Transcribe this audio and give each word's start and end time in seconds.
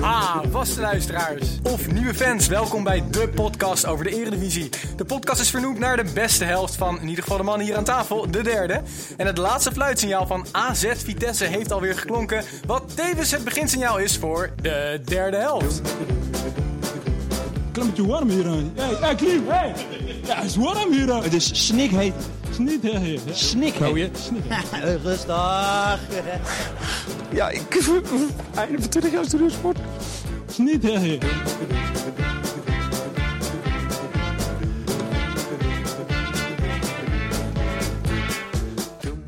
Ah, 0.00 0.40
vaste 0.50 0.80
luisteraars 0.80 1.58
of 1.62 1.92
nieuwe 1.92 2.14
fans, 2.14 2.46
welkom 2.46 2.84
bij 2.84 3.04
de 3.10 3.28
podcast 3.28 3.86
over 3.86 4.04
de 4.04 4.10
Eredivisie. 4.10 4.70
De 4.96 5.04
podcast 5.04 5.40
is 5.40 5.50
vernoemd 5.50 5.78
naar 5.78 5.96
de 5.96 6.12
beste 6.14 6.44
helft 6.44 6.76
van 6.76 7.00
in 7.00 7.08
ieder 7.08 7.22
geval 7.22 7.38
de 7.38 7.44
man 7.44 7.60
hier 7.60 7.76
aan 7.76 7.84
tafel, 7.84 8.30
de 8.30 8.42
derde. 8.42 8.82
En 9.16 9.26
het 9.26 9.38
laatste 9.38 9.72
fluitsignaal 9.72 10.26
van 10.26 10.46
AZ 10.52 10.92
Vitesse 10.96 11.44
heeft 11.44 11.72
alweer 11.72 11.98
geklonken, 11.98 12.44
wat 12.66 12.96
tevens 12.96 13.30
het 13.30 13.44
beginsignaal 13.44 13.98
is 13.98 14.18
voor 14.18 14.50
de 14.62 15.00
derde 15.04 15.36
helft. 15.36 15.80
Klimmetje 17.74 18.06
warm 18.06 18.28
hier 18.28 18.48
aan. 18.48 18.72
Hey, 18.74 18.94
hey, 19.00 19.14
Klim, 19.14 19.48
hey. 19.48 19.74
Ja, 20.26 20.34
het 20.34 20.44
is 20.44 20.56
warm 20.56 20.92
hier 20.92 21.12
aan. 21.12 21.22
Het 21.22 21.32
is 21.32 21.66
snikheet. 21.66 22.14
Snikheet. 22.50 23.20
Snikheet. 23.32 24.18
Snikheet. 24.18 25.00
Rustig. 25.04 26.00
Ja, 27.30 27.48
ik... 27.50 27.90
Einde 28.54 28.80
van 28.80 28.88
20 28.88 29.12
jaar 29.12 29.24
studiosport. 29.24 29.78
Snikheet. 30.50 31.24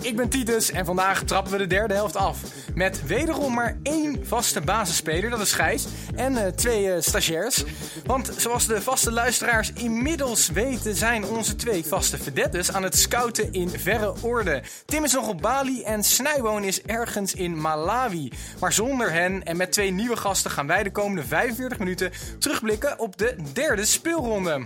Ik 0.01 0.17
ben 0.17 0.29
Titus 0.29 0.71
en 0.71 0.85
vandaag 0.85 1.23
trappen 1.23 1.53
we 1.53 1.59
de 1.59 1.67
derde 1.67 1.95
helft 1.95 2.17
af. 2.17 2.41
Met 2.77 3.07
wederom 3.07 3.55
maar 3.55 3.79
één 3.83 4.27
vaste 4.27 4.61
basisspeler, 4.61 5.31
dat 5.31 5.41
is 5.41 5.53
Gijs. 5.53 5.87
En 6.15 6.37
eh, 6.37 6.53
twee 6.53 6.93
eh, 6.93 7.01
stagiairs. 7.01 7.65
Want 8.05 8.31
zoals 8.37 8.67
de 8.67 8.83
vaste 8.83 9.13
luisteraars 9.13 9.73
inmiddels 9.73 10.49
weten... 10.49 10.95
zijn 10.95 11.25
onze 11.25 11.57
twee 11.57 11.85
vaste 11.85 12.19
verdettes 12.19 12.73
aan 12.73 12.83
het 12.83 12.97
scouten 12.97 13.53
in 13.53 13.69
verre 13.69 14.15
orde. 14.23 14.63
Tim 14.85 15.05
is 15.05 15.13
nog 15.13 15.29
op 15.29 15.41
Bali 15.41 15.83
en 15.83 16.05
Snijboon 16.05 16.65
is 16.65 16.83
ergens 16.83 17.35
in 17.35 17.61
Malawi. 17.61 18.33
Maar 18.61 18.73
zonder 18.73 19.13
hen 19.13 19.45
en 19.45 19.57
met 19.57 19.73
twee 19.73 19.91
nieuwe 19.91 20.17
gasten... 20.17 20.51
gaan 20.51 20.67
wij 20.67 20.83
de 20.83 20.93
komende 20.93 21.25
45 21.25 21.79
minuten 21.79 22.13
terugblikken 22.39 22.99
op 22.99 23.17
de 23.19 23.37
derde 23.53 23.85
speelronde. 23.85 24.63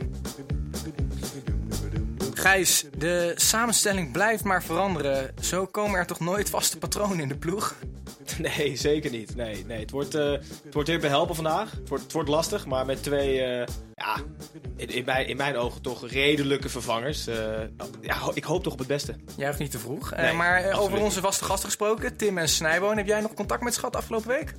Gijs, 2.34 2.84
de 2.98 3.32
samenstelling 3.36 4.12
blijft 4.12 4.44
maar 4.44 4.62
veranderen. 4.62 5.34
Zo 5.40 5.66
komen 5.66 5.98
er 5.98 6.06
toch 6.06 6.20
nooit 6.20 6.50
vaste 6.50 6.78
patronen 6.78 7.20
in 7.20 7.28
de 7.28 7.36
ploeg? 7.36 7.74
Nee, 8.56 8.76
zeker 8.76 9.10
niet. 9.10 9.36
Nee, 9.36 9.64
nee. 9.66 9.80
Het, 9.80 9.90
wordt, 9.90 10.14
eh, 10.14 10.30
het 10.64 10.74
wordt 10.74 10.88
weer 10.88 11.00
behelpen 11.00 11.34
vandaag. 11.34 11.70
Het 11.70 11.88
wordt, 11.88 12.04
het 12.04 12.12
wordt 12.12 12.28
lastig, 12.28 12.66
maar 12.66 12.86
met 12.86 13.02
twee, 13.02 13.40
eh, 13.40 13.66
ja, 13.94 14.16
in, 14.76 14.88
in, 14.88 15.04
mijn, 15.04 15.26
in 15.26 15.36
mijn 15.36 15.56
ogen 15.56 15.82
toch 15.82 16.10
redelijke 16.10 16.68
vervangers. 16.68 17.26
Eh, 17.26 17.36
ja, 18.00 18.16
ik 18.34 18.44
hoop 18.44 18.62
toch 18.62 18.72
op 18.72 18.78
het 18.78 18.88
beste. 18.88 19.14
Jij 19.36 19.46
hoeft 19.46 19.58
niet 19.58 19.70
te 19.70 19.78
vroeg. 19.78 20.16
Nee, 20.16 20.32
maar 20.32 20.78
over 20.78 21.00
onze 21.00 21.20
vaste 21.20 21.44
gasten 21.44 21.68
gesproken, 21.68 22.16
Tim 22.16 22.38
en 22.38 22.48
Snijboon. 22.48 22.96
Heb 22.96 23.06
jij 23.06 23.20
nog 23.20 23.34
contact 23.34 23.62
met 23.62 23.74
Schat 23.74 23.96
afgelopen 23.96 24.28
week? 24.28 24.52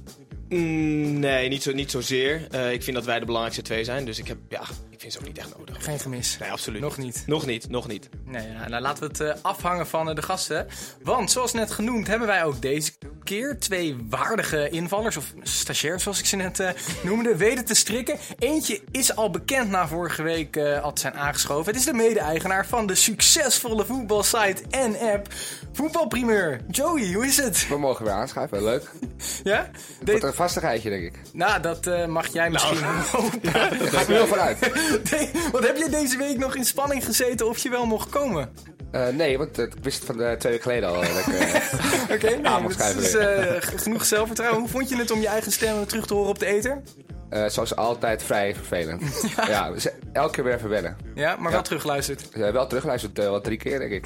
Mm, 0.50 1.20
nee, 1.20 1.50
niet, 1.50 1.64
zo, 1.64 1.72
niet 1.72 1.92
zozeer. 1.92 2.56
Ik 2.72 2.84
vind 2.84 2.96
dat 2.96 3.06
wij 3.06 3.20
de 3.20 3.26
belangrijkste 3.26 3.64
twee 3.64 3.84
zijn, 3.84 4.06
dus 4.06 4.20
ik, 4.20 4.28
heb, 4.28 4.38
ja, 4.50 4.64
vind 5.02 5.14
ze 5.14 5.20
ook 5.20 5.26
niet 5.26 5.38
echt 5.38 5.58
nodig. 5.58 5.84
Geen 5.84 6.00
gemis. 6.00 6.38
Nee, 6.40 6.52
absoluut 6.52 6.82
Nog 6.82 6.98
niet. 6.98 7.24
Nog 7.26 7.46
niet, 7.46 7.70
nog 7.70 7.88
niet. 7.88 8.10
Nee, 8.26 8.48
nou, 8.48 8.70
nou, 8.70 8.82
laten 8.82 9.04
we 9.04 9.10
het 9.10 9.20
eh, 9.38 9.44
afhangen 9.44 9.88
van 9.88 10.10
eh, 10.10 10.16
de 10.16 10.22
gasten. 10.22 10.68
Want 11.04 11.32
zoals 11.32 11.54
net 11.54 11.72
genoemd 11.72 12.08
hebben 12.08 12.28
wij 12.28 12.44
ook 12.44 12.62
deze 12.62 12.92
keer 13.24 13.60
twee 13.60 13.96
waardige 14.10 14.70
invallers, 14.70 15.18
of 15.18 15.34
stagiairs 15.44 16.04
zoals 16.04 16.20
ik 16.20 16.26
ze 16.26 16.36
net 16.36 16.60
eh, 16.60 16.70
noemde, 17.04 17.36
weten 17.36 17.66
te 17.66 17.74
strikken. 17.76 18.18
Eentje 18.40 18.82
is 18.92 19.16
al 19.16 19.30
bekend 19.30 19.70
na 19.70 19.88
vorige 19.88 20.24
week 20.24 20.56
eh, 20.56 20.82
al 20.84 20.92
zijn 20.94 21.14
aangeschoven. 21.14 21.66
Het 21.72 21.76
is 21.82 21.86
de 21.88 21.94
mede-eigenaar 21.94 22.66
van 22.68 22.88
de 22.88 22.96
succesvolle 22.96 23.86
voetbalsite 23.86 24.62
en 24.70 25.00
app 25.00 25.28
Voetbalprimeur. 25.74 26.60
Joey, 26.72 27.14
hoe 27.14 27.26
is 27.26 27.38
het? 27.38 27.68
We 27.68 27.78
mogen 27.78 28.06
weer 28.06 28.14
aanschuiven, 28.14 28.64
leuk. 28.64 28.90
Ja? 29.44 29.70
Wordt 30.06 30.22
De- 30.22 30.28
een 30.28 30.34
vastigheidje, 30.34 30.90
denk 30.90 31.04
ik. 31.04 31.20
nou, 31.34 31.62
dat 31.62 31.88
eh, 31.88 32.06
mag 32.06 32.34
jij 32.34 32.50
misschien 32.50 32.84
hopen. 33.12 33.40
Daar 33.42 33.72
ga 33.76 34.00
ik 34.02 34.08
er 34.08 34.14
heel 34.14 34.28
vanuit. 34.28 34.58
Wat 35.52 35.68
heb 35.68 35.78
je 35.78 35.88
deze 35.90 36.18
week 36.18 36.38
nog 36.38 36.56
in 36.56 36.66
spanning 36.66 37.06
gezeten 37.06 37.48
of 37.48 37.58
je 37.58 37.70
wel 37.70 37.86
mocht 37.86 38.10
komen? 38.10 38.50
Eh, 38.92 39.08
nee, 39.08 39.38
want 39.38 39.58
eh, 39.60 39.66
ik 39.66 39.74
wist 39.82 39.98
het 39.98 40.06
van 40.06 40.18
de 40.18 40.36
twee 40.40 40.52
weken 40.52 40.62
geleden 40.72 40.90
al. 40.90 40.96
Oké, 42.16 42.36
nou, 42.42 42.74
eh, 42.74 43.62
g- 43.62 43.82
genoeg 43.84 44.06
zelfvertrouwen. 44.06 44.60
Hoe 44.60 44.70
vond 44.70 44.90
je 44.90 44.96
het 44.96 45.12
om 45.12 45.20
je 45.22 45.28
eigen 45.28 45.52
stem 45.52 45.86
terug 45.86 46.06
te 46.08 46.14
horen 46.14 46.30
op 46.30 46.40
de 46.40 46.46
ether? 46.46 46.82
eh, 47.30 47.46
zoals 47.48 47.76
altijd 47.76 48.24
vrij 48.24 48.56
vervelend. 48.56 49.04
ja, 49.48 49.72
dus 49.72 49.88
elke 50.14 50.32
keer 50.32 50.44
weer 50.44 50.54
even 50.54 50.70
wennen. 50.70 50.98
Ja, 51.16 51.36
maar 51.36 51.44
wel 51.50 51.60
Ja. 51.60 51.62
teruggeluisterd. 51.62 52.30
Eh, 52.30 52.52
wel 52.52 52.68
teruggeluisterd, 52.68 53.20
eh, 53.20 53.26
wel 53.26 53.42
drie 53.42 53.58
keer, 53.58 53.80
denk 53.80 53.92
ik. 53.92 54.06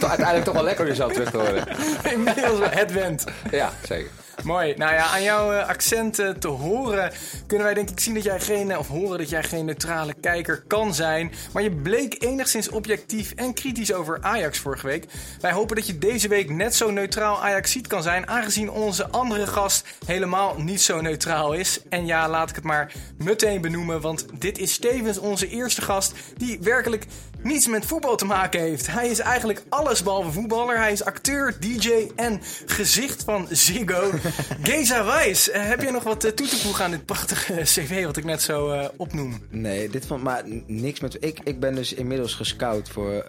Toch, 0.00 0.08
uiteindelijk 0.08 0.44
toch 0.44 0.54
wel 0.54 0.64
lekker 0.64 0.84
om 0.84 0.90
jezelf 0.90 1.12
terug 1.12 1.30
te 1.30 1.36
horen. 1.36 1.64
Inmiddels 2.12 2.58
het 2.62 2.92
went. 2.92 3.24
Ja, 3.50 3.72
zeker. 3.86 4.10
Mooi. 4.44 4.74
Nou 4.76 4.94
ja, 4.94 5.06
aan 5.06 5.22
jouw 5.22 5.52
eh, 5.52 5.68
accent 5.68 6.18
eh, 6.18 6.28
te 6.28 6.48
horen 6.48 7.12
kunnen 7.46 7.66
wij 7.66 7.74
denk 7.74 7.90
ik 7.90 8.00
zien 8.00 8.14
dat 8.14 8.22
jij 8.22 8.40
geen, 8.40 8.70
eh, 8.70 8.78
of 8.78 8.88
horen 8.88 9.18
dat 9.18 9.28
jij 9.28 9.42
geen 9.42 9.64
neutrale 9.64 10.14
kijker 10.20 10.62
kan 10.66 10.94
zijn. 10.94 11.32
Maar 11.52 11.62
je 11.62 11.70
bleek 11.70 12.24
enigszins 12.24 12.68
objectief 12.68 13.32
en 13.32 13.54
kritisch 13.54 13.92
over 13.92 14.18
Ajax 14.22 14.58
vorige 14.58 14.86
week. 14.86 15.06
Wij 15.40 15.52
hopen 15.52 15.76
dat 15.76 15.86
je 15.86 15.98
deze 15.98 16.28
week 16.28 16.50
net 16.50 16.74
zo 16.74 16.90
neutraal 16.90 17.42
Ajaxiet 17.42 17.86
kan 17.86 18.02
zijn, 18.02 18.28
aangezien 18.28 18.70
onze 18.70 19.08
andere 19.08 19.46
gast 19.46 19.86
helemaal 20.06 20.54
niet 20.58 20.82
zo 20.82 21.00
neutraal 21.00 21.52
is. 21.52 21.80
En 21.88 22.06
ja, 22.06 22.28
laat 22.28 22.48
ik 22.48 22.54
het 22.54 22.64
maar 22.64 22.92
meteen 23.18 23.60
benoemen, 23.60 24.00
want 24.00 24.26
dit 24.38 24.58
is 24.58 24.78
tevens 24.78 25.18
onze 25.18 25.48
eerste 25.48 25.82
gast 25.82 26.14
die 26.36 26.58
werkelijk 26.60 27.06
niets 27.42 27.66
met 27.66 27.86
voetbal 27.86 28.16
te 28.16 28.24
maken 28.24 28.60
heeft. 28.60 28.86
Hij 28.86 29.08
is 29.08 29.18
eigenlijk 29.18 29.62
alles 29.68 30.02
behalve 30.02 30.30
voetballer. 30.30 30.78
Hij 30.78 30.92
is 30.92 31.04
acteur, 31.04 31.56
DJ 31.60 32.10
en 32.16 32.40
gezicht 32.66 33.22
van 33.22 33.46
Ziggo. 33.50 34.10
Geza 34.62 35.04
Wijs, 35.04 35.50
eh, 35.50 35.68
heb 35.68 35.82
jij 35.82 35.90
nog 35.90 36.02
wat 36.02 36.24
eh, 36.24 36.30
toe 36.30 36.46
te 36.46 36.56
voegen 36.56 36.84
aan 36.84 36.90
dit 36.90 37.04
prachtige 37.04 37.54
cv 37.74 38.04
wat 38.04 38.16
ik 38.16 38.24
net 38.24 38.42
zo 38.42 38.70
eh, 38.70 38.88
opnoem? 38.96 39.42
Nee, 39.50 39.88
dit 39.88 40.06
van, 40.06 40.22
maar 40.22 40.42
niks 40.66 41.00
met. 41.00 41.16
Ik, 41.20 41.40
ik 41.44 41.60
ben 41.60 41.74
dus 41.74 41.92
inmiddels 41.92 42.34
gescout 42.34 42.88
voor 42.88 43.24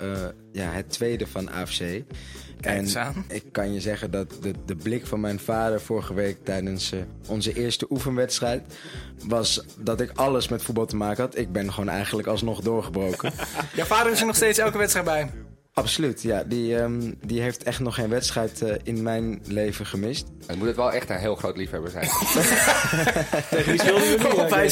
ja, 0.52 0.72
het 0.72 0.90
tweede 0.90 1.28
van 1.28 1.52
AFC. 1.52 1.82
En 2.66 2.78
eens 2.78 2.98
aan. 2.98 3.26
ik 3.28 3.44
kan 3.52 3.74
je 3.74 3.82
zeggen 3.82 4.12
dat 4.12 4.38
de, 4.42 4.54
de 4.66 4.76
blik 4.76 5.08
van 5.08 5.20
mijn 5.20 5.40
vader 5.40 5.82
vorige 5.82 6.14
week 6.14 6.38
tijdens 6.44 6.92
eh, 6.92 7.00
onze 7.28 7.54
eerste 7.54 7.86
oefenwedstrijd 7.90 8.64
was 9.24 9.66
dat 9.78 10.02
ik 10.02 10.12
alles 10.16 10.48
met 10.48 10.64
voetbal 10.64 10.86
te 10.86 10.96
maken 10.96 11.24
had. 11.24 11.38
Ik 11.38 11.52
ben 11.52 11.74
gewoon 11.74 11.90
eigenlijk 11.90 12.28
alsnog 12.28 12.62
doorgebroken. 12.62 13.32
Jouw 13.76 13.86
vader 13.86 14.12
is 14.12 14.20
er 14.20 14.26
nog 14.26 14.36
steeds 14.36 14.58
elke 14.58 14.78
wedstrijd 14.78 15.06
bij. 15.06 15.30
Absoluut, 15.74 16.22
ja. 16.22 16.44
Die, 16.44 16.78
ehm, 16.78 17.12
die 17.26 17.42
heeft 17.42 17.64
echt 17.64 17.80
nog 17.80 17.96
geen 17.96 18.10
wedstrijd 18.10 18.62
eh, 18.62 18.76
in 18.84 19.04
mijn 19.04 19.42
leven 19.46 19.86
gemist. 19.86 20.28
Dan 20.48 20.58
moet 20.58 20.68
het 20.68 20.76
wel 20.76 20.92
echt 20.92 21.10
een 21.10 21.18
heel 21.18 21.36
groot 21.36 21.58
liefhebber 21.58 21.92
zijn. 21.92 22.06
Tegen 23.50 23.72
wie 23.72 23.80
speelden 23.80 24.10
jullie? 24.10 24.36
Of 24.36 24.50
hij 24.50 24.70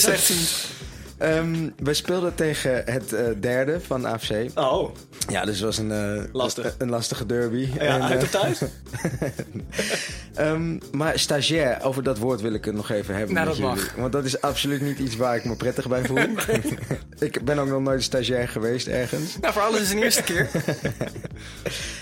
zien. 1.21 1.29
Ehm, 1.29 1.69
we 1.85 1.93
speelden 1.93 2.35
tegen 2.35 2.81
het 2.85 3.13
eh, 3.13 3.25
derde 3.39 3.79
van 3.81 4.05
AFC. 4.05 4.31
Oh, 4.55 4.95
Ja, 5.27 5.45
dus 5.45 5.55
het 5.55 5.63
was 5.65 5.77
een, 5.77 5.91
eh, 5.91 6.23
Lastig. 6.33 6.65
een, 6.65 6.71
een 6.77 6.89
lastige 6.89 7.25
derby. 7.25 7.69
ja, 7.73 7.79
En, 7.79 8.01
uit 8.03 8.17
eh, 8.17 8.23
of 8.23 8.29
thuis? 8.29 8.61
Ehm, 10.35 10.77
maar 10.91 11.19
stagiair, 11.19 11.83
over 11.83 12.03
dat 12.03 12.17
woord 12.17 12.41
wil 12.41 12.53
ik 12.53 12.65
het 12.65 12.75
nog 12.75 12.89
even 12.89 13.15
hebben. 13.15 13.33
Nou, 13.35 13.47
dat 13.47 13.59
mag. 13.59 13.93
Want 13.95 14.11
dat 14.11 14.25
is 14.25 14.41
absoluut 14.41 14.81
niet 14.81 14.99
iets 14.99 15.15
waar 15.15 15.35
ik 15.35 15.45
me 15.45 15.55
prettig 15.55 15.87
bij 15.87 16.05
voel. 16.05 16.17
ik 17.19 17.43
ben 17.45 17.59
ook 17.59 17.67
nog 17.67 17.81
nooit 17.81 18.03
stagiair 18.03 18.47
geweest 18.47 18.87
ergens. 18.87 19.37
Nou, 19.39 19.53
voor 19.53 19.61
alles 19.61 19.81
is 19.81 19.91
een 19.91 20.01
eerste 20.03 20.23
keer. 20.23 20.49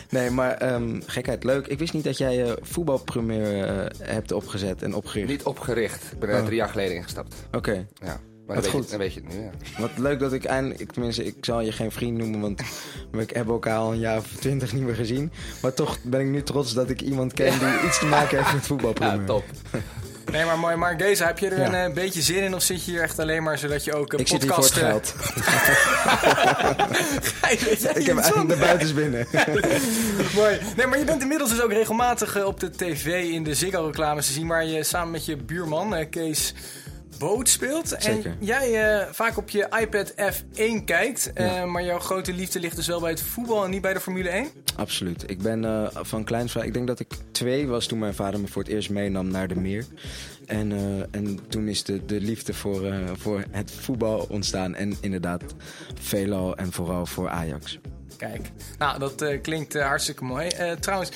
Nee, 0.10 0.30
maar 0.30 0.54
ehm, 0.58 1.00
gekheid, 1.06 1.44
leuk. 1.44 1.68
Ik 1.68 1.80
wist 1.80 1.94
niet 1.94 2.04
dat 2.04 2.18
jij 2.18 2.36
je 2.36 2.58
voetbalpremier 2.62 3.48
hebt 4.04 4.32
opgezet 4.32 4.82
en 4.82 4.94
opgericht. 4.94 5.28
Niet 5.30 5.44
opgericht. 5.44 6.04
Ik 6.12 6.20
ben 6.20 6.30
er 6.30 6.40
Oh. 6.40 6.46
drie 6.46 6.58
jaar 6.58 6.70
geleden 6.70 6.96
ingestapt. 6.96 7.36
Oké. 7.52 7.86
Ja. 8.04 8.20
Maar 8.50 8.58
Wat 8.58 8.68
goed. 8.68 8.84
je, 8.84 8.90
dan 8.90 9.00
weet 9.00 9.14
je 9.14 9.20
het 9.26 9.34
nu, 9.36 9.42
ja. 9.44 9.50
Wat 9.78 9.90
leuk 9.98 10.20
dat 10.20 10.34
ik 10.34 10.44
eindelijk... 10.46 10.80
ik- 10.80 10.92
Tenminste, 10.92 11.26
ik 11.26 11.36
zal 11.42 11.62
je 11.62 11.72
geen 11.72 11.92
vriend 11.92 12.18
noemen, 12.18 12.40
want 12.40 12.62
we 13.12 13.26
hebben 13.34 13.54
elkaar 13.54 13.78
al 13.78 13.92
een 13.92 14.00
jaar 14.00 14.18
of 14.18 14.26
twintig 14.40 14.74
niet 14.74 14.84
meer 14.84 14.96
gezien. 14.96 15.32
Maar 15.62 15.74
toch 15.74 15.98
ben 16.02 16.20
ik 16.20 16.28
nu 16.28 16.44
trots 16.44 16.74
dat 16.74 16.90
ik 16.90 17.02
iemand 17.02 17.34
ken 17.34 17.60
die 17.60 17.88
iets 17.88 18.00
te 18.00 18.06
maken 18.06 18.38
heeft 18.38 18.54
met 18.54 18.68
voetbalpremier. 18.68 19.20
Ja, 19.20 19.26
top. 19.26 19.44
Nee, 20.32 20.46
maar 20.46 20.60
mooi. 20.60 20.76
Maar 20.76 21.00
Geza, 21.00 21.26
heb 21.26 21.40
je 21.40 21.48
er 21.50 21.60
Ja. 21.60 21.68
een 21.68 21.90
eh, 21.90 21.94
beetje 21.94 22.22
zin 22.22 22.44
in 22.44 22.56
of 22.56 22.62
zit 22.64 22.86
je 22.86 22.92
hier 22.92 23.02
echt 23.02 23.20
alleen 23.20 23.44
maar 23.44 23.58
zodat 23.58 23.84
je 23.84 23.94
ook 23.94 24.14
een 24.14 24.20
Ik 24.20 24.28
zit 24.28 24.42
hier 24.44 24.54
voor 24.54 24.64
het 24.64 24.74
podcast... 24.74 25.12
geld. 25.12 25.14
geld. 27.32 27.98
Ik 27.98 28.06
heb 28.06 28.18
eigenlijk 28.18 28.50
de 28.50 28.56
buitens 28.60 28.94
binnen. 28.94 29.28
Mooi. 30.36 30.60
Nee, 30.78 30.88
maar 30.88 30.98
je 31.00 31.04
bent 31.06 31.22
inmiddels 31.22 31.50
dus 31.50 31.62
ook 31.62 31.72
regelmatig 31.72 32.36
eh, 32.36 32.46
op 32.46 32.60
de 32.60 32.70
tv 32.72 33.06
in 33.32 33.44
de 33.44 33.56
Ziggo-reclames 33.56 34.26
te 34.26 34.32
zien... 34.34 34.48
waar 34.48 34.66
je 34.66 34.84
samen 34.84 35.12
met 35.12 35.26
je 35.26 35.38
buurman 35.38 35.96
eh, 35.96 36.10
Kees 36.10 36.54
Boot 37.20 37.50
speelt. 37.50 37.96
Zeker. 38.00 38.32
En 38.32 38.38
jij 38.40 39.00
eh, 39.00 39.08
vaak 39.12 39.38
op 39.38 39.50
je 39.50 39.68
iPad 39.80 40.12
F1 40.12 40.84
kijkt. 40.86 41.34
eh, 41.34 41.66
maar 41.66 41.84
jouw 41.84 42.00
grote 42.00 42.34
liefde 42.34 42.60
ligt 42.60 42.76
dus 42.76 42.88
wel 42.88 43.00
bij 43.00 43.10
het 43.10 43.22
voetbal 43.22 43.64
en 43.64 43.70
niet 43.70 43.82
bij 43.82 43.94
de 43.94 44.00
Formule 44.00 44.30
1? 44.30 44.48
Absoluut. 44.76 45.30
Ik 45.30 45.42
ben 45.42 45.66
eh, 45.66 45.88
van 45.94 46.24
kleins 46.24 46.56
Ik 46.56 46.74
denk 46.74 46.88
dat 46.88 47.00
ik 47.00 47.08
twee 47.32 47.68
was 47.68 47.86
toen 47.86 48.00
mijn 48.00 48.14
vader 48.14 48.40
me 48.40 48.48
voor 48.48 48.62
het 48.62 48.72
eerst 48.72 48.90
meenam 48.90 49.28
naar 49.28 49.48
de 49.48 49.56
meer. 49.56 49.86
En, 50.46 50.72
en 51.12 51.40
toen 51.48 51.68
is 51.68 51.84
de, 51.84 52.06
de 52.06 52.22
liefde 52.22 52.54
voor, 52.54 52.94
voor 53.18 53.44
het 53.52 53.72
voetbal 53.72 54.26
ontstaan. 54.30 54.76
En 54.76 54.98
inderdaad, 55.02 55.44
veelal 56.00 56.56
en 56.56 56.72
vooral 56.72 57.06
voor 57.06 57.30
Ajax. 57.30 57.80
Kijk, 58.18 58.52
nou, 58.78 59.00
dat 59.00 59.26
klinkt 59.42 59.74
hartstikke 59.74 60.24
mooi. 60.24 60.50
Trouwens, 60.80 61.12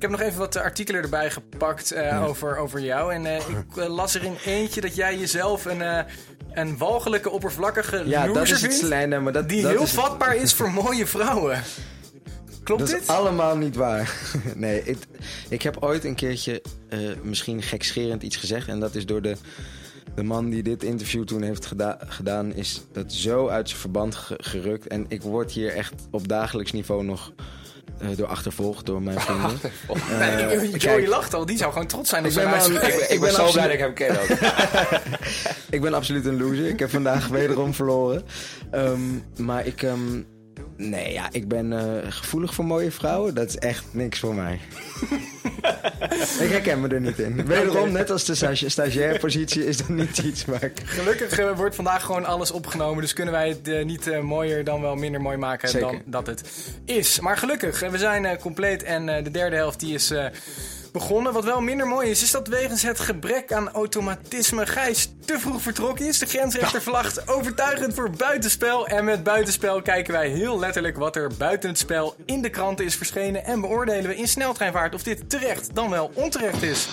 ik 0.00 0.08
heb 0.08 0.18
nog 0.18 0.28
even 0.28 0.38
wat 0.38 0.56
eh, 0.56 0.62
artikelen 0.62 1.02
erbij 1.02 1.30
gepakt 1.30 1.90
eh, 1.92 2.24
over, 2.28 2.56
over 2.56 2.80
jou. 2.80 3.14
En 3.14 3.26
eh, 3.26 3.36
ik 3.36 3.76
las 3.88 4.14
er 4.14 4.24
in 4.24 4.36
eentje 4.44 4.80
dat 4.80 4.94
jij 4.94 5.18
jezelf 5.18 5.64
een, 5.64 5.82
eh, 5.82 5.98
een 6.52 6.78
walgelijke, 6.78 7.30
oppervlakkige 7.30 8.02
Ja, 8.06 8.26
dat 8.26 8.42
is 8.48 8.62
het 8.62 9.20
maar 9.22 9.32
dat, 9.32 9.48
die 9.48 9.62
dat 9.62 9.70
heel 9.70 9.82
is 9.82 9.90
het- 9.92 10.00
vatbaar 10.00 10.36
is 10.36 10.54
voor 10.54 10.70
mooie 10.70 11.06
vrouwen. 11.06 11.62
Klopt 12.62 12.80
Dat 12.80 12.90
dit? 12.90 13.00
is 13.00 13.06
allemaal 13.06 13.56
niet 13.56 13.76
waar. 13.76 14.12
nee, 14.56 14.82
ik, 14.84 14.96
ik 15.48 15.62
heb 15.62 15.76
ooit 15.80 16.04
een 16.04 16.14
keertje 16.14 16.62
misschien 17.22 17.62
gekscherend 17.62 18.22
iets 18.22 18.36
gezegd. 18.36 18.68
En 18.68 18.80
dat 18.80 18.94
is 18.94 19.06
door 19.06 19.22
de, 19.22 19.36
de 20.14 20.22
man 20.22 20.50
die 20.50 20.62
dit 20.62 20.82
interview 20.82 21.24
toen 21.24 21.42
heeft 21.42 21.66
geda- 21.66 21.98
gedaan... 22.06 22.54
is 22.54 22.82
dat 22.92 23.12
zo 23.12 23.48
uit 23.48 23.68
zijn 23.68 23.80
verband 23.80 24.14
ge- 24.14 24.38
gerukt. 24.42 24.86
En 24.86 25.04
ik 25.08 25.22
word 25.22 25.52
hier 25.52 25.72
echt 25.74 25.92
op 26.10 26.28
dagelijks 26.28 26.72
niveau 26.72 27.04
nog 27.04 27.32
eh, 28.00 28.08
door 28.16 28.26
achtervolgd 28.26 28.86
door 28.86 29.02
mijn 29.02 29.20
vrienden. 29.26 29.58
Eh, 29.62 30.18
Nee, 30.18 30.58
Joey 30.58 30.78
kijk, 30.78 31.06
lacht 31.06 31.34
al, 31.34 31.46
die 31.46 31.56
zou 31.56 31.72
gewoon 31.72 31.86
trots 31.86 32.08
zijn 32.10 32.22
op 32.22 32.28
Ik 32.28 32.34
zijn 32.34 32.72
Ik, 32.72 33.06
ik 33.08 33.20
ben 33.20 33.32
zo 33.32 33.50
blij 33.50 33.64
dat 33.64 33.72
ik 33.72 33.78
hem 33.78 33.94
ken 33.94 34.20
ook. 34.20 34.28
ik 35.70 35.80
ben 35.80 35.94
absoluut 35.94 36.26
een 36.26 36.42
loser. 36.42 36.66
Ik 36.68 36.78
heb 36.78 36.90
vandaag 36.90 37.28
wederom 37.28 37.74
verloren. 37.74 38.22
Ehm, 38.70 39.00
maar 39.36 39.66
ik... 39.66 39.82
ehm, 39.82 40.22
nee, 40.88 41.12
ja, 41.12 41.28
ik 41.32 41.48
ben 41.48 41.72
eh, 41.72 42.12
gevoelig 42.12 42.54
voor 42.54 42.64
mooie 42.64 42.90
vrouwen. 42.90 43.34
Dat 43.34 43.48
is 43.48 43.56
echt 43.56 43.84
niks 43.90 44.18
voor 44.18 44.34
mij. 44.34 44.60
ik 46.44 46.50
herken 46.50 46.80
me 46.80 46.88
er 46.88 47.00
niet 47.00 47.18
in. 47.18 47.46
Wederom, 47.46 47.92
net 47.92 48.10
als 48.10 48.24
de 48.24 48.54
stagiaire 48.66 49.18
positie, 49.18 49.66
is 49.66 49.76
dat 49.76 49.88
niet 49.88 50.18
iets 50.18 50.44
waar 50.44 50.62
ik... 50.62 50.82
Gelukkig 50.84 51.38
eh, 51.38 51.56
wordt 51.56 51.74
vandaag 51.74 52.02
gewoon 52.02 52.24
alles 52.24 52.50
opgenomen. 52.50 53.00
Dus 53.00 53.12
kunnen 53.12 53.34
wij 53.34 53.48
het 53.48 53.68
eh, 53.68 53.84
niet 53.84 54.22
mooier 54.22 54.64
dan 54.64 54.80
wel 54.80 54.94
minder 54.94 55.20
mooi 55.20 55.36
maken 55.36 55.68
Zeker. 55.68 55.90
dan 55.90 56.02
dat 56.04 56.26
het 56.26 56.42
is. 56.84 57.20
Maar 57.20 57.36
gelukkig, 57.36 57.80
we 57.80 57.98
zijn 57.98 58.38
compleet 58.38 58.82
en 58.82 59.06
de 59.06 59.30
derde 59.30 59.56
helft 59.56 59.80
die 59.80 59.94
is 59.94 60.12
begonnen. 60.92 61.32
Wat 61.32 61.44
wel 61.44 61.60
minder 61.60 61.86
mooi 61.86 62.10
is, 62.10 62.22
is 62.22 62.30
dat 62.30 62.48
wegens 62.48 62.82
het 62.82 63.00
gebrek 63.00 63.52
aan 63.52 63.70
automatisme 63.70 64.66
Gijs 64.66 65.12
te 65.24 65.38
vroeg 65.38 65.62
vertrokken 65.62 66.06
is. 66.06 66.18
De 66.18 66.26
grensrechter 66.26 66.82
verlacht 66.82 67.28
overtuigend 67.28 67.94
voor 67.94 68.10
buitenspel. 68.10 68.86
En 68.86 69.04
met 69.04 69.22
buitenspel 69.22 69.82
kijken 69.82 70.12
wij 70.12 70.28
heel 70.28 70.58
letterlijk 70.58 70.96
wat 70.96 71.16
er 71.16 71.30
buiten 71.38 71.68
het 71.68 71.78
spel 71.78 72.14
in 72.24 72.42
de 72.42 72.50
kranten 72.50 72.84
is 72.84 72.96
verschenen. 72.96 73.44
En 73.44 73.60
beoordelen 73.60 74.08
we 74.08 74.16
in 74.16 74.28
sneltreinvaart 74.28 74.94
of 74.94 75.02
dit 75.02 75.30
terecht 75.30 75.74
dan 75.74 75.90
wel 75.90 76.10
onterecht 76.14 76.62
is. 76.62 76.88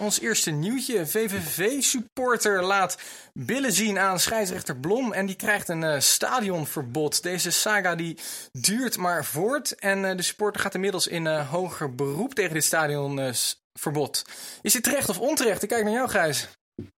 Ons 0.00 0.20
eerste 0.20 0.50
nieuwtje. 0.50 1.06
VVV-supporter 1.06 2.62
laat 2.62 2.98
billen 3.32 3.72
zien 3.72 3.98
aan 3.98 4.20
scheidsrechter 4.20 4.76
Blom. 4.76 5.12
En 5.12 5.26
die 5.26 5.36
krijgt 5.36 5.68
een 5.68 5.84
eh, 5.84 6.00
stadionverbod. 6.00 7.22
Deze 7.22 7.50
saga 7.50 7.94
die 7.94 8.18
duurt 8.52 8.96
maar 8.96 9.24
voort. 9.24 9.74
En 9.74 10.04
eh, 10.04 10.16
de 10.16 10.22
supporter 10.22 10.62
gaat 10.62 10.74
inmiddels 10.74 11.06
in 11.06 11.26
eh, 11.26 11.50
hoger 11.50 11.94
beroep 11.94 12.34
tegen 12.34 12.54
dit 12.54 12.64
stadionverbod. 12.64 14.24
Is 14.62 14.72
dit 14.72 14.82
terecht 14.82 15.08
of 15.08 15.18
onterecht? 15.18 15.62
Ik 15.62 15.68
kijk 15.68 15.84
naar 15.84 15.92
jou, 15.92 16.08
Gijs. 16.08 16.48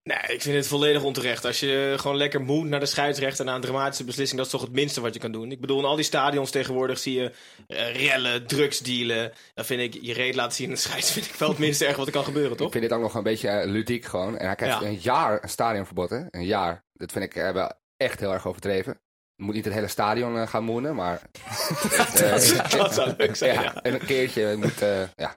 Nee, 0.02 0.18
ik 0.34 0.42
vind 0.42 0.56
het 0.56 0.66
volledig 0.66 1.02
onterecht. 1.02 1.44
Als 1.44 1.60
je 1.60 1.94
gewoon 1.96 2.16
lekker 2.16 2.40
moet 2.40 2.66
naar 2.68 2.80
de 2.80 2.86
scheidsrechter 2.86 3.44
na 3.44 3.54
een 3.54 3.60
dramatische 3.60 4.04
beslissing, 4.04 4.36
dat 4.36 4.46
is 4.46 4.52
toch 4.52 4.62
het 4.62 4.72
minste 4.72 5.00
wat 5.00 5.14
je 5.14 5.20
kan 5.20 5.32
doen. 5.32 5.50
Ik 5.52 5.60
bedoel, 5.60 5.78
in 5.78 5.84
al 5.84 5.96
die 5.96 6.04
stadions 6.04 6.50
tegenwoordig 6.50 6.98
zie 6.98 7.20
je 7.20 7.32
eh, 7.66 7.94
rellen, 8.06 8.46
drugsdealen. 8.46 9.32
Dan 9.54 9.64
vind 9.64 9.80
ik, 9.94 10.02
je 10.02 10.12
reet 10.12 10.34
laten 10.34 10.52
zien 10.52 10.68
in 10.68 10.74
de 10.74 10.80
scheids, 10.80 11.12
vind 11.12 11.26
ik 11.26 11.34
wel 11.34 11.48
het 11.48 11.58
minste 11.58 11.86
erg 11.86 11.96
wat 11.96 12.06
er 12.06 12.12
kan 12.12 12.24
gebeuren, 12.24 12.52
Ik 12.52 12.58
toch? 12.58 12.70
vind 12.70 12.82
dit 12.82 12.92
ook 12.92 13.00
nog 13.02 13.14
een 13.14 13.22
beetje 13.22 13.48
eh, 13.48 13.70
ludiek 13.70 14.04
gewoon. 14.04 14.38
En 14.38 14.46
hij 14.46 14.54
krijgt 14.54 14.80
Ja. 14.80 14.86
een 14.86 14.98
jaar 15.00 15.42
een 15.42 15.48
stadionverbod, 15.48 16.10
hè? 16.10 16.20
Een 16.30 16.44
jaar. 16.44 16.84
Dat 16.92 17.12
vind 17.12 17.24
ik 17.24 17.34
eh, 17.36 17.50
wel 17.52 17.72
echt 17.96 18.20
heel 18.20 18.32
erg 18.32 18.46
overdreven. 18.46 19.00
Je 19.34 19.44
moet 19.44 19.54
niet 19.54 19.64
het 19.64 19.74
hele 19.74 19.88
stadion 19.88 20.48
gaan 20.48 20.64
moenen, 20.64 20.94
maar... 20.94 21.20
Eh, 22.14 22.30
Dat 22.78 22.94
zou 22.94 23.14
leuk 23.16 23.36
zijn, 23.36 23.54
ja, 23.54 23.62
ja. 23.62 23.82
en 23.82 23.94
een 23.94 24.04
keertje 24.06 24.56
moet... 24.56 24.78
ja. 25.16 25.36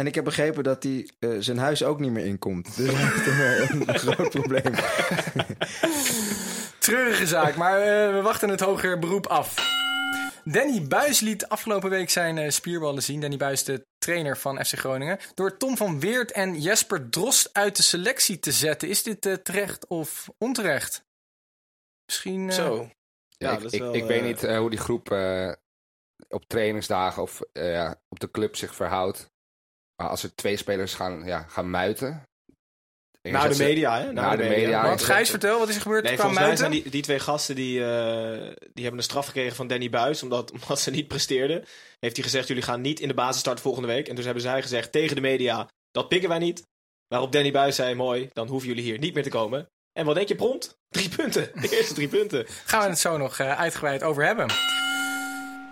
En 0.00 0.06
ik 0.06 0.14
heb 0.14 0.24
begrepen 0.24 0.64
dat 0.64 0.82
hij 0.82 1.08
eh, 1.18 1.30
zijn 1.38 1.58
huis 1.58 1.82
ook 1.84 2.00
niet 2.00 2.10
meer 2.10 2.24
inkomt. 2.24 2.76
Dus 2.76 2.90
hij 2.90 3.04
heeft 3.04 3.70
een, 3.70 3.88
een 3.88 3.98
groot 4.14 4.30
probleem. 4.30 4.74
Treurige 6.78 7.26
zaak, 7.26 7.56
maar 7.56 7.80
eh, 7.80 8.14
we 8.14 8.20
wachten 8.22 8.48
het 8.48 8.60
hoger 8.60 8.98
beroep 8.98 9.26
af. 9.26 9.78
Danny 10.44 10.82
Buis 10.86 11.20
liet 11.20 11.48
afgelopen 11.48 11.90
week 11.90 12.10
zijn 12.10 12.38
eh, 12.38 12.50
spierballen 12.50 13.02
zien. 13.02 13.20
Danny 13.20 13.36
Buis, 13.36 13.64
de 13.64 13.86
trainer 13.98 14.36
van 14.36 14.64
FC 14.64 14.78
Groningen. 14.78 15.18
Door 15.34 15.56
Tom 15.56 15.76
van 15.76 16.00
Weert 16.00 16.32
en 16.32 16.60
Jesper 16.60 17.08
Drost 17.08 17.50
uit 17.52 17.76
de 17.76 17.82
selectie 17.82 18.38
te 18.38 18.52
zetten. 18.52 18.88
Is 18.88 19.02
dit 19.02 19.44
terecht 19.44 19.86
of 19.86 20.28
onterecht? 20.38 21.04
Misschien. 22.06 22.52
Zo. 22.52 22.90
Ja, 23.28 23.48
Ja, 23.48 23.52
ik 23.52 23.62
dat 23.62 23.72
is 23.72 23.78
ik, 23.78 23.80
wel, 23.80 23.94
ik 23.94 24.04
weet 24.04 24.22
niet 24.22 24.44
eh, 24.44 24.58
hoe 24.58 24.70
die 24.70 24.78
groep 24.78 25.10
eh, 25.10 25.52
op 26.28 26.44
trainingsdagen 26.46 27.22
of 27.22 27.40
eh, 27.52 27.72
ja, 27.72 28.00
op 28.08 28.20
de 28.20 28.30
club 28.30 28.56
zich 28.56 28.74
verhoudt. 28.74 29.30
Maar 30.00 30.08
als 30.08 30.22
er 30.22 30.34
twee 30.34 30.56
spelers 30.56 30.94
gaan, 30.94 31.22
ja, 31.24 31.44
gaan 31.48 31.70
muiten... 31.70 32.22
Naar 33.22 33.48
de 33.48 33.64
media, 33.64 34.00
hè? 34.00 34.12
Naar 34.12 34.36
de 34.36 34.48
media. 34.48 34.82
Want 34.82 35.02
Gijs, 35.02 35.30
vertel, 35.30 35.58
wat 35.58 35.68
is 35.68 35.74
er 35.74 35.80
gebeurd 35.80 36.04
Nee, 36.04 36.14
qua 36.14 36.22
volgens 36.22 36.40
mij 36.40 36.48
muiten? 36.48 36.72
zijn 36.72 36.82
die, 36.82 36.92
die 36.92 37.02
twee 37.02 37.18
gasten 37.18 37.54
die, 37.54 37.84
eh, 37.84 38.54
die 38.72 38.82
hebben 38.82 38.96
een 38.96 39.02
straf 39.02 39.26
gekregen 39.26 39.56
van 39.56 39.66
Danny 39.66 39.90
Buis. 39.90 40.22
Omdat, 40.22 40.52
omdat 40.60 40.80
ze 40.80 40.90
niet 40.90 41.08
presteerden. 41.08 41.64
Heeft 41.98 42.16
hij 42.16 42.24
gezegd: 42.24 42.48
jullie 42.48 42.62
gaan 42.62 42.80
niet 42.80 43.00
in 43.00 43.08
de 43.08 43.14
basis 43.14 43.40
starten 43.40 43.62
volgende 43.62 43.88
week. 43.88 44.08
En 44.08 44.14
dus 44.14 44.24
hebben 44.24 44.42
zij 44.42 44.62
gezegd 44.62 44.92
tegen 44.92 45.14
de 45.14 45.22
media: 45.22 45.68
dat 45.90 46.08
pikken 46.08 46.28
wij 46.28 46.38
niet. 46.38 46.66
Waarop 47.08 47.32
Danny 47.32 47.50
Buis 47.50 47.76
zei: 47.76 47.94
mooi, 47.94 48.30
dan 48.32 48.48
hoeven 48.48 48.68
jullie 48.68 48.84
hier 48.84 48.98
niet 48.98 49.14
meer 49.14 49.22
te 49.22 49.30
komen. 49.30 49.68
En 49.92 50.04
wat 50.06 50.14
denk 50.14 50.28
je 50.28 50.34
prompt? 50.34 50.78
Drie 50.88 51.08
punten. 51.08 51.50
De 51.60 51.76
eerste 51.76 51.94
drie 51.94 52.08
punten. 52.08 52.46
Gaan 52.64 52.82
we 52.82 52.88
het 52.88 52.98
zo 52.98 53.16
nog 53.16 53.38
eh, 53.38 53.58
uitgebreid 53.58 54.02
over 54.02 54.24
hebben. 54.24 54.46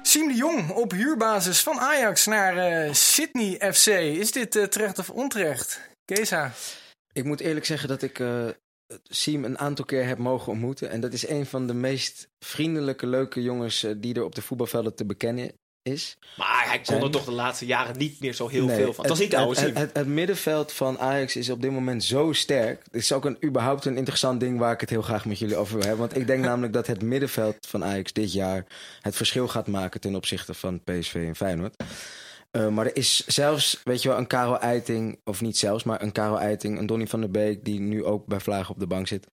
Siem 0.09 0.29
de 0.29 0.35
Jong 0.35 0.71
op 0.71 0.91
huurbasis 0.91 1.63
van 1.63 1.79
Ajax 1.79 2.27
naar 2.27 2.57
eh, 2.57 2.93
Sydney 2.93 3.73
FC. 3.73 3.87
Is 3.87 4.33
dit 4.33 4.57
eh, 4.57 4.65
terecht 4.65 4.99
of 4.99 5.11
onterecht? 5.11 5.81
Kesa. 6.05 6.53
Ik 7.13 7.25
moet 7.25 7.41
eerlijk 7.41 7.67
zeggen 7.67 7.89
dat 7.89 8.03
ik 8.03 8.19
eh 8.19 8.49
Siem 9.03 9.45
een 9.45 9.59
aantal 9.59 9.85
keer 9.85 10.07
heb 10.07 10.19
mogen 10.19 10.53
ontmoeten. 10.53 10.91
En 10.91 11.01
dat 11.01 11.13
is 11.13 11.29
een 11.29 11.47
van 11.47 11.67
de 11.67 11.75
meest 11.75 12.29
vriendelijke, 12.45 13.07
leuke 13.07 13.43
jongens 13.43 13.87
die 13.97 14.15
er 14.15 14.25
op 14.25 14.35
de 14.35 14.43
voetbalvelden 14.43 14.95
te 14.95 15.05
bekennen 15.05 15.53
is. 15.83 16.19
Maar 16.37 16.65
hij 16.67 16.81
kon 16.81 17.03
er 17.03 17.11
toch 17.11 17.25
de 17.25 17.33
laatste 17.33 17.67
jaren 17.67 17.99
niet 17.99 18.21
meer 18.21 18.33
zo 18.33 18.49
heel 18.49 18.67
Nee, 18.67 18.77
veel 18.77 18.93
van. 18.93 19.05
Dat 19.05 19.13
is 19.13 19.23
niet 19.23 19.31
de 19.31 19.37
oude 19.37 19.51
het, 19.51 19.59
Siem. 19.59 19.77
het, 19.77 19.87
het, 19.87 19.97
het 19.97 20.07
middenveld 20.07 20.73
van 20.73 20.99
Ajax 20.99 21.37
is 21.37 21.51
op 21.51 21.63
dit 21.63 21.71
moment 21.71 22.05
zo 22.05 22.33
sterk. 22.33 22.83
Het 22.85 22.95
is 23.03 23.13
ook 23.13 23.25
een, 23.25 23.39
überhaupt 23.45 23.85
een 23.85 23.97
interessant 23.97 24.41
ding 24.41 24.59
waar 24.59 24.73
ik 24.73 24.81
het 24.81 24.91
heel 24.91 25.03
graag 25.03 25.25
met 25.25 25.39
jullie 25.39 25.57
over 25.57 25.75
wil 25.75 25.87
hebben. 25.87 26.07
Want 26.09 26.17
ik 26.21 26.27
denk 26.27 26.45
namelijk 26.51 26.73
dat 26.73 26.87
het 26.87 27.03
middenveld 27.03 27.57
van 27.67 27.85
Ajax 27.85 28.13
dit 28.13 28.33
jaar 28.33 28.65
het 29.01 29.17
verschil 29.17 29.49
gaat 29.49 29.67
maken 29.67 30.01
ten 30.01 30.15
opzichte 30.15 30.55
van 30.55 30.83
PSV 30.85 31.15
en 31.15 31.37
Feyenoord. 31.37 31.75
Eh, 32.51 32.69
maar 32.69 32.87
er 32.87 32.97
is 32.97 33.27
zelfs, 33.27 33.81
weet 33.85 34.03
je 34.03 34.09
wel, 34.09 34.19
een 34.19 34.27
Karel 34.27 34.61
Eiting, 34.61 35.21
of 35.25 35.41
niet 35.41 35.59
zelfs, 35.59 35.85
maar 35.85 36.03
een 36.03 36.13
Karel 36.13 36.41
Eiting, 36.41 36.79
een 36.79 36.87
Donny 36.87 37.07
van 37.07 37.21
der 37.21 37.31
Beek, 37.31 37.65
die 37.65 37.81
nu 37.81 38.05
ook 38.05 38.27
bij 38.27 38.41
Vlagen 38.41 38.75
op 38.75 38.81
de 38.81 38.87
bank 38.87 39.07
zit. 39.07 39.27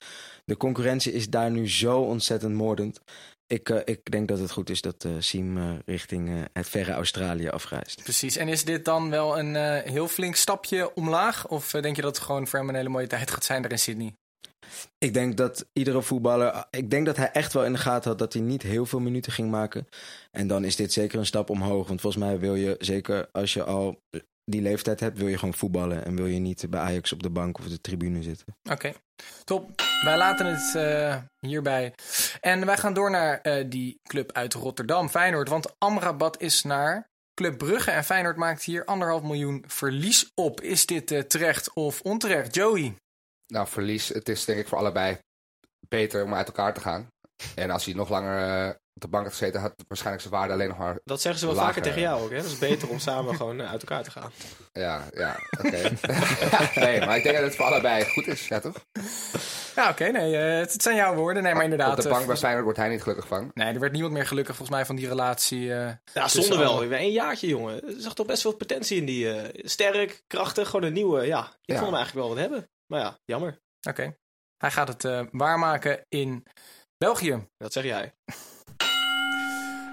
De 0.46 0.58
concurrentie 0.58 1.14
is 1.14 1.30
daar 1.30 1.52
nu 1.52 1.70
zo 1.70 2.00
ontzettend 2.00 2.54
moordend. 2.54 3.00
Ik, 3.48 3.70
eh, 3.70 3.82
ik 3.86 4.12
denk 4.12 4.28
dat 4.28 4.40
het 4.40 4.52
goed 4.52 4.70
is 4.70 4.82
dat 4.82 5.06
eh 5.06 5.12
Siem 5.20 5.58
eh, 5.58 5.74
richting 5.86 6.48
het 6.54 6.70
verre 6.70 6.92
Australië 6.92 7.50
afreist. 7.50 8.04
Precies. 8.04 8.38
En 8.38 8.48
is 8.48 8.64
dit 8.64 8.86
dan 8.86 9.10
wel 9.10 9.40
een 9.40 9.56
heel 9.82 10.08
flink 10.08 10.36
stapje 10.36 10.96
omlaag? 10.96 11.48
Of 11.48 11.72
denk 11.72 11.96
je 11.96 12.02
dat 12.02 12.16
het 12.16 12.25
gewoon 12.25 12.48
voor 12.48 12.60
hem 12.60 12.70
een 12.70 12.75
hele 12.75 12.90
mooie 12.90 13.08
tijd 13.08 13.32
gaat 13.32 13.44
zijn 13.44 13.62
daar 13.62 13.72
in 13.72 13.80
Sydney? 13.80 14.14
Ik 14.98 15.14
denk 15.14 15.38
dat 15.38 15.66
iedere 15.74 16.02
voetballer. 16.02 16.66
Ik 16.70 16.90
denk 16.90 17.06
dat 17.06 17.18
hij 17.18 17.32
echt 17.32 17.54
wel 17.54 17.66
in 17.66 17.72
de 17.72 17.78
gaten 17.78 18.10
had 18.10 18.20
dat 18.20 18.34
hij 18.34 18.42
niet 18.42 18.62
heel 18.62 18.86
veel 18.86 19.00
minuten 19.00 19.32
ging 19.32 19.52
maken. 19.52 19.88
En 20.32 20.48
dan 20.48 20.64
is 20.64 20.75
dit 20.75 20.94
zeker 20.94 21.20
een 21.20 21.25
stap 21.25 21.50
omhoog. 21.50 21.88
Want 21.88 22.02
volgens 22.02 22.24
mij 22.24 22.40
wil 22.40 22.56
je, 22.56 22.75
zeker 22.80 23.30
als 23.32 23.54
je 23.54 23.64
al 23.64 24.02
die 24.46 24.62
leeftijd 24.62 25.00
hebt, 25.00 25.18
wil 25.18 25.28
je 25.28 25.38
gewoon 25.38 25.54
voetballen. 25.54 26.06
En 26.06 26.16
wil 26.16 26.25
je 26.25 26.40
niet 26.40 26.70
bij 26.70 26.80
Ajax 26.80 27.14
op 27.14 27.24
de 27.24 27.30
bank 27.30 27.58
of 27.58 27.68
de 27.68 27.82
tribune 27.82 28.24
zitten. 28.24 28.46
Oké, 28.72 28.94
top. 29.44 29.82
Wij 30.04 30.18
laten 30.18 30.46
het 30.46 30.75
eh, 30.75 31.22
hierbij. 31.40 31.94
En 32.42 32.66
wij 32.66 32.78
gaan 32.78 32.94
door 32.94 33.12
naar 33.12 33.42
eh, 33.42 33.66
die 33.70 34.00
club 34.04 34.32
uit 34.32 34.54
Rotterdam, 34.54 35.10
Feyenoord. 35.10 35.50
Want 35.50 35.75
Amrabat 35.78 36.42
is 36.42 36.64
naar 36.64 37.10
Club 37.34 37.58
Brugge. 37.58 37.92
En 37.92 38.04
Feyenoord 38.04 38.38
maakt 38.38 38.64
hier 38.64 38.86
anderhalf 38.86 39.22
miljoen 39.22 39.64
verlies 39.68 40.32
op. 40.34 40.62
Is 40.62 40.86
dit 40.86 41.12
eh, 41.12 41.22
terecht 41.22 41.74
of 41.74 42.02
onterecht? 42.02 42.56
Joey? 42.56 42.96
Nou, 43.48 43.68
verlies. 43.68 44.08
Het 44.08 44.30
is 44.30 44.46
denk 44.46 44.60
ik 44.60 44.68
voor 44.68 44.78
allebei 44.78 45.18
beter 45.88 46.24
om 46.24 46.34
uit 46.34 46.48
elkaar 46.48 46.74
te 46.74 46.82
gaan. 46.82 47.08
En 47.56 47.70
als 47.70 47.86
hij 47.86 47.94
nog 47.94 48.10
langer 48.10 48.68
eh, 48.68 48.75
op 48.96 49.02
de 49.02 49.08
bank 49.08 49.24
had 49.24 49.32
gezeten, 49.34 49.62
had 49.62 49.74
waarschijnlijk 49.88 50.25
zijn 50.25 50.36
waarde 50.40 50.54
alleen 50.54 50.68
nog 50.68 50.78
maar... 50.78 51.00
Dat 51.04 51.22
zeggen 51.22 51.40
ze 51.40 51.46
wel 51.46 51.56
Lager. 51.56 51.74
vaker 51.74 51.88
tegen 51.90 52.02
jou 52.02 52.24
ook. 52.24 52.30
Hè? 52.30 52.36
Het 52.36 52.46
is 52.46 52.58
beter 52.58 52.90
om 52.90 53.00
samen 53.00 53.36
gewoon 53.38 53.62
eh, 53.62 53.72
uit 53.72 53.82
elkaar 53.82 54.04
te 54.04 54.12
gaan. 54.12 54.32
Ja, 54.74 55.02
ja, 55.14 55.40
oké. 55.60 55.82
nee, 56.86 57.00
maar 57.06 57.18
ik 57.18 57.24
denk 57.24 57.36
dat 57.36 57.44
het 57.46 57.56
voor 57.56 57.66
allebei 57.66 58.06
goed 58.06 58.28
is, 58.28 58.48
ja 58.48 58.60
toch? 58.60 58.86
Ja, 59.75 59.90
oké. 59.90 60.06
nee, 60.08 60.38
eh, 60.38 60.60
het, 60.60 60.82
zijn 60.84 60.96
jouw 60.96 61.16
woorden. 61.16 61.44
Nee, 61.44 61.54
maar 61.54 61.64
inderdaad. 61.64 61.90
Op 61.92 61.96
de 61.98 62.10
eh, 62.10 62.14
bank 62.16 62.28
bij 62.28 62.38
Feyenoord 62.38 62.64
wordt 62.64 62.80
hij 62.80 62.90
niet 62.90 63.02
gelukkig 63.02 63.28
van. 63.28 63.52
Nee, 63.54 63.74
er 63.74 63.80
werd 63.80 63.92
niemand 63.92 64.14
meer 64.14 64.28
gelukkig 64.28 64.56
volgens 64.56 64.78
mij 64.78 64.86
van 64.86 64.96
die 64.96 65.08
relatie. 65.08 65.74
eh, 65.74 65.92
Ja, 66.14 66.28
zonder 66.28 66.58
wel. 66.60 66.84
Een 66.84 67.12
jaartje, 67.12 67.48
jongen. 67.48 67.84
Er 67.88 67.94
zag 68.02 68.14
toch 68.14 68.25
best 68.25 68.42
veel 68.42 68.56
potentie 68.56 68.98
in 68.98 69.06
die. 69.06 69.32
eh, 69.32 69.50
sterk, 69.66 70.24
krachtig, 70.28 70.70
gewoon 70.70 70.86
een 70.86 70.94
nieuwe. 70.94 71.25
Ja, 71.25 71.40
ik 71.40 71.48
Ja. 71.62 71.75
vond 71.75 71.86
hem 71.86 71.96
eigenlijk 71.96 72.14
wel 72.28 72.28
wat 72.36 72.38
hebben. 72.38 72.70
Maar 72.86 73.00
ja, 73.00 73.18
jammer. 73.25 73.60
Oké. 73.90 74.16
Hij 74.58 74.72
gaat 74.72 74.88
het 74.88 75.06
eh, 75.06 75.22
waarmaken 75.32 76.06
in 76.10 76.44
België. 76.98 77.48
Dat 77.58 77.74
zeg 77.74 77.84
jij. 77.84 78.14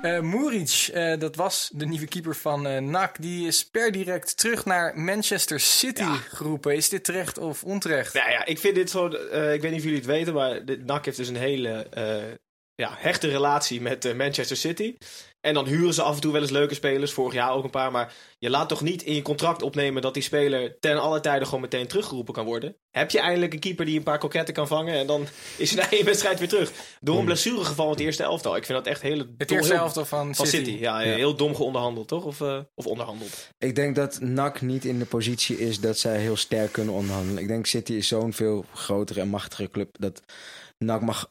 Eh 0.03 0.21
Muric, 0.21 0.89
eh, 0.93 1.19
dat 1.19 1.37
was 1.37 1.71
de 1.75 1.87
nieuwe 1.87 2.07
keeper 2.07 2.37
van 2.37 2.67
eh 2.67 2.81
NAC. 2.81 3.17
Die 3.21 3.47
is 3.47 3.65
per 3.65 3.93
direct 3.93 4.37
terug 4.37 4.65
naar 4.65 4.99
Manchester 4.99 5.61
City 5.61 6.03
Ja. 6.03 6.15
geroepen. 6.15 6.75
Is 6.77 6.89
dit 6.89 7.05
terecht 7.05 7.39
of 7.39 7.65
onterecht? 7.65 8.15
Nou 8.15 8.31
ja, 8.31 8.45
ik 8.45 8.59
vind 8.59 8.75
dit 8.75 8.91
zo. 8.91 9.07
ik 9.07 9.61
weet 9.61 9.63
niet 9.63 9.73
of 9.75 9.83
jullie 9.83 9.97
het 9.99 10.07
weten, 10.07 10.35
maar 10.35 10.61
NAC 10.85 11.05
heeft 11.05 11.17
dus 11.17 11.29
een 11.29 11.37
hele 11.37 11.87
ja, 12.75 12.95
hechte 12.99 13.29
relatie 13.29 13.81
met 13.81 14.05
eh, 14.05 14.14
Manchester 14.14 14.57
City. 14.57 14.95
En 15.41 15.55
dan 15.55 15.67
huren 15.67 15.95
ze 15.95 16.02
af 16.02 16.14
en 16.14 16.21
toe 16.21 16.33
wel 16.33 16.41
eens 16.43 16.50
leuke 16.50 16.75
spelers. 16.75 17.12
Vorig 17.12 17.35
jaar 17.35 17.52
ook 17.52 17.64
een 17.64 17.71
paar. 17.71 17.91
Maar 17.91 18.14
je 18.38 18.50
laat 18.50 18.69
toch 18.69 18.81
niet 18.81 19.02
in 19.02 19.14
je 19.14 19.23
contract 19.23 19.62
opnemen 19.62 20.02
dat 20.02 20.14
die 20.14 20.23
speler 20.23 20.76
ten 20.81 21.00
alle 21.00 21.21
tijde 21.21 21.45
gewoon 21.45 21.61
meteen 21.61 21.87
teruggeroepen 21.87 22.35
kan 22.35 22.45
worden. 22.45 22.76
Heb 22.91 23.11
je 23.11 23.19
eindelijk 23.21 23.52
een 23.52 23.59
keeper 23.59 23.85
die 23.85 23.97
een 23.97 24.02
paar 24.02 24.19
koketten 24.19 24.55
kan 24.55 24.67
vangen 24.67 24.95
en 24.95 25.07
dan 25.07 25.26
is 25.57 25.71
hij 25.75 25.83
na 25.85 25.91
één 25.91 26.05
wedstrijd 26.05 26.38
weer 26.38 26.49
terug. 26.49 26.73
Door 27.00 27.19
een 27.19 27.25
blessuregeval 27.25 27.85
in 27.85 27.91
het 27.91 28.00
eerste 28.00 28.23
elftal. 28.23 28.57
Ik 28.57 28.64
vind 28.64 28.79
dat 28.79 28.87
echt 28.87 29.02
hele 29.02 29.26
Het 29.38 29.49
dom- 29.49 29.57
eerste 29.57 29.75
helft 29.75 29.95
van 29.95 30.35
van 30.35 30.47
City. 30.47 30.57
City. 30.57 30.79
Ja, 30.81 30.99
heel 30.99 31.35
dom 31.37 31.55
geonderhandeld, 31.55 32.09
toch? 32.09 32.25
Of, 32.25 32.41
eh, 32.41 32.59
of 32.75 32.87
onderhandeld. 32.87 33.49
Ik 33.59 33.75
denk 33.75 33.97
dat 33.97 34.21
NAC 34.21 34.61
niet 34.61 34.85
in 34.85 34.99
de 34.99 35.07
positie 35.07 35.59
is 35.59 35.81
dat 35.81 35.99
zij 35.99 36.19
heel 36.19 36.37
sterk 36.37 36.73
kunnen 36.73 36.95
onderhandelen. 36.95 37.43
Ik 37.43 37.49
denk 37.49 37.67
City 37.67 37.93
is 37.93 38.09
zo'n 38.09 38.33
veel 38.33 38.64
grotere 38.75 39.21
en 39.21 39.29
machtigere 39.29 39.71
club 39.71 39.97
dat 39.99 40.23
NAC 40.79 41.00
mag 41.00 41.31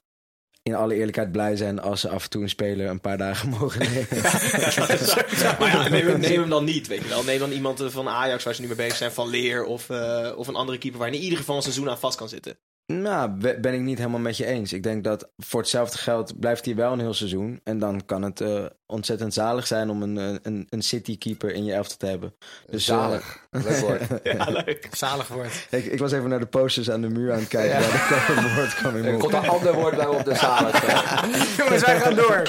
in 0.63 0.75
alle 0.75 0.95
eerlijkheid 0.95 1.31
blij 1.31 1.55
zijn 1.55 1.79
als 1.79 2.01
ze 2.01 2.09
af 2.09 2.23
en 2.23 2.29
toe 2.29 2.41
een 2.41 2.49
speler 2.49 2.87
een 2.89 3.01
paar 3.01 3.17
dagen 3.17 3.49
mogen 3.59 3.79
nemen. 3.79 4.07
Ja, 5.59 5.87
neem, 5.89 6.21
hem- 6.21 6.49
dan 6.49 6.63
niet, 6.63 6.87
weet 6.87 7.01
je 7.01 7.07
wel. 7.07 7.23
Neem 7.23 7.39
dan 7.39 7.51
iemand 7.51 7.79
eh, 7.79 7.87
van 7.89 8.07
Ajax 8.09 8.43
waar 8.43 8.55
ze 8.55 8.61
nu 8.61 8.67
mee 8.67 8.75
bezig 8.75 8.95
zijn, 8.97 9.11
van 9.11 9.29
Leer 9.29 9.63
of, 9.63 9.89
eh, 9.89 10.31
of 10.35 10.47
een 10.47 10.55
andere 10.55 10.77
keeper 10.77 10.99
waar 10.99 11.07
in 11.13 11.13
ieder 11.21 11.37
geval 11.37 11.55
een 11.55 11.61
seizoen 11.61 11.89
aan 11.89 11.99
vast 11.99 12.17
kan 12.17 12.29
zitten. 12.29 12.57
Nou, 12.91 13.29
be- 13.29 13.57
ben 13.61 13.73
ik 13.73 13.79
niet 13.81 13.97
helemaal 13.97 14.19
met 14.19 14.37
je 14.37 14.45
eens. 14.45 14.73
Ik 14.73 14.83
denk 14.83 15.03
dat 15.03 15.29
voor 15.37 15.59
hetzelfde 15.59 15.97
geld 15.97 16.39
blijft 16.39 16.65
hij 16.65 16.75
wel 16.75 16.91
een 16.93 16.99
heel 16.99 17.13
seizoen. 17.13 17.59
En 17.63 17.79
dan 17.79 18.05
kan 18.05 18.21
het 18.21 18.41
eh, 18.41 18.65
ontzettend 18.85 19.33
zalig 19.33 19.67
zijn 19.67 19.89
om 19.89 20.01
een, 20.01 20.17
eh, 20.17 20.35
een, 20.41 20.67
een 20.69 20.81
City-keeper 20.81 21.53
in 21.53 21.63
je 21.65 21.73
elftal 21.73 21.97
te 21.97 22.05
hebben. 22.05 22.35
Dus, 22.69 22.87
eh, 22.89 22.97
Zalig. 22.97 23.47
Leuk 23.51 23.77
woord. 23.77 24.01
Ja, 24.23 24.45
leuk. 24.49 24.87
Zalig 24.91 25.27
woord. 25.27 25.67
ik, 25.69 25.85
ik 25.85 25.99
was 25.99 26.11
even 26.11 26.29
naar 26.29 26.39
de 26.39 26.45
posters 26.45 26.89
aan 26.89 27.01
de 27.01 27.09
muur 27.09 27.33
aan 27.33 27.39
het 27.39 27.47
kijken. 27.47 27.79
Ja. 27.79 27.85
het 27.85 28.55
woord 28.55 28.73
kwam 28.75 28.95
in 28.97 29.05
Er 29.05 29.17
komt 29.17 29.33
een 29.33 29.49
ander 29.49 29.73
woord 29.73 29.95
bij 29.95 30.07
op 30.07 30.25
de 30.25 30.35
zalig. 30.35 30.81
Jongens, 31.57 31.85
wij 31.85 31.99
gaan 31.99 32.15
door. 32.15 32.41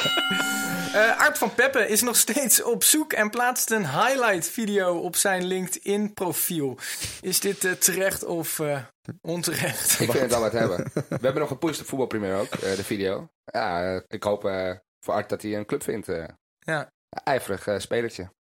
Eh 0.94 1.18
Art 1.20 1.38
van 1.38 1.54
Peppe 1.54 1.87
is 1.88 2.02
nog 2.02 2.16
steeds 2.16 2.62
op 2.62 2.84
zoek 2.84 3.12
en 3.12 3.30
plaatst 3.30 3.70
een 3.70 3.87
highlight 3.90 4.49
video 4.50 4.99
op 4.99 5.16
zijn 5.16 5.44
LinkedIn 5.44 6.14
profiel. 6.14 6.78
Is 7.20 7.40
dit 7.40 7.64
eh, 7.64 7.72
terecht 7.72 8.25
of 8.25 8.58
eh, 8.61 8.82
onterecht? 9.20 9.90
Ik 10.00 10.11
vind 10.11 10.12
het 10.22 10.30
wel 10.30 10.40
wat 10.40 10.52
hebben. 10.52 10.76
We 10.94 11.02
hebben 11.20 11.38
nog 11.38 11.49
gepusht 11.49 11.80
op 11.80 11.87
voetbalpremier 11.87 12.34
ook, 12.37 12.52
eh, 12.52 12.76
de 12.76 12.84
video. 12.84 13.28
Ja, 13.44 14.02
ik 14.08 14.22
hoop 14.22 14.44
eh, 14.44 14.76
voor 15.00 15.14
Art 15.14 15.28
dat 15.28 15.42
hij 15.42 15.56
een 15.56 15.66
club 15.66 15.82
vindt. 15.82 16.08
eh. 16.08 16.25
Ja. 16.58 16.92
Ijverig 17.25 17.66
eh, 17.66 17.78
spelertje. 17.78 18.32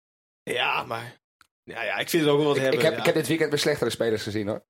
Ja, 0.42 0.85
maar... 0.85 1.19
Ja, 1.62 1.83
ja, 1.83 1.97
ik 1.99 2.09
vind 2.09 2.23
het 2.23 2.33
ook 2.33 2.38
wel 2.38 2.47
wat 2.47 2.57
Ik, 2.57 2.62
hebben. 2.62 2.78
ik, 2.80 2.85
heb, 2.85 2.95
ja. 2.95 2.99
ik 3.00 3.04
heb 3.07 3.14
dit 3.14 3.26
weekend 3.26 3.50
weer 3.50 3.59
slechtere 3.59 3.90
spelers 3.90 4.23
gezien 4.23 4.49
hoor. 4.49 4.64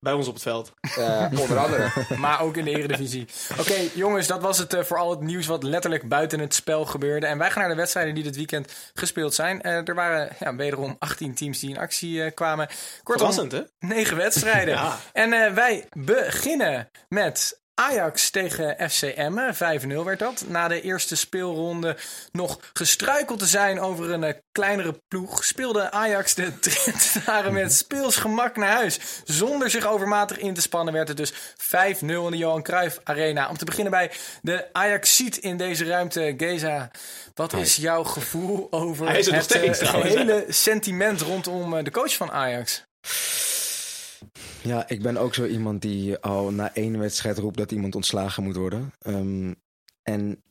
Bij 0.00 0.12
ons 0.12 0.28
op 0.28 0.34
het 0.34 0.42
veld. 0.42 0.72
Eh, 0.80 1.26
onder 1.40 1.58
andere. 1.58 1.92
maar 2.18 2.40
ook 2.40 2.56
in 2.56 2.64
de 2.64 2.70
Eredivisie. 2.70 3.26
Oké, 3.58 3.74
jongens, 3.94 4.26
dat 4.26 4.42
was 4.42 4.58
het 4.58 4.74
eh, 4.74 4.82
voor 4.82 4.98
al 4.98 5.10
het 5.10 5.20
nieuws 5.20 5.46
wat 5.46 5.62
letterlijk 5.62 6.08
buiten 6.08 6.40
het 6.40 6.54
spel 6.54 6.84
gebeurde. 6.84 7.26
En 7.26 7.38
wij 7.38 7.50
gaan 7.50 7.60
naar 7.60 7.70
de 7.70 7.76
wedstrijden 7.76 8.14
die 8.14 8.22
dit 8.24 8.36
weekend 8.36 8.72
gespeeld 8.94 9.34
zijn. 9.34 9.62
Eh, 9.62 9.88
er 9.88 9.94
waren 9.94 10.36
ja, 10.38 10.56
wederom 10.56 10.96
18 10.98 11.34
teams 11.34 11.58
die 11.60 11.70
in 11.70 11.78
actie 11.78 12.22
eh, 12.22 12.34
kwamen. 12.34 12.66
Kortom, 13.02 13.32
Verrassend, 13.32 13.52
hè? 13.52 13.62
negen 13.88 14.16
wedstrijden. 14.16 14.74
Ja. 14.74 14.98
En 15.12 15.32
eh, 15.32 15.52
wij 15.52 15.86
beginnen 15.90 16.90
met 17.08 17.60
Ajax 17.80 18.30
tegen 18.30 18.90
FC 18.90 19.02
Emmen. 19.02 19.54
5-0 19.54 19.58
werd 20.04 20.18
dat. 20.18 20.44
Na 20.48 20.68
de 20.68 20.80
eerste 20.80 21.16
speelronde 21.16 21.96
nog 22.32 22.58
gestruikeld 22.72 23.38
te 23.38 23.46
zijn 23.46 23.80
over 23.80 24.10
een 24.10 24.24
eh, 24.24 24.34
kleinere 24.52 25.02
ploeg... 25.08 25.44
speelde 25.44 25.90
Ajax 25.90 26.34
de 26.34 26.58
Trentenaren 26.60 27.52
met 27.52 27.72
speelsgemak 27.72 28.56
naar 28.56 28.72
huis. 28.72 28.98
Zonder 29.24 29.70
zich 29.70 29.86
overmatig 29.86 30.38
in 30.38 30.54
te 30.54 30.60
spannen 30.60 30.94
werd 30.94 31.08
het 31.08 31.16
dus 31.16 31.32
5-0 31.32 31.34
in 32.00 32.30
de 32.30 32.36
Johan 32.36 32.62
Cruijff 32.62 33.00
Arena. 33.04 33.48
Om 33.48 33.56
te 33.56 33.64
beginnen 33.64 33.92
bij 33.92 34.10
de 34.42 34.66
Ajax-ziet 34.72 35.36
in 35.36 35.56
deze 35.56 35.84
ruimte. 35.84 36.34
Geza, 36.36 36.90
wat 37.34 37.52
is 37.52 37.76
jouw 37.76 38.04
gevoel 38.04 38.66
over 38.70 39.06
Hij 39.06 39.18
is 39.18 39.26
er 39.26 39.32
nog 39.32 39.42
het 39.42 39.52
eh, 39.52 39.60
steeds, 39.60 39.90
gehele 39.90 40.44
sentiment 40.48 41.20
rondom 41.20 41.76
eh, 41.76 41.84
de 41.84 41.90
coach 41.90 42.14
van 42.14 42.30
Ajax? 42.30 42.84
Ja, 44.62 44.88
ik 44.88 45.02
ben 45.02 45.16
ook 45.16 45.34
zo 45.34 45.46
iemand 45.46 45.82
die 45.82 46.18
al 46.18 46.50
na 46.50 46.74
één 46.74 46.98
wedstrijd 46.98 47.38
roept 47.38 47.56
dat 47.56 47.72
iemand 47.72 47.94
ontslagen 47.94 48.42
moet 48.42 48.56
worden. 48.56 48.92
Ehm, 48.98 49.54
en 50.02 50.42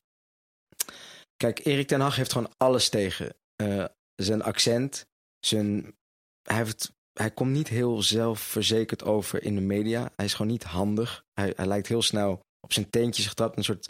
kijk, 1.38 1.65
Erik 1.65 1.88
ten 1.88 2.00
Hag 2.00 2.15
heeft 2.15 2.32
gewoon 2.32 2.53
alles 2.58 2.89
tegen. 2.89 3.36
Eh, 3.55 3.86
zijn 4.15 4.44
accent, 4.44 5.05
zijn, 5.39 5.96
hij, 6.41 6.58
heeft, 6.58 6.94
hij 7.13 7.32
komt 7.32 7.51
niet 7.51 7.67
heel 7.67 8.01
zelfverzekerd 8.01 9.03
over 9.03 9.44
in 9.44 9.55
de 9.55 9.62
media. 9.62 10.12
Hij 10.15 10.25
is 10.25 10.34
gewoon 10.34 10.51
niet 10.51 10.63
handig. 10.63 11.24
Hij, 11.34 11.53
hij 11.55 11.65
lijkt 11.65 11.88
heel 11.88 12.01
snel 12.01 12.39
op 12.60 12.74
zijn 12.74 12.89
teentjes 12.89 13.27
getrapt. 13.27 13.58
Een 13.58 13.63
soort, 13.63 13.89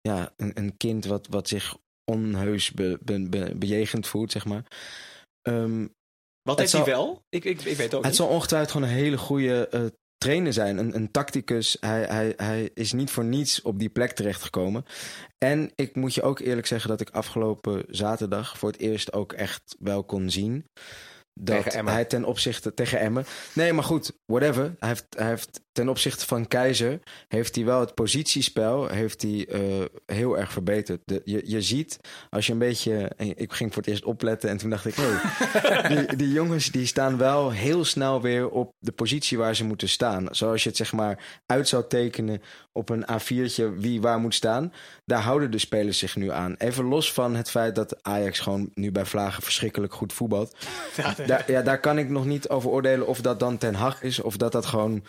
ja, 0.00 0.32
een, 0.36 0.58
een 0.58 0.76
kind 0.76 1.04
wat, 1.04 1.26
wat 1.26 1.48
zich 1.48 1.76
onheus 2.04 2.72
be, 2.72 2.98
be- 3.02 3.28
be- 3.28 3.54
bejegend 3.56 4.06
voelt, 4.06 4.32
zeg 4.32 4.44
maar. 4.44 4.64
Ehm, 5.42 5.86
Wat 6.48 6.58
Het 6.58 6.72
heeft 6.72 6.84
hij 6.84 6.94
wel? 6.94 7.22
Ik, 7.28 7.44
ik, 7.44 7.60
ik 7.60 7.64
weet 7.64 7.78
het 7.78 7.94
ook 7.94 8.02
het 8.02 8.10
niet. 8.10 8.16
zal 8.16 8.28
ongetwijfeld 8.28 8.70
gewoon 8.72 8.88
een 8.88 8.94
hele 8.94 9.18
goede 9.18 9.68
eh, 9.68 9.80
trainer 10.18 10.52
zijn. 10.52 10.78
Een, 10.78 10.94
een 10.94 11.10
tacticus. 11.10 11.76
Hij, 11.80 12.02
hij, 12.02 12.32
hij 12.36 12.70
is 12.74 12.92
niet 12.92 13.10
voor 13.10 13.24
niets 13.24 13.62
op 13.62 13.78
die 13.78 13.88
plek 13.88 14.12
terechtgekomen. 14.12 14.84
En 15.38 15.72
ik 15.74 15.96
moet 15.96 16.14
je 16.14 16.22
ook 16.22 16.38
eerlijk 16.38 16.66
zeggen 16.66 16.90
dat 16.90 17.00
ik 17.00 17.10
afgelopen 17.10 17.84
zaterdag 17.88 18.58
voor 18.58 18.70
het 18.70 18.80
eerst 18.80 19.12
ook 19.12 19.32
echt 19.32 19.76
wel 19.78 20.04
kon 20.04 20.30
zien. 20.30 20.64
Dat 21.40 21.72
hij 21.74 22.04
ten 22.04 22.24
opzichte 22.24 22.74
tegen 22.74 23.00
Emmen. 23.00 23.26
Nee, 23.52 23.72
maar 23.72 23.84
goed, 23.84 24.12
whatever. 24.26 24.74
Hij 24.78 24.88
heeft, 24.88 25.06
hij 25.16 25.28
heeft 25.28 25.60
ten 25.78 25.88
opzichte 25.88 26.26
van 26.26 26.48
Keizer 26.48 27.00
heeft 27.28 27.54
hij 27.54 27.64
wel 27.64 27.80
het 27.80 27.94
positiespel 27.94 28.88
heeft 28.88 29.22
hij, 29.22 29.46
eh, 29.48 29.60
heel 30.06 30.38
erg 30.38 30.52
verbeterd. 30.52 31.00
De, 31.04 31.22
je, 31.24 31.42
je 31.44 31.62
ziet 31.62 31.98
als 32.30 32.46
je 32.46 32.52
een 32.52 32.58
beetje. 32.58 33.12
Ik 33.16 33.52
ging 33.52 33.74
voor 33.74 33.82
het 33.82 33.90
eerst 33.90 34.04
opletten 34.04 34.50
en 34.50 34.56
toen 34.56 34.70
dacht 34.70 34.86
ik, 34.86 34.94
hey, 34.94 35.88
die, 35.94 36.16
die 36.16 36.32
jongens 36.32 36.70
die 36.70 36.86
staan 36.86 37.18
wel 37.18 37.50
heel 37.50 37.84
snel 37.84 38.22
weer 38.22 38.48
op 38.48 38.72
de 38.78 38.92
positie 38.92 39.38
waar 39.38 39.56
ze 39.56 39.64
moeten 39.64 39.88
staan. 39.88 40.26
Zoals 40.30 40.62
je 40.62 40.68
het 40.68 40.78
zeg 40.78 40.92
maar 40.92 41.40
uit 41.46 41.68
zou 41.68 41.84
tekenen 41.88 42.42
op 42.72 42.88
een 42.88 43.06
A4'tje 43.12 43.74
wie 43.76 44.00
waar 44.00 44.18
moet 44.18 44.34
staan. 44.34 44.72
Daar 45.04 45.22
houden 45.22 45.50
de 45.50 45.58
spelers 45.58 45.98
zich 45.98 46.16
nu 46.16 46.30
aan. 46.30 46.54
Even 46.58 46.84
los 46.84 47.12
van 47.12 47.36
het 47.36 47.50
feit 47.50 47.74
dat 47.74 48.02
Ajax 48.02 48.40
gewoon 48.40 48.70
nu 48.74 48.92
bij 48.92 49.04
Vlagen 49.04 49.42
verschrikkelijk 49.42 49.94
goed 49.94 50.12
voetbalt. 50.12 50.56
Daar, 51.28 51.44
ja, 51.52 51.62
daar 51.62 51.80
kan 51.80 51.98
ik 51.98 52.08
nog 52.08 52.24
niet 52.24 52.48
over 52.48 52.70
oordelen 52.70 53.06
of 53.06 53.20
dat 53.20 53.40
dan 53.40 53.58
Ten 53.58 53.74
Hag 53.74 54.02
is 54.02 54.20
of 54.20 54.36
dat 54.36 54.52
dat 54.52 54.66
gewoon 54.66 55.02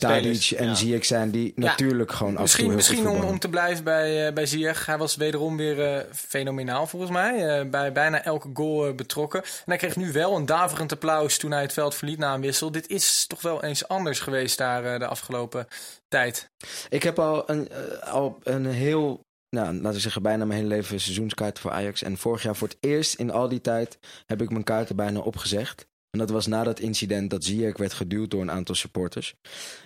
Tadic 0.00 0.50
en 0.50 0.66
ja. 0.66 0.74
Ziyech 0.74 1.04
zijn 1.04 1.30
die 1.30 1.52
natuurlijk 1.56 2.12
gewoon 2.12 2.36
af 2.36 2.40
en 2.52 2.58
toe 2.58 2.66
Misschien, 2.66 2.66
heel 2.66 2.74
misschien 2.74 3.06
goed 3.06 3.24
om, 3.24 3.24
om 3.24 3.38
te 3.38 3.48
blijven 3.48 3.84
bij, 3.84 4.26
eh 4.26 4.32
bij 4.32 4.46
Ziyech. 4.46 4.86
Hij 4.86 4.98
was 4.98 5.16
wederom 5.16 5.56
weer 5.56 5.84
eh, 5.84 6.04
fenomenaal 6.12 6.86
volgens 6.86 7.10
mij. 7.10 7.58
eh, 7.60 7.66
bij 7.66 7.92
bijna 7.92 8.24
elke 8.24 8.48
goal 8.54 8.94
betrokken. 8.94 9.42
En 9.42 9.48
hij 9.64 9.76
kreeg 9.76 9.96
nu 9.96 10.12
wel 10.12 10.36
een 10.36 10.46
daverend 10.46 10.92
applaus 10.92 11.38
toen 11.38 11.50
hij 11.50 11.62
het 11.62 11.72
veld 11.72 11.94
verliet 11.94 12.18
na 12.18 12.34
een 12.34 12.40
wissel. 12.40 12.70
Dit 12.70 12.88
is 12.88 13.26
toch 13.26 13.42
wel 13.42 13.62
eens 13.62 13.88
anders 13.88 14.20
geweest 14.20 14.58
daar 14.58 14.84
eh, 14.84 14.98
de 14.98 15.06
afgelopen 15.06 15.66
tijd. 16.08 16.50
Ik 16.88 17.02
heb 17.02 17.18
al 17.18 17.50
een, 17.50 17.68
al 18.00 18.38
een 18.42 18.66
heel, 18.66 19.20
nou, 19.50 19.74
laten 19.74 19.92
we 19.92 20.00
zeggen, 20.00 20.22
bijna 20.22 20.44
mijn 20.44 20.60
hele 20.60 20.74
leven 20.74 21.00
seizoenskaarten 21.00 21.62
voor 21.62 21.70
Ajax. 21.70 22.02
En 22.02 22.18
vorig 22.18 22.42
jaar 22.42 22.56
voor 22.56 22.68
het 22.68 22.76
eerst 22.80 23.14
in 23.14 23.30
al 23.30 23.48
die 23.48 23.60
tijd 23.60 23.98
heb 24.26 24.42
ik 24.42 24.50
mijn 24.50 24.64
kaarten 24.64 24.96
bijna 24.96 25.18
opgezegd. 25.18 25.88
En 26.10 26.18
dat 26.18 26.30
was 26.30 26.46
na 26.46 26.64
dat 26.64 26.80
incident 26.80 27.30
dat 27.30 27.44
Ziyech 27.44 27.76
werd 27.76 27.92
geduwd 27.92 28.30
door 28.30 28.40
een 28.40 28.50
aantal 28.50 28.74
supporters. 28.74 29.34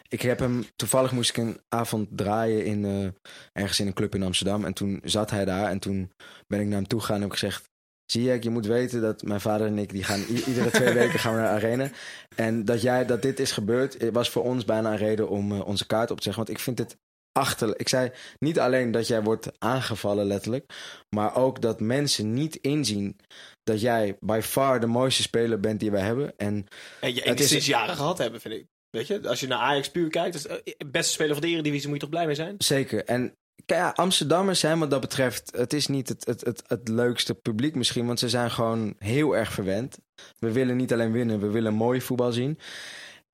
Ik 0.08 0.22
heb 0.22 0.38
hem, 0.38 0.64
toevallig 0.76 1.12
moest 1.12 1.30
ik 1.30 1.36
een 1.36 1.60
avond 1.68 2.08
draaien 2.10 2.64
in, 2.64 2.84
eh, 2.84 3.32
ergens 3.52 3.80
in 3.80 3.86
een 3.86 3.92
club 3.92 4.14
in 4.14 4.22
Amsterdam. 4.22 4.64
En 4.64 4.72
toen 4.72 5.00
zat 5.02 5.30
hij 5.30 5.44
daar 5.44 5.70
en 5.70 5.78
toen 5.78 6.12
ben 6.46 6.60
ik 6.60 6.66
naar 6.66 6.76
hem 6.76 6.86
toe 6.86 7.00
gegaan 7.00 7.16
en 7.16 7.22
heb 7.22 7.32
ik 7.32 7.38
gezegd... 7.38 7.70
zie 8.04 8.42
je, 8.42 8.50
moet 8.50 8.66
weten 8.66 9.00
dat 9.00 9.22
mijn 9.22 9.40
vader 9.40 9.66
en 9.66 9.78
ik, 9.78 9.90
die 9.90 10.04
gaan 10.04 10.22
iedere 10.46 10.70
twee 10.70 10.94
weken 11.00 11.18
gaan 11.18 11.34
we 11.34 11.40
naar 11.40 11.60
de 11.60 11.66
arena. 11.66 11.90
En 12.36 12.64
dat 12.64 12.82
jij, 12.82 13.06
dat 13.06 13.22
dit 13.22 13.40
is 13.40 13.52
gebeurd, 13.52 13.96
eh, 13.96 14.12
was 14.12 14.30
voor 14.30 14.44
ons 14.44 14.64
bijna 14.64 14.90
een 14.90 14.96
reden 14.96 15.28
om 15.28 15.52
eh, 15.52 15.66
onze 15.66 15.86
kaart 15.86 16.10
op 16.10 16.16
te 16.16 16.22
zeggen. 16.22 16.44
Want 16.44 16.58
ik 16.58 16.64
vind 16.64 16.78
het 16.78 16.96
achterlijk. 17.38 17.80
Ik 17.80 17.88
zei 17.88 18.10
niet 18.38 18.58
alleen 18.58 18.90
dat 18.90 19.06
jij 19.06 19.22
wordt 19.22 19.50
aangevallen 19.58 20.26
letterlijk, 20.26 20.72
maar 21.08 21.36
ook 21.36 21.60
dat 21.60 21.80
mensen 21.80 22.32
niet 22.32 22.56
inzien 22.56 23.16
dat 23.64 23.80
jij 23.80 24.16
by 24.20 24.40
far 24.42 24.80
de 24.80 24.86
mooiste 24.86 25.22
speler 25.22 25.60
bent 25.60 25.80
die 25.80 25.90
wij 25.90 26.02
hebben. 26.02 26.32
En 26.36 26.66
Het 27.00 27.40
is- 27.40 27.48
sinds 27.48 27.66
jaren 27.66 27.96
gehad 27.96 28.18
hebben, 28.18 28.40
vind 28.40 28.54
ik. 28.54 28.66
Weet 28.90 29.06
je, 29.06 29.28
als 29.28 29.40
je 29.40 29.46
naar 29.46 29.58
Ajax 29.58 29.90
puur 29.90 30.08
kijkt, 30.08 30.34
is, 30.34 30.46
eh, 30.46 30.56
beste 30.86 31.12
speler 31.12 31.32
van 31.32 31.42
de 31.42 31.48
Eredivisie, 31.48 31.86
moet 31.88 31.96
je 31.96 32.02
toch 32.02 32.10
blij 32.10 32.26
mee 32.26 32.34
zijn? 32.34 32.54
Zeker. 32.58 33.04
En 33.04 33.34
ja, 33.66 33.90
Amsterdammers 33.90 34.60
zijn 34.60 34.78
wat 34.78 34.90
dat 34.90 35.00
betreft... 35.00 35.56
het 35.56 35.72
is 35.72 35.86
niet 35.86 36.08
het, 36.08 36.26
het, 36.26 36.40
het, 36.44 36.62
het 36.66 36.88
leukste 36.88 37.34
publiek 37.34 37.74
misschien... 37.74 38.06
want 38.06 38.18
ze 38.18 38.28
zijn 38.28 38.50
gewoon 38.50 38.94
heel 38.98 39.36
erg 39.36 39.52
verwend. 39.52 39.98
We 40.38 40.52
willen 40.52 40.76
niet 40.76 40.92
alleen 40.92 41.12
winnen, 41.12 41.40
we 41.40 41.50
willen 41.50 41.74
mooi 41.74 42.00
voetbal 42.00 42.32
zien. 42.32 42.58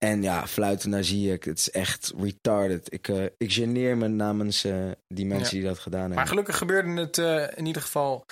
En 0.01 0.23
ja, 0.23 0.47
fluiten 0.47 0.91
naar 0.91 1.05
Ziyech, 1.05 1.45
het 1.45 1.59
is 1.59 1.71
echt 1.71 2.13
retarded. 2.19 2.93
Ik, 2.93 3.09
eh, 3.09 3.23
ik 3.39 3.53
geneer 3.53 3.97
me 3.97 4.09
namens 4.09 4.65
eh, 4.65 4.75
die 5.09 5.27
mensen 5.27 5.57
Ja. 5.57 5.63
die 5.63 5.69
dat 5.73 5.79
gedaan 5.79 5.99
hebben. 6.01 6.19
Maar 6.19 6.27
gelukkig 6.27 6.57
gebeurde 6.59 7.01
het 7.01 7.19
eh, 7.19 7.43
in 7.59 7.67
ieder 7.67 7.83
geval 7.83 8.27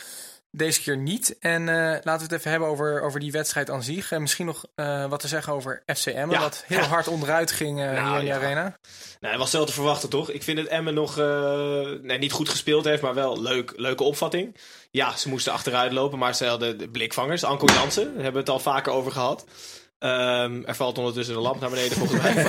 deze 0.50 0.80
keer 0.82 0.96
niet. 0.96 1.36
En 1.40 1.68
eh, 1.68 1.76
laten 2.02 2.16
we 2.18 2.22
het 2.22 2.32
even 2.32 2.50
hebben 2.50 2.68
over, 2.68 3.02
over 3.02 3.20
die 3.20 3.32
wedstrijd 3.32 3.70
aan 3.70 3.82
zich. 3.82 4.12
En 4.12 4.20
misschien 4.20 4.46
nog 4.46 4.64
eh, 4.74 5.08
wat 5.08 5.20
te 5.20 5.28
zeggen 5.28 5.52
over 5.52 5.82
FCM, 5.86 6.30
Ja. 6.30 6.40
wat 6.40 6.64
heel 6.66 6.78
Ja. 6.78 6.84
hard 6.86 7.08
onderuit 7.08 7.50
ging 7.52 7.76
Nou, 7.76 7.90
hier 8.08 8.14
in 8.18 8.20
de 8.20 8.26
ja. 8.26 8.36
arena. 8.36 8.62
Nou, 9.20 9.32
dat 9.32 9.36
was 9.38 9.50
zelf 9.50 9.66
te 9.66 9.72
verwachten, 9.72 10.08
toch? 10.08 10.30
Ik 10.30 10.42
vind 10.42 10.56
dat 10.58 10.66
Emmen 10.66 10.94
nog 10.94 11.18
eh, 11.18 11.88
nee, 12.02 12.18
niet 12.18 12.32
goed 12.32 12.48
gespeeld 12.48 12.84
heeft, 12.84 13.02
maar 13.02 13.14
wel 13.14 13.40
leuk, 13.42 13.72
leuke 13.76 14.02
opvatting. 14.02 14.56
Ja, 14.90 15.16
ze 15.16 15.28
moesten 15.28 15.52
achteruit 15.52 15.92
lopen, 15.92 16.18
maar 16.18 16.34
ze 16.34 16.44
hadden 16.44 16.78
de 16.78 16.88
blikvangers. 16.88 17.44
Anko 17.44 17.66
Jansen, 17.66 18.04
daar 18.04 18.12
hebben 18.14 18.32
we 18.32 18.38
het 18.38 18.48
al 18.48 18.58
vaker 18.60 18.92
over 18.92 19.12
gehad. 19.12 19.44
Ehm, 19.98 20.62
er 20.64 20.74
valt 20.74 20.98
ondertussen 20.98 21.34
een 21.34 21.40
lamp 21.40 21.60
naar 21.60 21.70
beneden, 21.70 21.96
volgens 21.96 22.22
mij. 22.22 22.34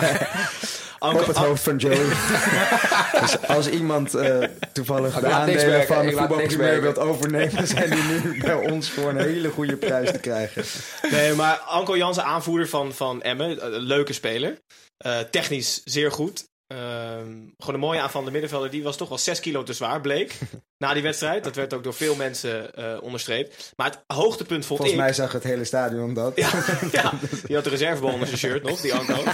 Op 0.99 1.25
het 1.27 1.37
hoofd 1.37 1.63
van 1.63 1.77
Joey. 1.77 1.95
dus 3.21 3.47
als 3.47 3.69
iemand 3.69 4.13
eh, 4.13 4.43
toevallig 4.73 5.19
de 5.19 5.27
aandelen 5.27 5.65
werken, 5.65 5.87
van 5.87 6.47
de 6.47 6.79
wilt 6.81 6.97
overnemen... 6.97 7.67
zijn 7.77 7.89
die 7.89 8.03
nu 8.03 8.41
bij 8.41 8.53
ons 8.53 8.89
voor 8.89 9.09
een 9.09 9.17
hele 9.17 9.49
goede 9.49 9.75
prijs 9.75 10.11
te 10.11 10.19
krijgen. 10.19 10.63
Nee, 11.11 11.33
maar 11.33 11.57
Anko 11.57 11.97
Jansen, 11.97 12.23
aanvoerder 12.23 12.67
van, 12.67 12.93
van 12.93 13.21
Emmen, 13.21 13.65
een 13.65 13.81
leuke 13.81 14.13
speler. 14.13 14.59
Eh, 14.97 15.19
technisch 15.19 15.81
zeer 15.83 16.11
goed. 16.11 16.48
Ehm, 16.69 17.37
gewoon 17.57 17.73
een 17.73 17.79
mooie 17.79 17.99
aanvallende 17.99 18.31
middenvelder. 18.31 18.69
Die 18.69 18.83
was 18.83 18.97
toch 18.97 19.09
wel 19.09 19.17
6 19.17 19.39
kilo 19.39 19.63
te 19.63 19.73
zwaar, 19.73 20.01
bleek. 20.01 20.33
na 20.83 20.93
die 20.93 21.03
wedstrijd. 21.03 21.43
Dat 21.43 21.55
werd 21.55 21.73
ook 21.73 21.83
door 21.83 21.93
veel 21.93 22.15
mensen 22.15 22.75
eh, 22.75 22.97
onderstreept. 23.01 23.73
Maar 23.75 23.89
het 23.89 24.03
hoogtepunt 24.17 24.65
vond 24.65 24.79
Volgens 24.79 24.91
ik... 24.91 24.97
mij 24.97 25.13
zag 25.13 25.31
het 25.31 25.43
hele 25.43 25.65
stadion 25.65 26.13
dat. 26.13 26.35
Ja, 26.35 26.49
ja, 26.91 27.13
die 27.45 27.55
had 27.55 27.63
de 27.63 27.69
reservebal 27.69 28.11
onder 28.13 28.27
zijn 28.27 28.39
shirt 28.39 28.63
nog, 28.63 28.81
die 28.81 28.93
Anko. 28.93 29.23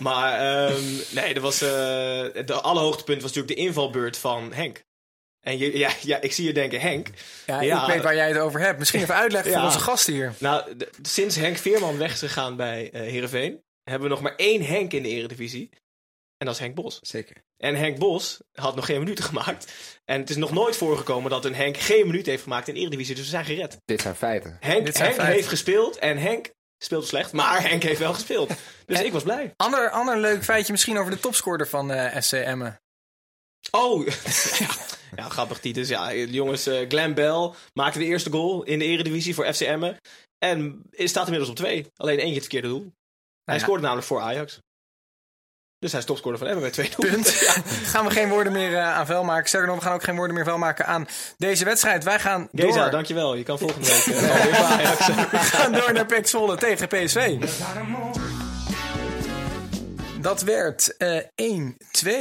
Maar 0.00 0.38
ehm, 0.68 0.82
nee, 1.10 1.34
dat 1.34 1.42
was, 1.42 1.62
eh 1.62 1.68
de 2.44 2.60
allerhoogtepunt 2.62 3.22
was 3.22 3.32
natuurlijk 3.32 3.58
de 3.60 3.66
invalbeurt 3.66 4.16
van 4.16 4.52
Henk. 4.52 4.84
En 5.40 5.58
je, 5.58 5.78
ja, 5.78 5.90
ja, 6.02 6.20
ik 6.20 6.32
zie 6.32 6.46
je 6.46 6.52
denken, 6.52 6.80
Henk. 6.80 7.08
Ja, 7.46 7.60
Ja. 7.60 7.82
ik 7.86 7.92
weet 7.92 8.02
waar 8.02 8.14
jij 8.14 8.28
het 8.28 8.38
over 8.38 8.60
hebt. 8.60 8.78
Misschien 8.78 9.00
even 9.02 9.14
uitleggen 9.14 9.52
voor 9.52 9.62
onze 9.62 9.78
gasten 9.78 10.12
hier. 10.12 10.32
Nou, 10.38 10.76
de- 10.76 10.90
sinds 11.02 11.36
Henk 11.36 11.56
Veerman 11.56 11.98
weg 11.98 12.12
is 12.12 12.18
gegaan 12.18 12.56
bij 12.56 12.90
eh 12.92 13.00
Heerenveen... 13.00 13.62
hebben 13.84 14.08
we 14.08 14.14
nog 14.14 14.22
maar 14.22 14.36
één 14.36 14.62
Henk 14.62 14.92
in 14.92 15.02
de 15.02 15.08
eredivisie. 15.08 15.70
En 16.42 16.48
dat 16.48 16.56
is 16.56 16.60
Henk 16.60 16.74
Bos. 16.74 16.98
Zeker. 17.02 17.36
En 17.56 17.74
Henk 17.74 17.98
Bos 17.98 18.40
had 18.52 18.74
nog 18.74 18.86
geen 18.86 18.98
minuten 18.98 19.24
gemaakt. 19.24 19.72
En 20.04 20.20
het 20.20 20.30
is 20.30 20.36
nog 20.36 20.52
nooit 20.52 20.76
voorgekomen 20.76 21.30
dat 21.30 21.44
een 21.44 21.54
Henk 21.54 21.76
geen 21.76 22.06
minuut 22.06 22.26
heeft 22.26 22.42
gemaakt 22.42 22.68
in 22.68 22.74
de 22.74 22.80
Eredivisie. 22.80 23.14
Dus 23.14 23.24
we 23.24 23.30
zijn 23.30 23.44
gered. 23.44 23.76
Dit 23.84 24.00
zijn 24.00 24.14
feiten. 24.14 24.56
Henk, 24.60 24.84
Dit 24.84 24.94
zijn 24.94 25.06
Henk 25.06 25.16
feiten. 25.16 25.36
heeft 25.36 25.48
gespeeld 25.48 25.98
en 25.98 26.18
Henk 26.18 26.50
speelde 26.78 27.06
slecht. 27.06 27.32
Maar 27.32 27.62
Henk 27.68 27.82
heeft 27.82 27.98
wel 27.98 28.14
gespeeld. 28.14 28.48
Dus 28.86 28.98
En- 28.98 29.04
ik 29.04 29.12
was 29.12 29.22
blij. 29.22 29.52
Ander, 29.56 29.90
ander 29.90 30.18
leuk 30.18 30.44
feitje 30.44 30.72
misschien 30.72 30.98
over 30.98 31.10
de 31.10 31.20
topscorer 31.20 31.68
van 31.68 31.90
eh 31.90 32.20
FC 32.22 32.32
Emmen. 32.32 32.80
Oh, 33.70 34.06
ja, 34.06 34.12
ja 35.16 35.28
grappig 35.28 35.58
Titus. 35.60 35.88
Ja, 35.88 36.14
jongens, 36.14 36.66
eh 36.66 36.88
Glenn 36.88 37.14
Bell 37.14 37.50
maakte 37.74 37.98
de 37.98 38.04
eerste 38.04 38.30
goal 38.30 38.62
in 38.62 38.78
de 38.78 38.84
Eredivisie 38.84 39.34
voor 39.34 39.52
FC 39.54 39.60
Emmen. 39.60 39.96
En 40.38 40.82
staat 40.96 41.24
inmiddels 41.24 41.50
op 41.50 41.56
twee. 41.56 41.86
Alleen 41.96 42.18
eentje 42.18 42.32
het 42.34 42.42
verkeerde 42.42 42.68
doel. 42.68 42.92
Hij 43.44 43.54
ja. 43.54 43.60
scoorde 43.60 43.82
namelijk 43.82 44.06
voor 44.06 44.20
Ajax. 44.20 44.58
Dus 45.82 45.90
hij 45.90 46.00
is 46.00 46.06
topscorer 46.06 46.38
van 46.38 46.46
Emmen 46.46 46.62
met 46.62 46.72
twee 46.72 46.90
doelpunten. 46.96 47.32
Punt. 47.32 47.64
Gaan 47.92 48.04
we 48.04 48.10
geen 48.10 48.28
woorden 48.28 48.52
meer 48.52 48.74
eh, 48.74 48.96
aan 48.96 49.06
vuil 49.06 49.24
maken. 49.24 49.48
Sterker 49.48 49.68
nog, 49.68 49.78
we 49.78 49.84
gaan 49.84 49.94
ook 49.94 50.02
geen 50.02 50.16
woorden 50.16 50.34
meer 50.34 50.44
vuil 50.44 50.58
maken 50.58 50.86
aan 50.86 51.06
deze 51.38 51.64
wedstrijd. 51.64 52.04
Wij 52.04 52.18
gaan 52.18 52.48
Geza, 52.54 52.82
door, 52.82 52.90
dankjewel. 52.90 53.34
Je 53.34 53.42
kan 53.42 53.58
volgende 53.58 53.86
week 53.86 54.16
Ajax. 54.56 55.06
we 55.06 55.36
gaan 55.38 55.72
door 55.72 55.92
naar 55.92 56.06
PEC 56.06 56.26
Zwolle 56.26 56.56
tegen 56.56 56.88
PSV. 56.88 57.36
Dat 60.22 60.42
werd 60.42 60.96
eh 60.96 61.18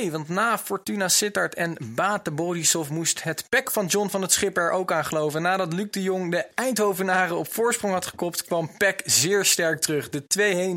1-2, 0.07 0.11
want 0.11 0.29
na 0.29 0.57
Fortuna 0.57 1.07
Sittard 1.07 1.53
en 1.53 1.77
Bate 1.95 2.31
Borisov 2.31 2.89
moest 2.89 3.23
het 3.23 3.45
pek 3.49 3.71
van 3.71 3.85
John 3.85 4.09
van 4.09 4.21
het 4.21 4.31
Schip 4.31 4.57
er 4.57 4.71
ook 4.71 4.91
aan 4.91 5.05
geloven. 5.05 5.41
Nadat 5.41 5.73
Luc 5.73 5.87
de 5.91 6.01
Jong 6.01 6.31
de 6.31 6.45
Eindhovenaren 6.55 7.37
op 7.37 7.53
voorsprong 7.53 7.93
had 7.93 8.05
gekopt, 8.05 8.43
kwam 8.43 8.77
Peck 8.77 9.01
zeer 9.05 9.45
sterk 9.45 9.81
terug. 9.81 10.09
De 10.09 10.23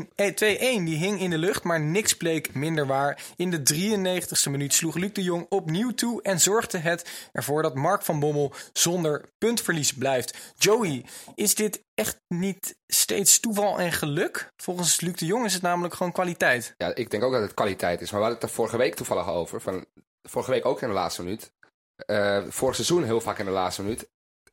2-1 0.07 0.11
eh, 0.15 0.79
2-1 0.79 0.83
die 0.83 0.97
hing 0.97 1.19
in 1.19 1.29
de 1.29 1.37
lucht, 1.37 1.63
maar 1.63 1.79
niks 1.79 2.13
bleek 2.13 2.53
minder 2.53 2.87
waar. 2.87 3.23
In 3.35 3.51
de 3.51 3.61
93ste 3.73 4.51
minuut 4.51 4.73
sloeg 4.73 4.95
Luc 4.95 5.13
de 5.13 5.23
Jong 5.23 5.45
opnieuw 5.49 5.91
toe 5.91 6.21
en 6.21 6.39
zorgde 6.39 6.77
het 6.77 7.29
ervoor 7.31 7.61
dat 7.61 7.75
Mark 7.75 8.01
van 8.01 8.19
Bommel 8.19 8.53
zonder 8.73 9.25
puntverlies 9.37 9.93
blijft. 9.93 10.53
Joey, 10.57 11.05
is 11.35 11.55
dit 11.55 11.84
echt 11.95 12.19
niet 12.27 12.75
steeds 12.87 13.39
toeval 13.39 13.79
en 13.79 13.91
geluk? 13.91 14.49
Volgens 14.63 15.01
Luc 15.01 15.13
de 15.15 15.25
Jong 15.25 15.45
is 15.45 15.53
het 15.53 15.61
namelijk 15.61 15.93
gewoon 15.93 16.11
kwaliteit. 16.11 16.73
Ja, 16.77 16.95
ik 16.95 17.09
denk 17.11 17.23
ook 17.23 17.31
dat 17.31 17.41
het 17.41 17.53
kwaliteit 17.53 18.01
is. 18.01 18.11
Maar 18.11 18.19
we 18.19 18.25
hadden 18.25 18.41
het 18.41 18.49
er 18.49 18.55
vorige 18.55 18.77
week 18.77 18.95
toevallig 18.95 19.27
over. 19.27 19.61
Van, 19.61 19.85
vorige 20.29 20.51
week 20.51 20.65
ook 20.65 20.81
in 20.81 20.87
de 20.87 20.93
laatste 20.93 21.23
minuut. 21.23 21.51
Eh 21.95 22.43
vorig 22.49 22.75
seizoen 22.75 23.03
heel 23.03 23.21
vaak 23.21 23.39
in 23.39 23.45
de 23.45 23.51
laatste 23.51 23.81
minuut. 23.81 24.07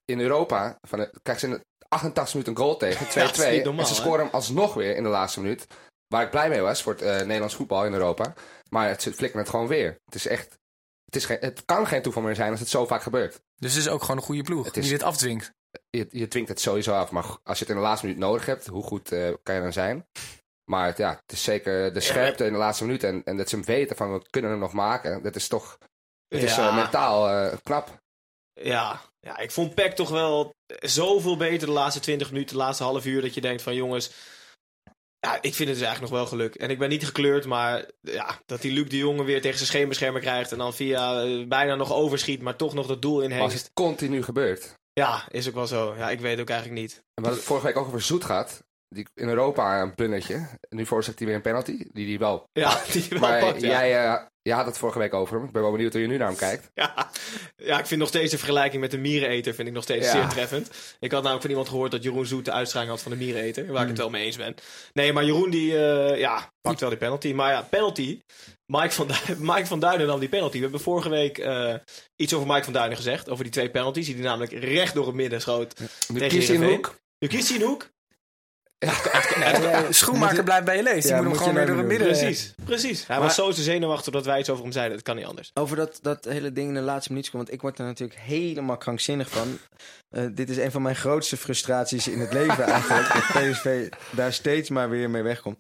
In 0.05 0.21
Europa 0.21 0.79
van, 0.89 1.09
krijgen 1.23 1.49
ze 1.49 1.55
in 1.55 1.61
de 1.79 1.87
88 1.89 2.35
minuten 2.35 2.53
een 2.53 2.59
goal 2.69 2.77
tegen. 2.77 3.07
2-2. 3.07 3.11
Ja, 3.15 3.27
dat 3.27 3.39
is 3.39 3.51
niet 3.51 3.65
normaal, 3.65 3.83
en 3.83 3.95
ze 3.95 3.95
scoren 4.01 4.25
hem 4.25 4.35
alsnog 4.35 4.75
weer 4.75 4.97
in 4.97 5.03
de 5.03 5.09
laatste 5.09 5.41
minuut. 5.41 5.67
Waar 6.07 6.23
ik 6.25 6.31
blij 6.31 6.49
mee 6.49 6.61
was 6.61 6.83
voor 6.83 6.93
het 6.93 7.03
eh, 7.03 7.17
Nederlands 7.19 7.55
voetbal 7.55 7.85
in 7.87 7.93
Europa. 7.93 8.35
Maar 8.71 8.89
het 8.89 9.03
ze 9.03 9.13
flikken 9.13 9.39
het 9.41 9.49
gewoon 9.49 9.67
weer. 9.67 9.99
Het 10.05 10.15
is 10.15 10.27
echt... 10.27 10.59
Het, 11.05 11.17
is 11.17 11.25
geen, 11.25 11.37
het 11.41 11.65
kan 11.65 11.87
geen 11.87 12.03
toeval 12.03 12.23
meer 12.23 12.35
zijn 12.35 12.51
als 12.51 12.61
het 12.61 12.69
zo 12.69 12.87
vaak 12.87 13.03
gebeurt. 13.03 13.41
Dus 13.57 13.75
het 13.75 13.83
is 13.85 13.89
ook 13.89 14.01
gewoon 14.01 14.17
een 14.17 14.23
goede 14.23 14.43
ploeg 14.43 14.65
Het 14.67 14.77
is- 14.77 14.83
die 14.83 14.93
dit 14.93 15.03
afdwingt. 15.03 15.53
Je, 15.91 16.07
je 16.11 16.29
dwingt 16.29 16.49
het 16.49 16.61
sowieso 16.61 16.93
af. 16.93 17.11
Maar 17.11 17.25
als 17.45 17.59
je 17.59 17.65
het 17.65 17.69
in 17.75 17.81
de 17.81 17.87
laatste 17.87 18.07
minuut 18.07 18.21
nodig 18.21 18.47
hebt, 18.47 18.67
hoe 18.67 18.83
goed 18.83 19.13
eh, 19.13 19.33
kan 19.43 19.55
je 19.55 19.61
dan 19.61 19.73
zijn? 19.73 20.07
Maar 20.71 20.87
het- 20.87 20.99
ja, 20.99 21.11
het 21.11 21.33
is 21.33 21.43
zeker 21.43 21.93
de 21.93 22.01
scherpte 22.01 22.45
in 22.47 22.53
de 22.53 22.59
laatste 22.59 22.85
minuut. 22.85 23.05
En, 23.05 23.23
en 23.25 23.37
dat 23.37 23.49
ze 23.49 23.57
hem 23.57 23.65
weten 23.65 23.97
van 23.97 24.13
we 24.13 24.27
kunnen 24.31 24.51
hem 24.51 24.61
nog 24.61 24.73
maken. 24.73 25.23
Dat 25.23 25.37
is 25.37 25.49
toch 25.49 25.79
het 26.29 26.43
is, 26.43 26.57
eh, 26.57 26.77
mentaal 26.77 27.29
eh, 27.29 27.57
knap. 27.63 28.01
Ja, 28.61 29.01
ja, 29.21 29.39
ik 29.39 29.51
vond 29.51 29.75
Peck 29.75 29.93
toch 29.95 30.09
wel 30.11 30.55
zoveel 30.81 31.37
beter 31.37 31.67
de 31.67 31.73
laatste 31.73 32.01
20 32.01 32.31
minuten, 32.33 32.57
de 32.57 32.63
laatste 32.63 32.83
half 32.85 33.05
uur. 33.07 33.21
Dat 33.23 33.35
je 33.35 33.41
denkt 33.41 33.63
van 33.63 33.75
jongens, 33.75 34.11
ja, 35.19 35.35
ik 35.35 35.55
vind 35.55 35.69
het 35.69 35.79
dus 35.79 35.87
eigenlijk 35.87 36.01
nog 36.01 36.11
wel 36.11 36.27
geluk. 36.27 36.55
En 36.55 36.71
ik 36.71 36.79
ben 36.79 36.89
niet 36.89 37.05
gekleurd, 37.07 37.47
maar 37.47 37.91
ja, 38.01 38.41
dat 38.47 38.61
die 38.61 38.73
Luc 38.73 38.89
de 38.89 38.97
Jonge 38.97 39.25
weer 39.25 39.41
tegen 39.41 39.57
zijn 39.57 39.69
scheenbeschermer 39.69 40.21
krijgt. 40.21 40.53
En 40.53 40.59
dan 40.59 40.75
via 40.75 41.25
bijna 41.47 41.75
nog 41.75 41.93
overschiet, 41.93 42.43
maar 42.43 42.57
toch 42.57 42.75
nog 42.75 42.87
dat 42.87 43.03
doel 43.03 43.23
in 43.23 43.31
Maar 43.31 43.51
het 43.53 43.71
continu 43.75 44.23
gebeurt. 44.23 44.81
Ja, 44.93 45.25
is 45.29 45.49
ook 45.49 45.55
wel 45.55 45.67
zo. 45.67 45.95
Ja, 45.97 46.11
ik 46.11 46.21
weet 46.21 46.41
ook 46.41 46.49
eigenlijk 46.51 46.81
niet. 46.81 46.93
En 46.95 47.03
hadden 47.15 47.35
het 47.35 47.43
vorige 47.43 47.67
week 47.67 47.77
ook 47.77 47.87
over 47.87 48.03
Zoet 48.03 48.25
gehad. 48.25 48.63
Die 48.89 49.07
in 49.15 49.29
Europa 49.29 49.81
een 49.83 49.95
plundertje. 49.95 50.35
En 50.35 50.77
nu 50.77 50.87
veroorzaakt 50.87 51.19
hij 51.19 51.27
weer 51.27 51.37
een 51.37 51.43
penalty. 51.43 51.85
Die 51.93 52.09
hij 52.09 52.19
wel 52.19 52.45
Ja, 52.53 52.81
die 52.93 53.07
wel 53.09 53.21
Maar 53.21 53.41
pakt, 53.41 53.61
ja. 53.61 53.69
jij, 53.69 54.05
eh, 54.05 54.23
had 54.51 54.67
het 54.67 54.79
vorige 54.79 54.99
week 54.99 55.15
over. 55.15 55.45
Ik 55.45 55.53
ben 55.53 55.63
wel 55.63 55.71
benieuwd 55.71 55.93
hoe 55.93 56.03
je 56.03 56.09
nu 56.09 56.17
naar 56.17 56.29
hem 56.29 56.37
kijkt. 56.37 56.71
Ja, 56.75 57.11
ja, 57.57 57.79
ik 57.79 57.87
vind 57.87 58.01
nog 58.01 58.09
steeds 58.09 58.31
de 58.31 58.39
vergelijking 58.39 58.81
met 58.83 58.91
de 58.91 58.99
miereneter 58.99 59.55
vind 59.55 59.69
ik 59.69 59.75
nog 59.75 59.83
steeds 59.83 60.07
Ja. 60.07 60.13
zeer 60.13 60.29
treffend. 60.29 60.71
Ik 61.01 61.11
had 61.11 61.21
namelijk 61.21 61.41
van 61.41 61.51
iemand 61.51 61.69
gehoord 61.69 61.91
dat 61.91 62.03
Jeroen 62.03 62.27
Zoet 62.27 62.45
de 62.45 62.53
uitstraling 62.53 62.91
had 62.91 63.03
van 63.03 63.13
de 63.13 63.19
miereneter. 63.19 63.67
Waar 63.73 63.83
ik 63.83 63.89
het 63.89 63.99
wel 63.99 64.11
mee 64.11 64.25
eens 64.25 64.37
ben. 64.37 64.55
Nee, 64.93 65.13
maar 65.13 65.25
Jeroen 65.25 65.51
die, 65.51 65.79
eh, 65.87 66.19
ja, 66.19 66.53
pakt 66.61 66.81
wel 66.81 66.89
die 66.89 66.99
penalty. 66.99 67.33
Maar 67.33 67.53
ja, 67.53 67.63
penalty. 67.63 68.21
Mike 68.67 68.91
van, 68.91 69.07
Du- 69.07 69.37
Mike 69.53 69.67
van 69.67 69.81
Duinen 69.81 70.07
nam 70.07 70.21
die 70.21 70.29
penalty. 70.29 70.57
We 70.57 70.63
hebben 70.63 70.81
vorige 70.81 71.09
week 71.09 71.39
eh, 71.39 71.75
iets 72.17 72.35
over 72.35 72.47
Mike 72.47 72.65
van 72.65 72.73
Duinen 72.73 72.97
gezegd. 72.97 73.29
Over 73.31 73.45
die 73.45 73.53
twee 73.53 73.71
penalties. 73.71 74.07
Die 74.07 74.15
hij 74.15 74.25
namelijk 74.25 74.53
recht 74.53 74.95
door 74.95 75.07
het 75.07 75.15
midden 75.15 75.41
schoot. 75.41 75.79
Nu 75.81 75.87
kiest 75.89 76.09
hij 76.09 76.21
een 76.21 76.31
Heerenveen. 76.31 76.69
hoek. 76.75 76.95
Nu 77.19 77.29
kiest 77.29 77.49
hij 77.49 77.57
een 77.61 77.67
hoek. 77.67 77.91
Schoenmaker 79.91 80.45
blijft 80.45 80.65
bij 80.65 80.77
je 80.77 80.83
lees. 80.83 81.03
Die 81.03 81.11
Ja, 81.13 81.17
moet 81.17 81.25
hem 81.25 81.29
moet 81.29 81.39
gewoon 81.39 81.55
weer 81.55 81.67
door 81.67 81.77
het 81.77 81.87
midden. 81.87 82.07
Precies, 82.09 82.55
precies. 82.65 83.07
Hij 83.07 83.17
Maar- 83.17 83.25
was 83.27 83.35
zo 83.35 83.53
te 83.53 83.63
zenuwachtig 83.63 84.13
dat 84.13 84.25
wij 84.25 84.39
iets 84.39 84.51
over 84.51 84.63
hem 84.63 84.73
zeiden. 84.73 84.97
Dat 84.97 85.05
kan 85.07 85.17
niet 85.17 85.25
anders. 85.25 85.51
Over 85.55 85.77
dat, 85.77 85.99
dat 86.03 86.25
hele 86.25 86.53
ding 86.53 86.69
in 86.69 86.75
de 86.75 86.81
laatste 86.81 87.13
minuut. 87.13 87.31
Want 87.31 87.53
ik 87.53 87.61
word 87.61 87.79
er 87.79 87.85
natuurlijk 87.85 88.21
helemaal 88.21 88.77
krankzinnig 88.77 89.31
van. 89.31 89.59
Eh, 90.09 90.25
dit 90.33 90.51
is 90.51 90.57
een 90.57 90.71
van 90.71 90.83
mijn 90.83 90.97
grootste 90.97 91.37
frustraties 91.37 92.09
in 92.09 92.21
het 92.21 92.33
leven 92.33 92.65
eigenlijk. 92.65 93.13
dat 93.13 93.43
PSV 93.43 93.89
daar 94.11 94.33
steeds 94.33 94.71
maar 94.71 94.91
weer 94.91 95.11
mee 95.11 95.23
wegkomt. 95.23 95.59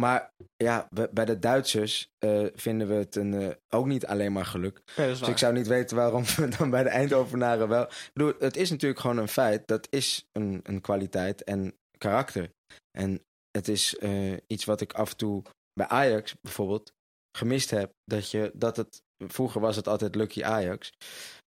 Maar 0.00 0.30
ja, 0.56 0.88
bij 1.10 1.24
de 1.24 1.38
Duitsers 1.38 2.08
eh, 2.18 2.40
vinden 2.54 2.88
we 2.88 2.94
het 2.94 3.16
een, 3.16 3.34
eh, 3.42 3.48
ook 3.68 3.86
niet 3.86 4.06
alleen 4.06 4.32
maar 4.32 4.44
geluk. 4.46 4.80
Nee, 4.96 5.08
Dus 5.08 5.20
ik 5.20 5.38
zou 5.38 5.52
niet 5.52 5.66
weten 5.66 5.96
waarom 5.96 6.24
we 6.36 6.48
dan 6.58 6.70
bij 6.70 6.82
de 6.82 6.88
Eindhovenaren 6.88 7.68
wel... 7.68 7.82
Ik 7.82 8.10
bedoel, 8.12 8.32
het 8.38 8.56
is 8.56 8.70
natuurlijk 8.70 9.00
gewoon 9.00 9.16
een 9.18 9.28
feit. 9.28 9.62
Dat 9.66 9.86
is 9.90 10.28
een, 10.32 10.60
een 10.62 10.80
kwaliteit 10.80 11.44
en 11.44 11.74
karakter. 11.98 12.50
En 12.98 13.22
het 13.50 13.68
is 13.68 13.96
eh, 13.96 14.36
iets 14.46 14.64
wat 14.64 14.80
ik 14.80 14.92
af 14.92 15.10
en 15.10 15.16
toe 15.16 15.42
bij 15.72 15.86
Ajax 15.86 16.34
bijvoorbeeld 16.40 16.92
gemist 17.38 17.70
heb. 17.70 17.92
Dat, 18.04 18.30
je, 18.30 18.50
dat 18.54 18.76
het... 18.76 19.02
Vroeger 19.24 19.60
was 19.60 19.76
het 19.76 19.88
altijd 19.88 20.14
Lucky 20.14 20.44
Ajax. 20.44 20.92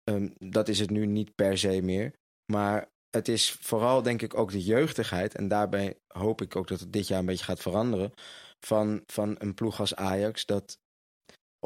Ehm, 0.04 0.28
dat 0.38 0.68
is 0.68 0.78
het 0.78 0.90
nu 0.90 1.07
niet 1.07 1.35
per 1.35 1.59
se 1.59 1.80
meer. 1.83 2.12
Maar 2.52 2.88
het 3.11 3.28
is 3.28 3.52
vooral 3.52 4.02
denk 4.02 4.22
ik 4.22 4.37
ook 4.37 4.50
de 4.50 4.62
jeugdigheid. 4.62 5.35
En 5.35 5.48
daarbij 5.48 5.98
hoop 6.09 6.42
ik 6.42 6.57
ook 6.57 6.68
dat 6.68 6.80
het 6.80 6.92
dit 6.92 7.09
jaar 7.09 7.18
een 7.18 7.26
beetje 7.26 7.44
gaat 7.44 7.61
veranderen. 7.61 8.12
Van, 8.66 9.02
van 9.07 9.35
een 9.38 9.54
ploeg 9.54 9.80
als 9.80 9.94
Ajax. 9.94 10.46
Dat, 10.46 10.78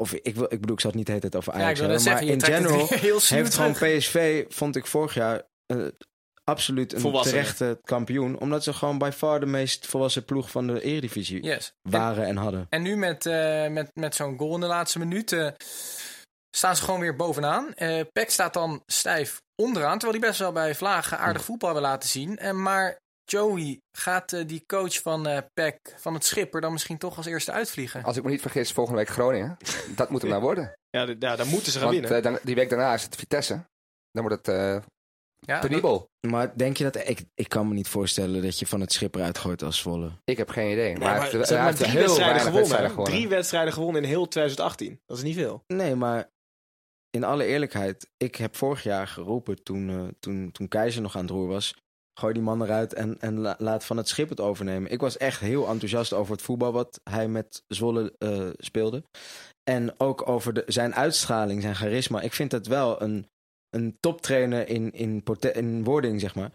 of 0.01 0.13
ik, 0.13 0.35
wil, 0.35 0.53
ik 0.53 0.59
bedoel, 0.59 0.75
ik 0.75 0.81
zal 0.81 0.89
het 0.89 0.99
niet 0.99 1.05
de 1.05 1.11
hele 1.11 1.29
tijd 1.29 1.35
over 1.35 1.53
Ja, 1.53 1.59
Ajax 1.59 1.79
net 1.79 1.87
hebben. 1.89 2.03
zeggen, 2.03 2.25
maar 2.27 2.35
je 2.35 2.39
in 2.39 2.53
general 2.53 2.87
heeft 3.37 3.53
gewoon. 3.53 3.73
PSV, 3.73 4.45
vond 4.49 4.75
ik 4.75 4.85
vorig 4.85 5.13
jaar, 5.13 5.47
eh, 5.65 5.87
absoluut 6.49 6.93
een 6.93 6.99
Volwassen. 6.99 7.31
terechte 7.33 7.79
kampioen. 7.83 8.39
Omdat 8.39 8.63
ze 8.63 8.73
gewoon 8.73 8.97
by 8.97 9.09
far 9.15 9.39
de 9.39 9.45
meest 9.45 9.85
volwassen 9.85 10.25
ploeg 10.25 10.51
van 10.51 10.67
de 10.67 10.81
Eredivisie 10.81 11.43
Yes. 11.43 11.71
Waren 11.81 12.25
en 12.25 12.35
hadden. 12.37 12.65
en 12.69 12.81
nu 12.81 12.95
met, 12.97 13.25
eh, 13.25 13.67
met, 13.67 13.89
met 13.93 14.15
zo'n 14.15 14.37
goal 14.37 14.53
in 14.53 14.59
de 14.59 14.65
laatste 14.67 14.99
minuut 14.99 15.31
eh, 15.31 15.47
staan 16.55 16.75
ze 16.75 16.83
gewoon 16.83 16.99
weer 16.99 17.15
bovenaan. 17.15 17.73
Eh 17.73 18.01
Peck 18.11 18.29
staat 18.29 18.53
dan 18.53 18.81
stijf 18.85 19.41
onderaan, 19.55 19.97
terwijl 19.99 20.19
hij 20.19 20.27
best 20.29 20.39
wel 20.39 20.51
bij 20.51 20.75
Vlagen 20.75 21.19
aardig 21.19 21.43
voetbal 21.43 21.73
wil 21.73 21.81
laten 21.81 22.09
zien. 22.09 22.37
En 22.37 22.61
maar 22.61 22.97
Joey, 23.23 23.79
gaat 23.97 24.47
die 24.47 24.63
coach 24.65 25.01
van 25.01 25.27
eh 25.27 25.37
Peck, 25.53 25.77
van 25.97 26.13
het 26.13 26.25
Schipper, 26.25 26.61
dan 26.61 26.71
misschien 26.71 26.97
toch 26.97 27.17
als 27.17 27.25
eerste 27.25 27.51
uitvliegen? 27.51 28.03
Als 28.03 28.17
ik 28.17 28.23
me 28.23 28.29
niet 28.29 28.41
vergis, 28.41 28.71
volgende 28.71 28.99
week 28.99 29.09
Groningen. 29.09 29.57
Dat 29.95 30.09
moet 30.09 30.21
hem 30.21 30.29
nou 30.35 30.41
worden. 30.41 30.73
Ja, 30.89 31.01
ja, 31.19 31.35
daar 31.35 31.45
moeten 31.47 31.71
ze 31.71 31.79
gaan 31.79 31.87
Want 31.93 31.99
winnen. 32.07 32.23
dan, 32.23 32.39
die 32.43 32.55
week 32.55 32.69
daarna 32.69 32.93
is 32.93 33.03
het 33.03 33.15
Vitesse. 33.15 33.53
Dan 34.11 34.23
wordt 34.27 34.45
het 34.45 34.55
eh 34.55 34.77
Ja, 35.39 35.59
penibel. 35.59 36.09
Maar 36.27 36.57
denk 36.57 36.77
je 36.77 36.83
dat... 36.83 36.95
Ik, 36.95 37.25
ik 37.35 37.49
kan 37.49 37.67
me 37.67 37.73
niet 37.73 37.87
voorstellen 37.87 38.41
dat 38.41 38.59
je 38.59 38.65
van 38.67 38.81
het 38.81 38.91
schipper 38.93 39.21
uitgooit 39.21 39.63
als 39.63 39.77
Zwolle. 39.77 40.11
Ik 40.23 40.37
heb 40.37 40.49
geen 40.49 40.71
idee. 40.71 40.97
Maar, 40.97 41.15
hij 41.21 41.29
heeft, 41.29 41.49
hij 41.49 41.73
drie 41.73 41.87
heel 41.89 41.99
wedstrijden 41.99 42.35
gewonnen. 42.39 42.53
wedstrijden 42.53 42.89
gewonnen. 42.89 43.13
Drie 43.13 43.27
wedstrijden 43.27 43.73
gewonnen 43.73 44.01
in 44.03 44.07
heel 44.07 44.27
2018. 44.27 44.99
Dat 45.05 45.17
is 45.17 45.23
niet 45.23 45.35
veel. 45.35 45.63
Nee, 45.67 45.95
maar 45.95 46.29
in 47.09 47.23
alle 47.23 47.43
eerlijkheid, 47.45 48.09
ik 48.17 48.35
heb 48.35 48.55
vorig 48.55 48.83
jaar 48.83 49.07
geroepen 49.07 49.63
toen, 49.63 49.89
eh, 49.89 50.07
toen, 50.19 50.51
toen 50.51 50.67
Keizer 50.67 51.01
nog 51.01 51.15
aan 51.15 51.21
het 51.21 51.31
roer 51.31 51.47
was. 51.47 51.75
Gooi 52.19 52.33
die 52.33 52.43
man 52.43 52.63
eruit 52.63 52.93
en, 52.93 53.19
en 53.19 53.39
la- 53.39 53.55
laat 53.57 53.85
van 53.85 53.97
het 53.97 54.07
schip 54.07 54.29
het 54.29 54.39
overnemen. 54.39 54.91
Ik 54.91 54.99
was 54.99 55.17
echt 55.17 55.39
heel 55.39 55.67
enthousiast 55.67 56.13
over 56.13 56.31
het 56.31 56.41
voetbal 56.41 56.71
wat 56.71 56.99
hij 57.09 57.27
met 57.27 57.63
Zwolle 57.67 58.13
eh, 58.17 58.47
speelde. 58.57 59.03
En 59.63 59.99
ook 59.99 60.27
over 60.29 60.53
de, 60.53 60.63
zijn 60.67 60.95
uitstraling, 60.95 61.61
zijn 61.61 61.75
charisma. 61.75 62.21
Ik 62.21 62.33
vind 62.33 62.51
het 62.51 62.67
wel 62.67 63.01
een, 63.01 63.27
een 63.69 63.97
toptrainer 63.99 64.67
in, 64.67 64.91
in, 64.91 65.23
in 65.53 65.83
wording, 65.83 66.19
zeg 66.19 66.35
maar. 66.35 66.51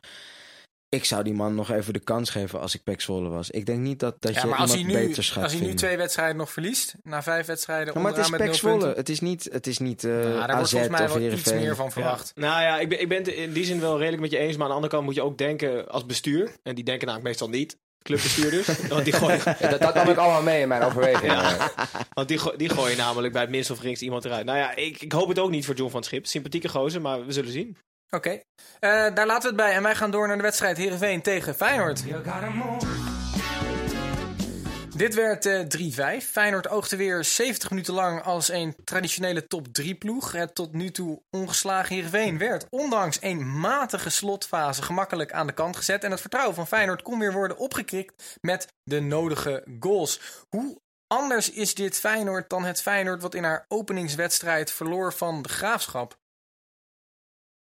Ik 0.88 1.04
zou 1.04 1.24
die 1.24 1.34
man 1.34 1.54
nog 1.54 1.70
even 1.70 1.92
de 1.92 2.00
kans 2.00 2.30
geven 2.30 2.60
als 2.60 2.74
ik 2.74 2.82
Pek 2.82 3.00
Zwolle 3.00 3.28
was. 3.28 3.50
Ik 3.50 3.66
denk 3.66 3.80
niet 3.80 4.00
dat, 4.00 4.16
dat 4.18 4.34
ja, 4.34 4.40
je 4.40 4.46
maar 4.46 4.58
als 4.58 4.70
hij, 4.70 4.78
iemand 4.78 4.98
nu, 4.98 5.06
beters 5.06 5.30
gaat 5.30 5.42
als 5.42 5.52
hij 5.52 5.60
nu 5.60 5.66
vinden. 5.66 5.86
twee 5.86 5.96
wedstrijden 5.96 6.36
nog 6.36 6.52
verliest, 6.52 6.94
na 7.02 7.22
vijf 7.22 7.46
wedstrijden 7.46 7.94
Ja, 7.94 8.00
maar 8.00 8.16
het 8.16 8.24
is 8.24 8.30
Pek 8.30 8.54
Zwolle. 8.54 8.94
Het 8.94 9.08
is 9.08 9.20
niet, 9.20 9.48
het 9.52 9.66
is 9.66 9.78
niet 9.78 10.04
eh 10.04 10.10
Nou, 10.10 10.22
daar 10.22 10.36
wordt 10.36 10.62
AZ 10.62 10.70
volgens 10.70 10.90
mij 10.90 11.04
of 11.04 11.12
wel 11.14 11.32
iets 11.32 11.52
meer 11.52 11.76
van 11.76 11.92
verwacht. 11.92 12.32
Ja. 12.34 12.40
Nou 12.40 12.62
ja, 12.62 12.78
ik 12.78 12.88
ben, 12.88 13.00
ik 13.00 13.08
ben 13.08 13.18
het 13.18 13.28
in 13.28 13.52
die 13.52 13.64
zin 13.64 13.80
wel 13.80 13.98
redelijk 13.98 14.22
met 14.22 14.30
je 14.30 14.38
eens. 14.38 14.52
Maar 14.56 14.62
aan 14.62 14.68
de 14.68 14.74
andere 14.74 14.92
kant 14.92 15.04
moet 15.04 15.14
je 15.14 15.22
ook 15.22 15.38
denken 15.38 15.88
als 15.88 16.06
bestuur. 16.06 16.50
En 16.62 16.74
die 16.74 16.84
denken 16.84 17.06
namelijk 17.06 17.28
meestal 17.28 17.48
niet. 17.48 17.76
Clubbestuurders. 18.08 18.66
want 18.88 19.04
die 19.04 19.12
gooien, 19.12 19.40
Ja, 19.58 19.68
dat, 19.68 19.80
dat 19.80 19.94
nam 19.94 20.08
ik 20.08 20.16
allemaal 20.16 20.42
mee 20.42 20.60
in 20.60 20.68
mijn 20.68 20.82
overweging. 20.82 21.32
Ja. 21.32 21.70
want 22.14 22.28
die, 22.28 22.38
go- 22.38 22.56
die 22.56 22.68
gooien 22.68 22.96
namelijk 22.96 23.32
bij 23.32 23.42
het 23.42 23.50
minst 23.50 23.70
of 23.70 23.78
geringst 23.78 24.02
iemand 24.02 24.24
eruit. 24.24 24.44
Nou 24.44 24.58
ja, 24.58 24.74
ik, 24.74 25.00
ik 25.02 25.12
hoop 25.12 25.28
het 25.28 25.38
ook 25.38 25.50
niet 25.50 25.66
voor 25.66 25.74
John 25.74 25.90
van 25.90 26.00
het 26.00 26.08
Schip. 26.08 26.26
Sympathieke 26.26 26.68
gozer, 26.68 27.00
maar 27.00 27.26
we 27.26 27.32
zullen 27.32 27.52
zien. 27.52 27.76
Oké, 28.10 28.30
Eh, 28.30 28.90
daar 29.14 29.26
laten 29.26 29.42
we 29.42 29.46
het 29.46 29.56
bij. 29.56 29.72
En 29.72 29.82
wij 29.82 29.94
gaan 29.94 30.10
door 30.10 30.26
naar 30.26 30.36
de 30.36 30.42
wedstrijd 30.42 30.76
Heerenveen 30.76 31.22
tegen 31.22 31.54
Feyenoord. 31.54 32.02
Dit 34.96 35.14
werd 35.14 35.46
eh 35.46 36.20
3-5. 36.20 36.24
Feyenoord 36.24 36.68
oogde 36.68 36.96
weer 36.96 37.24
70 37.24 37.70
minuten 37.70 37.94
lang 37.94 38.22
als 38.22 38.48
een 38.48 38.76
traditionele 38.84 39.46
top 39.46 39.68
3 39.72 39.94
ploeg. 39.94 40.32
Het 40.32 40.54
tot 40.54 40.72
nu 40.72 40.90
toe 40.90 41.22
ongeslagen 41.30 41.94
Heerenveen 41.94 42.38
werd, 42.38 42.66
ondanks 42.70 43.18
een 43.20 43.60
matige 43.60 44.10
slotfase, 44.10 44.82
gemakkelijk 44.82 45.32
aan 45.32 45.46
de 45.46 45.52
kant 45.52 45.76
gezet. 45.76 46.04
En 46.04 46.10
het 46.10 46.20
vertrouwen 46.20 46.54
van 46.54 46.66
Feyenoord 46.66 47.02
kon 47.02 47.18
weer 47.18 47.32
worden 47.32 47.56
opgekrikt 47.56 48.38
met 48.40 48.66
de 48.82 49.00
nodige 49.00 49.64
goals. 49.80 50.20
Hoe 50.48 50.80
anders 51.06 51.50
is 51.50 51.74
dit 51.74 51.98
Feyenoord 51.98 52.50
dan 52.50 52.64
het 52.64 52.82
Feyenoord 52.82 53.22
wat 53.22 53.34
in 53.34 53.44
haar 53.44 53.64
openingswedstrijd 53.68 54.70
verloor 54.70 55.12
van 55.12 55.42
de 55.42 55.48
Graafschap? 55.48 56.18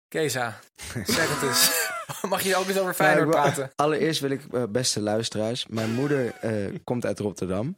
Keza, 0.07 0.59
zeg 1.05 1.39
het 1.39 1.49
eens. 1.49 1.85
Mag 2.29 2.41
je 2.41 2.55
ook 2.55 2.67
eens 2.67 2.79
over 2.79 2.93
Feyenoord 2.93 3.29
Nou, 3.29 3.41
praten? 3.41 3.71
Allereerst 3.75 4.19
wil 4.19 4.29
ik, 4.29 4.41
eh, 4.51 4.63
beste 4.69 5.01
luisteraars, 5.01 5.65
mijn 5.67 5.93
moeder 5.93 6.33
eh, 6.41 6.51
komt 6.83 7.05
uit 7.05 7.19
Rotterdam. 7.19 7.77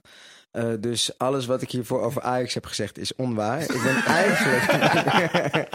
Eh, 0.52 0.74
dus 0.80 1.18
alles 1.18 1.46
wat 1.46 1.62
ik 1.62 1.72
hiervoor 1.72 2.02
over 2.02 2.22
Ajax 2.22 2.54
heb 2.54 2.66
gezegd 2.66 2.98
is 2.98 3.16
onwaar. 3.16 3.62
Ik 3.62 3.82
ben 3.84 4.04
eigenlijk... 4.24 5.68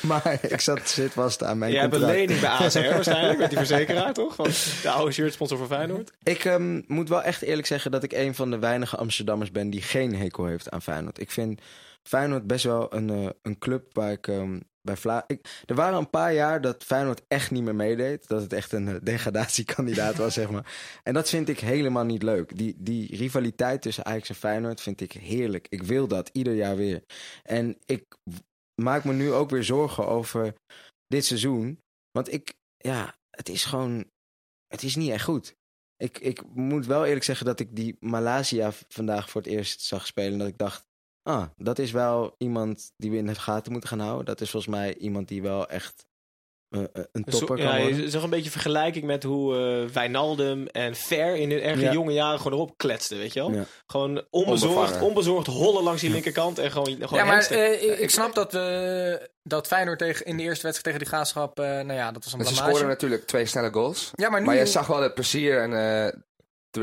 maar 0.00 0.38
ik 0.42 0.60
zat, 0.60 0.88
zit 0.88 1.12
vast 1.12 1.42
aan 1.42 1.58
mijn 1.58 1.72
Jij 1.72 1.80
hebt 1.80 1.94
een 1.94 2.04
lening 2.04 2.40
bij 2.40 2.50
ASR 2.50 2.78
waarschijnlijk. 2.78 3.38
Met 3.38 3.48
die 3.48 3.58
verzekeraar, 3.58 4.12
toch? 4.12 4.34
Van 4.34 4.46
de 4.82 4.90
oude 4.90 5.12
shirtsponsor 5.12 5.58
van 5.58 5.66
Feyenoord. 5.66 6.12
Ik 6.22 6.44
ehm, 6.44 6.80
moet 6.86 7.08
wel 7.08 7.22
echt 7.22 7.42
eerlijk 7.42 7.66
zeggen 7.66 7.90
dat 7.90 8.02
ik 8.02 8.12
een 8.12 8.34
van 8.34 8.50
de 8.50 8.58
weinige 8.58 8.96
Amsterdammers 8.96 9.50
ben 9.50 9.70
die 9.70 9.82
geen 9.82 10.16
hekel 10.16 10.44
heeft 10.44 10.70
aan 10.70 10.82
Feyenoord. 10.82 11.20
Ik 11.20 11.30
vind 11.30 11.60
Feyenoord 12.02 12.46
best 12.46 12.64
wel 12.64 12.94
een, 12.94 13.34
een 13.42 13.58
club 13.58 13.84
waar 13.92 14.12
ik 14.12 14.28
ehm, 14.28 14.58
bij. 15.02 15.22
Ik, 15.26 15.62
er 15.66 15.74
waren 15.74 15.98
een 15.98 16.10
paar 16.10 16.34
jaar 16.34 16.60
dat 16.60 16.84
Feyenoord 16.84 17.22
echt 17.28 17.50
niet 17.50 17.62
meer 17.62 17.74
meedeed. 17.74 18.28
Dat 18.28 18.42
het 18.42 18.52
echt 18.52 18.72
een 18.72 18.88
eh, 18.88 18.94
degradatiekandidaat 19.02 20.16
was, 20.16 20.34
zeg 20.34 20.50
maar. 20.50 21.00
En 21.02 21.14
dat 21.14 21.28
vind 21.28 21.48
ik 21.48 21.60
helemaal 21.60 22.04
niet 22.04 22.22
leuk. 22.22 22.56
Die, 22.56 22.74
die 22.78 23.16
rivaliteit 23.16 23.82
tussen 23.82 24.04
Ajax 24.04 24.28
en 24.28 24.34
Feyenoord 24.34 24.80
vind 24.80 25.00
ik 25.00 25.12
heerlijk. 25.12 25.66
Ik 25.68 25.82
wil 25.82 26.08
dat 26.08 26.30
ieder 26.32 26.54
jaar 26.54 26.76
weer. 26.76 27.04
En 27.42 27.78
ik 27.84 28.04
maak 28.82 29.04
me 29.04 29.12
nu 29.12 29.32
ook 29.32 29.50
weer 29.50 29.64
zorgen 29.64 30.06
over 30.06 30.54
dit 31.06 31.24
seizoen. 31.24 31.82
Want 32.10 32.32
ik, 32.32 32.54
ja, 32.76 33.18
het 33.30 33.48
is 33.48 33.64
gewoon, 33.64 34.10
het 34.66 34.82
is 34.82 34.96
niet 34.96 35.10
echt 35.10 35.24
goed. 35.24 35.56
Ik, 35.96 36.18
ik 36.18 36.54
moet 36.54 36.86
wel 36.86 37.04
eerlijk 37.04 37.24
zeggen 37.24 37.46
dat 37.46 37.60
ik 37.60 37.76
die 37.76 37.96
Malaysia 38.00 38.72
vandaag 38.88 39.30
voor 39.30 39.40
het 39.40 39.50
eerst 39.50 39.80
zag 39.80 40.06
spelen. 40.06 40.32
En 40.32 40.38
dat 40.38 40.48
ik 40.48 40.58
dacht, 40.58 40.87
ah, 41.22 41.44
dat 41.56 41.78
is 41.78 41.90
wel 41.90 42.34
iemand 42.38 42.92
die 42.96 43.10
we 43.10 43.16
in 43.16 43.26
de 43.26 43.34
gaten 43.34 43.72
moeten 43.72 43.90
gaan 43.90 44.00
houden. 44.00 44.24
Dat 44.24 44.40
is 44.40 44.50
volgens 44.50 44.72
mij 44.76 44.96
iemand 44.96 45.28
die 45.28 45.42
wel 45.42 45.68
echt 45.68 46.06
eh, 46.68 46.80
eh, 46.80 47.04
een 47.12 47.24
topper 47.24 47.58
ja, 47.58 47.70
kan 47.70 47.80
worden. 47.80 48.00
je 48.02 48.10
zag 48.10 48.22
een 48.22 48.30
beetje 48.30 48.50
vergelijking 48.50 49.04
met 49.04 49.22
hoe 49.22 49.56
eh 49.56 49.94
Wijnaldum 49.94 50.66
en 50.66 50.94
Ver 50.94 51.36
in 51.36 51.50
hun 51.50 51.62
erge 51.62 51.80
Ja. 51.80 51.92
jonge 51.92 52.12
jaren 52.12 52.38
gewoon 52.38 52.52
erop 52.52 52.76
kletsten, 52.76 53.18
weet 53.18 53.32
je 53.32 53.40
wel? 53.40 53.50
Ja. 53.50 53.64
Gewoon 53.86 54.24
onbezorgd, 54.30 54.76
Onbevangen. 54.76 55.02
onbezorgd 55.02 55.46
hollen 55.46 55.82
langs 55.82 56.00
die 56.00 56.10
linkerkant 56.10 56.58
en 56.58 56.70
gewoon, 56.70 56.86
gewoon 56.86 57.18
ja, 57.18 57.24
maar 57.24 57.46
eh, 57.46 57.82
ik, 57.82 57.98
ik 57.98 58.10
snap 58.10 58.34
dat, 58.34 58.52
we, 58.52 59.30
dat 59.42 59.66
Feyenoord 59.66 59.98
tegen, 59.98 60.26
in 60.26 60.36
de 60.36 60.42
eerste 60.42 60.66
wedstrijd 60.66 60.84
tegen 60.84 60.98
die 60.98 61.08
graafschap, 61.08 61.58
eh, 61.58 61.64
nou 61.64 61.92
ja, 61.92 62.12
dat 62.12 62.24
was 62.24 62.32
een 62.32 62.44
ze 62.44 62.54
scoorden 62.54 62.88
natuurlijk 62.88 63.26
twee 63.26 63.46
snelle 63.46 63.72
goals. 63.72 64.10
Ja, 64.14 64.30
maar 64.30 64.40
nu... 64.40 64.46
Maar 64.46 64.56
je 64.56 64.66
zag 64.66 64.86
wel 64.86 65.02
het 65.02 65.14
plezier 65.14 65.62
en 65.62 65.72
eh 65.72 66.20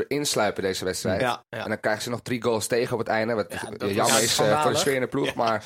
erin 0.08 0.26
sluipen 0.26 0.62
deze 0.62 0.84
wedstrijd. 0.84 1.20
ja, 1.20 1.44
ja. 1.48 1.62
En 1.62 1.68
dan 1.68 1.80
krijgen 1.80 2.02
ze 2.02 2.10
nog 2.10 2.20
drie 2.22 2.42
goals 2.42 2.66
tegen 2.66 2.92
op 2.92 2.98
het 2.98 3.08
einde. 3.08 3.34
Wat 3.34 3.46
Ja, 3.52 3.70
dat 3.70 3.90
jammer 3.90 4.22
is 4.22 4.38
eh, 4.38 4.62
voor 4.62 4.72
de 4.72 4.78
sfeer 4.78 4.94
in 4.94 5.00
de 5.00 5.06
ploeg. 5.06 5.34
Maar 5.34 5.64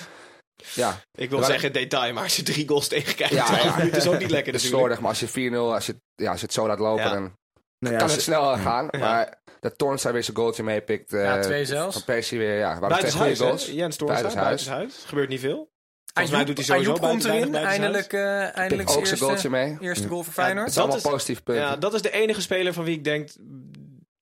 ja, 0.74 1.00
Ik 1.14 1.30
wil 1.30 1.38
Maar- 1.38 1.48
zeggen 1.48 1.72
detail, 1.72 2.12
maar 2.12 2.22
als 2.22 2.36
je 2.36 2.42
drie 2.42 2.68
goals 2.68 2.88
tegenkrijgt, 2.88 3.34
Ja, 3.34 3.46
ja. 3.62 3.78
is 3.96 4.06
ook 4.08 4.18
niet 4.18 4.30
lekker 4.30 4.30
het 4.30 4.30
is 4.30 4.36
natuurlijk. 4.38 4.62
slordig. 4.62 5.00
Maar 5.00 5.08
als 5.08 5.20
je 5.20 5.28
4-0, 5.28 5.74
als 5.74 5.86
je, 5.86 5.96
ja, 6.14 6.30
als 6.30 6.40
je 6.40 6.46
het 6.46 6.54
zo 6.54 6.66
laat 6.66 6.78
lopen, 6.78 7.04
Ja. 7.04 7.12
dan 7.12 7.32
Nou 7.78 7.94
ja, 7.94 8.00
kan 8.00 8.10
het 8.10 8.22
snel 8.22 8.56
gaan. 8.56 8.88
Ja. 8.90 8.98
Maar 8.98 9.38
dat 9.60 9.78
Toornstra 9.78 10.12
weer 10.12 10.24
zijn 10.24 10.36
goaltje 10.36 10.62
meepikt. 10.62 11.12
eh, 11.12 11.22
Ja, 11.24 11.40
twee 11.40 11.64
zelfs. 11.64 11.96
Van 11.96 12.04
Persie 12.04 12.38
weer, 12.38 12.58
ja. 12.58 12.78
Waren 12.78 12.98
twee 12.98 13.10
goede 13.10 13.28
hè? 13.30 13.36
goals. 13.36 13.66
Jens 13.66 13.96
Buitenshuis. 13.96 14.34
buitenshuis. 14.34 14.94
Gebeurt 15.06 15.28
niet 15.28 15.40
veel. 15.40 15.68
Volgens 16.14 16.34
mij 16.36 16.44
doet 16.44 16.56
hij 16.56 16.64
sowieso 16.66 16.90
Ayoub 16.92 17.08
komt 17.10 17.24
erin, 17.24 17.54
eindelijk, 17.54 18.12
eh 18.12 18.56
eindelijk 18.56 18.90
Ook 18.90 19.06
zijn 19.06 19.18
goaltje 19.18 19.48
eerste, 19.48 19.50
mee. 19.50 19.76
eerste 19.80 20.08
goal 20.08 20.22
voor 20.22 20.32
Ja, 20.36 20.42
Feyenoord. 20.42 20.66
Het 20.66 20.74
is 20.74 20.78
allemaal 20.78 20.96
Dat 20.96 21.04
is- 21.06 21.10
positieve 21.12 21.42
punten. 21.42 21.64
Ja, 21.64 21.76
dat 21.76 21.94
is 21.94 22.02
de 22.02 22.10
enige 22.10 22.40
speler 22.40 22.72
van 22.72 22.84
wie 22.84 22.96
ik 22.96 23.04
denk... 23.04 23.28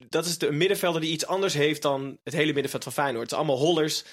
Dat 0.09 0.25
is 0.25 0.37
de 0.37 0.47
een 0.47 0.57
middenvelder 0.57 1.01
die 1.01 1.11
iets 1.11 1.25
anders 1.25 1.53
heeft 1.53 1.81
dan 1.81 2.17
het 2.23 2.33
hele 2.33 2.53
middenveld 2.53 2.83
van 2.83 2.93
Feyenoord. 2.93 3.21
Het 3.21 3.31
is 3.31 3.37
allemaal 3.37 3.57
hollers. 3.57 4.03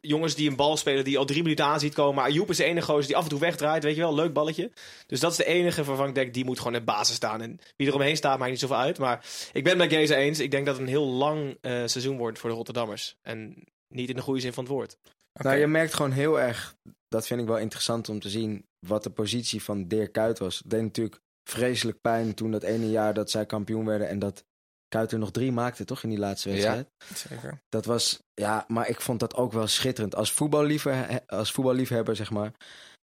Jongens 0.00 0.34
die 0.34 0.50
een 0.50 0.56
bal 0.56 0.76
spelen 0.76 1.04
die 1.04 1.18
al 1.18 1.24
drie 1.24 1.42
minuten 1.42 1.64
aan 1.64 1.80
ziet 1.80 1.94
komen. 1.94 2.14
Maar 2.14 2.24
Ayoub 2.24 2.50
is 2.50 2.56
de 2.56 2.64
enige 2.64 2.86
gozer 2.86 3.06
die 3.06 3.16
af 3.16 3.22
en 3.22 3.28
toe 3.28 3.40
wegdraait. 3.40 3.82
Weet 3.82 3.94
je 3.94 4.00
wel, 4.00 4.14
leuk 4.14 4.32
balletje. 4.32 4.70
Dus 5.06 5.20
dat 5.20 5.30
is 5.30 5.36
de 5.36 5.44
enige 5.44 5.84
waarvan 5.84 6.08
ik 6.08 6.14
denk, 6.14 6.34
die 6.34 6.44
moet 6.44 6.58
gewoon 6.58 6.74
in 6.74 6.84
basis 6.84 7.16
staan. 7.16 7.42
En 7.42 7.58
wie 7.76 7.88
er 7.88 7.94
omheen 7.94 8.16
staat, 8.16 8.38
maakt 8.38 8.50
niet 8.50 8.60
zoveel 8.60 8.76
uit. 8.76 8.98
Maar 8.98 9.24
ik 9.52 9.64
ben 9.64 9.78
het 9.78 9.90
met 9.90 9.98
Geza 9.98 10.14
eens. 10.14 10.40
Ik 10.40 10.50
denk 10.50 10.66
dat 10.66 10.74
het 10.74 10.84
een 10.84 10.90
heel 10.90 11.06
lang 11.06 11.58
eh, 11.60 11.72
seizoen 11.72 12.16
wordt 12.16 12.38
voor 12.38 12.50
de 12.50 12.56
Rotterdammers. 12.56 13.16
En 13.22 13.64
niet 13.88 14.08
in 14.08 14.16
de 14.16 14.22
goede 14.22 14.40
zin 14.40 14.52
van 14.52 14.64
het 14.64 14.72
woord. 14.72 14.96
Nou, 15.32 15.56
je 15.56 15.66
merkt 15.66 15.94
gewoon 15.94 16.12
heel 16.12 16.40
erg, 16.40 16.76
dat 17.08 17.26
vind 17.26 17.40
ik 17.40 17.46
wel 17.46 17.58
interessant 17.58 18.08
om 18.08 18.20
te 18.20 18.28
zien, 18.28 18.66
wat 18.86 19.02
de 19.02 19.10
positie 19.10 19.62
van 19.62 19.88
Dirk 19.88 20.12
Kuyt 20.12 20.38
was. 20.38 20.62
Deed 20.66 20.82
natuurlijk 20.82 21.20
vreselijk 21.44 22.00
pijn 22.00 22.34
toen 22.34 22.50
dat 22.50 22.62
ene 22.62 22.90
jaar 22.90 23.14
dat 23.14 23.30
zij 23.30 23.46
kampioen 23.46 23.84
werden 23.84 24.08
en 24.08 24.18
dat 24.18 24.44
Kuit 24.88 25.12
er 25.12 25.18
nog 25.18 25.30
drie 25.30 25.52
maakte, 25.52 25.84
toch, 25.84 26.02
in 26.02 26.08
die 26.08 26.18
laatste 26.18 26.48
wedstrijd? 26.50 26.88
Zeker. 27.14 27.60
Dat 27.68 27.84
was, 27.84 28.18
ja, 28.34 28.64
maar 28.68 28.88
ik 28.88 29.00
vond 29.00 29.20
dat 29.20 29.34
ook 29.34 29.52
wel 29.52 29.66
schitterend. 29.66 30.14
Als 30.14 30.32
voetballiefhebber, 30.32 31.20
als 31.26 31.52
voetballiefhebber 31.52 32.16
zeg 32.16 32.30
maar, 32.30 32.52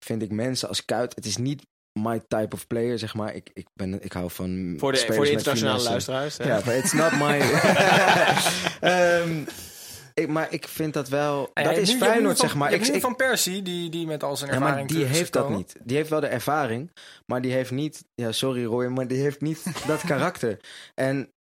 vind 0.05 0.23
ik 0.23 0.31
mensen 0.31 0.69
als 0.69 0.85
Kuit, 0.85 1.15
het 1.15 1.27
is 1.27 1.37
niet 1.37 1.67
my 1.93 2.21
type 2.29 2.55
of 2.55 2.67
player, 2.67 2.99
zeg 2.99 3.15
maar. 3.15 3.35
Ik, 3.35 3.51
ik, 3.55 3.67
ben, 3.75 4.05
ik 4.05 4.13
hou 4.13 4.31
van 4.31 4.75
Voor 4.79 4.93
de, 4.93 4.99
voor 4.99 5.25
de 5.25 5.31
internationale 5.31 5.83
luisteraars. 5.83 6.37
Ja, 6.37 6.57
but 6.65 6.75
it's 6.75 6.93
not 6.93 7.13
my... 7.13 7.41
Ehm, 8.81 9.45
ik, 10.15 10.29
maar 10.29 10.53
ik 10.53 10.69
vind 10.69 10.95
dat 10.95 11.09
wel... 11.09 11.51
Ja, 11.55 11.63
dat 11.63 11.77
is 11.77 11.93
nu- 11.93 11.99
Feyenoord, 11.99 12.39
zeg 12.39 12.51
van- 12.51 12.59
maar. 12.59 12.73
Ik, 12.73 12.87
ik, 12.87 13.01
van 13.01 13.17
Persie, 13.17 13.63
die, 13.63 13.91
die 13.91 14.07
met 14.07 14.23
al 14.23 14.37
zijn 14.37 14.51
ja, 14.51 14.57
ervaring 14.57 14.91
maar 14.91 14.99
die 14.99 15.07
heeft 15.07 15.33
dat 15.33 15.49
niet. 15.51 15.75
Die 15.83 15.97
heeft 15.97 16.11
wel 16.11 16.21
de 16.21 16.27
ervaring, 16.27 16.91
maar 17.27 17.41
die 17.41 17.53
heeft 17.53 17.71
niet... 17.71 18.05
Ja, 18.15 18.33
sorry 18.33 18.65
Roy, 18.65 18.87
maar 18.87 19.07
die 19.07 19.21
heeft 19.21 19.41
niet 19.41 19.63
dat 19.87 20.01
karakter. 20.01 20.59
En 20.95 21.33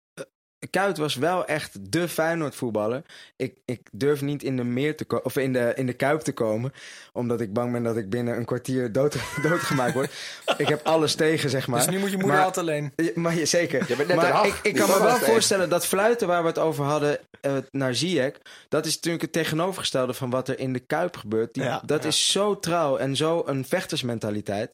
Kuit 0.70 0.98
was 0.98 1.14
wel 1.14 1.44
echt 1.46 1.92
de 1.92 2.08
Feyenoord 2.08 2.54
voetballer. 2.54 3.02
Ik, 3.36 3.54
ik 3.64 3.80
durf 3.92 4.20
niet 4.22 4.42
in 4.42 4.56
de 4.56 4.64
meer 4.64 4.96
te 4.96 5.22
of 5.22 5.36
in 5.36 5.52
de, 5.52 5.72
in 5.74 5.86
de 5.86 5.92
kuip 5.92 6.20
te 6.20 6.32
komen, 6.32 6.72
omdat 7.12 7.40
ik 7.40 7.52
bang 7.52 7.72
ben 7.72 7.82
dat 7.82 7.96
ik 7.96 8.10
binnen 8.10 8.36
een 8.36 8.44
kwartier 8.44 8.92
dood, 8.92 9.16
doodgemaakt 9.42 9.94
word. 9.94 10.12
ik 10.56 10.68
heb 10.68 10.86
alles 10.86 11.14
tegen, 11.14 11.50
zeg 11.50 11.66
maar. 11.66 11.78
Dus 11.78 11.88
nu 11.88 11.98
moet 11.98 12.10
je 12.10 12.16
moeder 12.16 12.34
Maar- 12.36 12.44
altijd 12.44 12.66
alleen. 12.68 12.92
Maar 13.14 13.34
je, 13.34 13.44
zeker. 13.46 13.84
Je 13.88 13.96
bent 13.96 14.08
net 14.08 14.16
maar 14.16 14.46
ik, 14.46 14.58
ik 14.62 14.74
kan 14.74 14.88
me 14.88 14.98
wel 15.02 15.12
tegen. 15.12 15.26
voorstellen 15.26 15.68
dat 15.68 15.86
fluiten 15.86 16.28
waar 16.28 16.42
we 16.42 16.48
het 16.48 16.58
over 16.58 16.84
hadden 16.84 17.18
eh, 17.40 17.56
naar 17.70 17.94
Ziyech, 17.94 18.34
dat 18.68 18.86
is 18.86 18.94
natuurlijk 18.94 19.22
het 19.22 19.32
tegenovergestelde 19.32 20.14
van 20.14 20.30
wat 20.30 20.48
er 20.48 20.58
in 20.58 20.72
de 20.72 20.80
Kuip 20.80 21.16
gebeurt. 21.16 21.54
Die, 21.54 21.62
Ja, 21.62 21.82
dat 21.84 22.02
ja. 22.02 22.08
is 22.08 22.30
zo 22.32 22.58
trouw 22.58 22.96
en 22.96 23.16
zo 23.16 23.42
een 23.46 23.64
vechtersmentaliteit. 23.64 24.70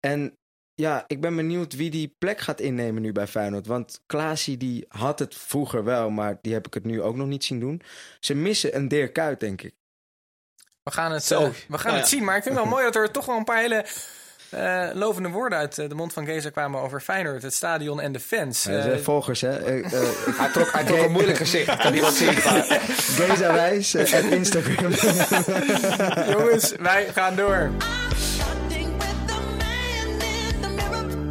En 0.00 0.38
ja, 0.74 1.04
ik 1.06 1.20
ben 1.20 1.36
benieuwd 1.36 1.76
wie 1.76 1.90
die 1.90 2.14
plek 2.18 2.40
gaat 2.40 2.60
innemen 2.60 3.02
nu 3.02 3.12
bij 3.12 3.26
Feyenoord. 3.26 3.66
Want 3.66 4.00
Klaasie 4.06 4.56
die 4.56 4.84
had 4.88 5.18
het 5.18 5.34
vroeger 5.34 5.84
wel, 5.84 6.10
maar 6.10 6.38
die 6.42 6.52
heb 6.52 6.66
ik 6.66 6.74
het 6.74 6.84
nu 6.84 7.02
ook 7.02 7.16
nog 7.16 7.26
niet 7.26 7.44
zien 7.44 7.60
doen. 7.60 7.82
Ze 8.20 8.34
missen 8.34 8.76
een 8.76 8.88
Dirk 8.88 9.12
Kuyt, 9.12 9.40
denk 9.40 9.62
ik. 9.62 9.74
We 10.82 10.90
gaan 10.90 11.12
het, 11.12 11.24
Zo. 11.24 11.42
eh, 11.42 11.50
we 11.68 11.78
gaan 11.78 11.94
het 11.94 12.08
zien. 12.08 12.24
Maar 12.24 12.36
ik 12.36 12.42
vind 12.42 12.54
het 12.54 12.64
wel 12.64 12.72
mooi 12.76 12.84
dat 12.84 12.96
er 12.96 13.10
toch 13.10 13.26
wel 13.26 13.36
een 13.36 13.44
paar 13.44 13.60
hele 13.60 13.84
eh, 14.50 14.88
lovende 14.92 15.28
woorden 15.28 15.58
uit 15.58 15.78
eh, 15.78 15.88
de 15.88 15.94
mond 15.94 16.12
van 16.12 16.24
Geza 16.26 16.50
kwamen 16.50 16.80
over 16.80 17.00
Feyenoord, 17.00 17.42
het 17.42 17.54
stadion 17.54 18.00
en 18.00 18.12
de 18.12 18.20
fans. 18.20 18.68
Volgers, 19.02 19.40
hè. 19.40 19.58
Eh, 19.58 19.90
Hij 20.40 20.50
trok, 20.52 20.72
hij 20.72 20.84
trok 20.84 20.98
een 20.98 21.12
moeilijk 21.12 21.36
gezicht. 21.38 21.76
Kan 21.76 22.12
zien. 22.12 22.32
Geza 23.18 23.52
Wijs 23.52 23.94
en 23.94 24.32
Instagram. 24.32 24.92
jongens, 26.30 26.72
wij 26.78 27.08
gaan 27.12 27.36
door. 27.36 27.70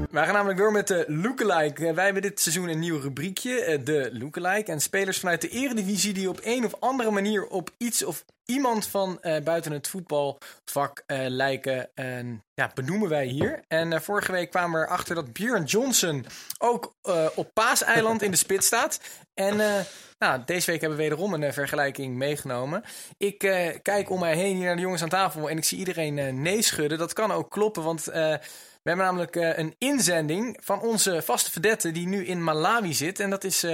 Wij 0.09 0.25
gaan 0.25 0.33
namelijk 0.33 0.59
door 0.59 0.71
met 0.71 0.87
de 0.87 1.05
Lookalike. 1.07 1.87
Eh, 1.87 1.93
wij 1.93 2.03
hebben 2.03 2.21
dit 2.21 2.39
seizoen 2.39 2.69
een 2.69 2.79
nieuw 2.79 2.99
rubriekje, 2.99 3.61
eh, 3.61 3.79
de 3.83 4.09
Lookalike. 4.13 4.71
En 4.71 4.79
spelers 4.79 5.19
vanuit 5.19 5.41
de 5.41 5.49
eredivisie 5.49 6.13
die 6.13 6.29
op 6.29 6.39
een 6.43 6.65
of 6.65 6.79
andere 6.79 7.11
manier 7.11 7.47
op 7.47 7.69
iets 7.77 8.03
of 8.03 8.25
iemand 8.49 8.87
van 8.87 9.21
eh, 9.21 9.43
buiten 9.43 9.71
het 9.71 9.87
voetbalvak 9.87 11.03
eh, 11.05 11.19
lijken, 11.27 11.89
en, 11.93 12.43
ja, 12.53 12.71
benoemen 12.73 13.09
wij 13.09 13.25
hier. 13.25 13.63
En 13.67 13.93
eh, 13.93 13.99
vorige 13.99 14.31
week 14.31 14.49
kwamen 14.49 14.79
we 14.79 14.85
erachter 14.85 15.15
dat 15.15 15.33
Björn 15.33 15.63
Johnson 15.63 16.25
ook 16.57 16.95
op 17.35 17.49
Paaseiland 17.53 18.21
in 18.21 18.31
de 18.31 18.37
spits 18.37 18.65
staat. 18.65 18.99
En 19.33 19.85
nou, 20.17 20.41
deze 20.45 20.71
week 20.71 20.81
hebben 20.81 20.97
we 20.97 21.03
wederom 21.03 21.33
een 21.33 21.53
vergelijking 21.53 22.15
meegenomen. 22.15 22.83
Ik 23.17 23.37
kijk 23.81 24.09
om 24.09 24.19
mij 24.19 24.35
heen 24.35 24.55
hier 24.55 24.65
naar 24.65 24.75
de 24.75 24.81
jongens 24.81 25.01
aan 25.01 25.09
tafel 25.09 25.49
en 25.49 25.57
ik 25.57 25.63
zie 25.63 25.77
iedereen 25.77 26.41
nee 26.41 26.61
schudden. 26.61 26.97
Dat 26.97 27.13
kan 27.13 27.31
ook 27.31 27.51
kloppen, 27.51 27.83
want 27.83 28.03
we 28.03 28.39
hebben 28.83 29.05
namelijk 29.05 29.35
een 29.35 29.75
inzending 29.77 30.57
van 30.63 30.81
onze 30.81 31.21
vaste 31.21 31.51
vedette 31.51 31.91
die 31.91 32.07
nu 32.07 32.25
in 32.25 32.43
Malawi 32.43 32.93
zit. 32.93 33.19
En 33.19 33.29
dat 33.29 33.43
is 33.43 33.65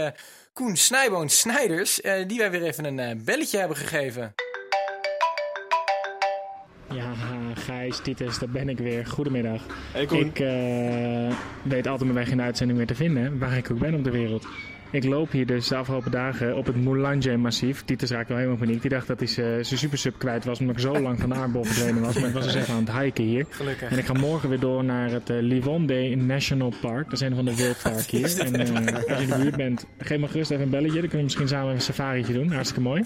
Koen 0.53 0.77
Snijboon 0.77 1.29
Snijders, 1.29 2.01
die 2.27 2.37
wij 2.37 2.51
weer 2.51 2.63
even 2.63 2.97
een 2.97 3.23
belletje 3.23 3.57
hebben 3.57 3.77
gegeven. 3.77 4.35
Ja, 6.91 7.13
Gijs, 7.53 7.99
Titus, 7.99 8.39
daar 8.39 8.49
ben 8.49 8.69
ik 8.69 8.77
weer. 8.77 9.05
Goedemiddag. 9.05 9.61
Hey. 9.91 10.03
Ik 10.03 10.39
eh, 10.39 11.37
weet 11.63 11.87
altijd 11.87 12.11
mijn 12.11 12.25
weg 12.25 12.29
in 12.29 12.37
de 12.37 12.43
uitzending 12.43 12.77
weer 12.77 12.87
te 12.87 12.95
vinden, 12.95 13.39
waar 13.39 13.57
ik 13.57 13.71
ook 13.71 13.79
ben 13.79 13.93
op 13.93 14.03
de 14.03 14.11
wereld. 14.11 14.47
Ik 14.91 15.03
loop 15.03 15.31
hier 15.31 15.45
dus 15.45 15.67
de 15.67 15.75
afgelopen 15.75 16.11
dagen 16.11 16.55
op 16.55 16.65
het 16.65 16.83
Moulanje-massief. 16.83 17.83
Titus 17.85 18.09
raakte 18.09 18.27
wel 18.27 18.37
helemaal 18.37 18.65
paniek. 18.65 18.81
Die 18.81 18.89
dacht 18.89 19.07
dat 19.07 19.19
hij 19.19 19.27
zijn 19.27 19.65
supersub 19.65 20.17
kwijt 20.17 20.45
was, 20.45 20.59
omdat 20.59 20.75
ik 20.75 20.81
zo 20.81 20.99
lang 20.99 21.19
van 21.19 21.29
de 21.29 21.35
aardbol 21.35 21.63
verdwenen 21.63 22.01
was. 22.01 22.19
Maar 22.19 22.27
ik 22.27 22.33
was 22.33 22.43
dus 22.43 22.55
even 22.55 22.73
aan 22.73 22.85
het 22.85 22.97
hiken 22.97 23.23
hier. 23.23 23.45
Gelukkig. 23.49 23.91
En 23.91 23.97
ik 23.97 24.05
ga 24.05 24.13
morgen 24.13 24.49
weer 24.49 24.59
door 24.59 24.83
naar 24.83 25.11
het 25.11 25.29
eh, 25.29 25.37
Livonde 25.39 26.15
National 26.15 26.73
Park. 26.81 27.03
Dat 27.03 27.13
is 27.13 27.21
een 27.21 27.35
van 27.35 27.45
de 27.45 27.55
wildpark 27.55 28.05
hier. 28.05 28.23
En 28.45 28.55
eh, 28.55 28.95
als 28.95 29.17
je 29.17 29.23
in 29.23 29.29
de 29.29 29.37
buurt 29.37 29.55
bent, 29.55 29.85
geef 29.97 30.19
me 30.19 30.27
gerust 30.27 30.51
even 30.51 30.63
een 30.63 30.69
belletje. 30.69 30.99
Dan 30.99 31.09
kunnen 31.09 31.17
we 31.17 31.23
misschien 31.23 31.47
samen 31.47 31.73
een 31.73 31.81
safarietje 31.81 32.33
doen. 32.33 32.51
Hartstikke 32.51 32.81
mooi. 32.81 33.03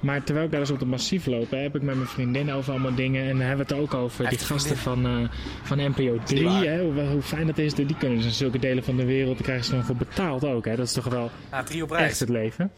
Maar 0.00 0.22
terwijl 0.22 0.46
ik 0.46 0.52
daar 0.52 0.60
dus 0.60 0.70
op 0.70 0.80
het 0.80 0.88
massief 0.88 1.26
loop, 1.26 1.50
hè, 1.50 1.58
heb 1.58 1.74
ik 1.74 1.82
met 1.82 1.94
mijn 1.94 2.08
vriendin 2.08 2.52
over 2.52 2.70
allemaal 2.70 2.94
dingen. 2.94 3.22
En 3.22 3.28
dan 3.28 3.46
hebben 3.46 3.66
we 3.66 3.74
het 3.74 3.82
ook 3.82 3.94
over 3.94 4.28
die 4.28 4.38
gasten 4.38 4.76
van, 4.76 5.06
eh, 5.06 5.28
van 5.62 5.78
NPO 5.78 6.18
3. 6.24 6.48
Hè, 6.48 6.82
hoe, 6.82 7.00
hoe 7.00 7.22
fijn 7.22 7.46
dat 7.46 7.58
is. 7.58 7.74
Die 7.74 7.96
kunnen 7.98 8.16
dus 8.16 8.26
in 8.26 8.32
zulke 8.32 8.58
delen 8.58 8.84
van 8.84 8.96
de 8.96 9.04
wereld. 9.04 9.34
Daar 9.34 9.42
krijgen 9.42 9.64
ze 9.64 9.70
dan 9.70 9.84
voor 9.84 9.96
betaald 9.96 10.44
ook. 10.44 10.64
Hè. 10.64 10.76
Dat 10.76 10.86
is 10.86 10.92
toch 10.92 11.08
wel 11.12 11.30
Ah, 11.50 11.64
drie 11.64 11.82
op 11.82 11.92
echt 11.92 12.20
het 12.20 12.28
leven. 12.28 12.70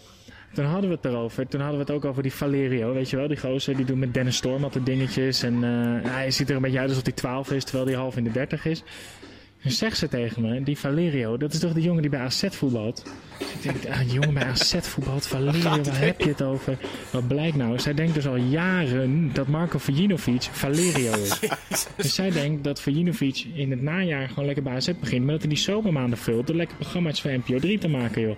Toen 0.55 0.65
hadden 0.65 0.91
we 0.91 0.97
het 0.97 1.05
erover. 1.05 1.49
Toen 1.49 1.61
hadden 1.61 1.79
we 1.79 1.85
het 1.85 1.95
ook 1.95 2.05
over 2.05 2.23
die 2.23 2.33
Valerio. 2.33 2.93
Weet 2.93 3.11
je 3.11 3.17
wel, 3.17 3.29
die 3.29 3.37
gozer 3.39 3.77
die 3.77 3.85
doet 3.85 3.99
met 3.99 4.15
Dennis 4.15 4.37
Storm 4.37 4.65
altijd 4.65 4.87
dingetjes. 4.87 5.43
En 5.43 5.55
eh, 5.65 6.11
hij 6.11 6.31
ziet 6.31 6.51
er 6.51 6.57
een 6.57 6.63
beetje 6.63 6.79
uit 6.79 6.89
alsof 6.89 7.05
hij 7.05 7.13
12 7.13 7.51
is, 7.51 7.65
terwijl 7.65 7.87
hij 7.87 7.95
half 7.97 8.17
in 8.17 8.25
de 8.25 8.31
30 8.33 8.65
is. 8.65 8.83
En 9.65 9.71
zegt 9.71 9.99
ze 9.99 10.09
tegen 10.09 10.43
me, 10.43 10.63
die 10.63 10.79
Valerio, 10.79 11.37
dat 11.37 11.53
is 11.53 11.59
toch 11.59 11.73
de 11.73 11.81
jongen 11.81 12.03
die 12.03 12.11
bij 12.11 12.21
AZ 12.21 12.45
voetbalt? 12.51 13.03
Ik 13.39 13.63
denk, 13.63 13.77
ah, 13.87 14.13
jongen 14.13 14.35
bij 14.35 14.45
AZ 14.45 14.75
voetbalt, 14.81 15.27
Valerio, 15.27 15.83
waar 15.83 15.99
heb 15.99 16.21
je 16.21 16.29
het 16.29 16.43
over? 16.43 16.79
Wat 17.11 17.29
blijkt 17.29 17.57
nou? 17.57 17.79
Zij 17.79 17.95
denkt 17.95 18.15
dus 18.15 18.27
al 18.27 18.37
jaren 18.37 19.31
dat 19.33 19.47
Marco 19.47 19.79
Vujinovic 19.79 20.43
Valerio 20.43 21.13
is. 21.13 21.39
Dus 21.97 22.15
zij 22.15 22.31
denkt 22.31 22.65
dat 22.65 22.81
Vujinovic 22.81 23.47
in 23.55 23.71
het 23.71 23.83
najaar 23.83 24.29
gewoon 24.29 24.45
lekker 24.45 24.63
bij 24.65 24.75
AZ 24.75 24.91
begint. 25.01 25.23
Maar 25.23 25.33
dat 25.33 25.43
hij 25.43 25.51
die 25.51 25.59
zomermaanden 25.59 26.19
vult 26.19 26.47
door 26.47 26.57
lekker 26.57 26.77
programma's 26.77 27.21
voor 27.21 27.31
NPO 27.31 27.59
3 27.59 27.79
te 27.79 27.89
maken, 27.89 28.23
joh. 28.23 28.37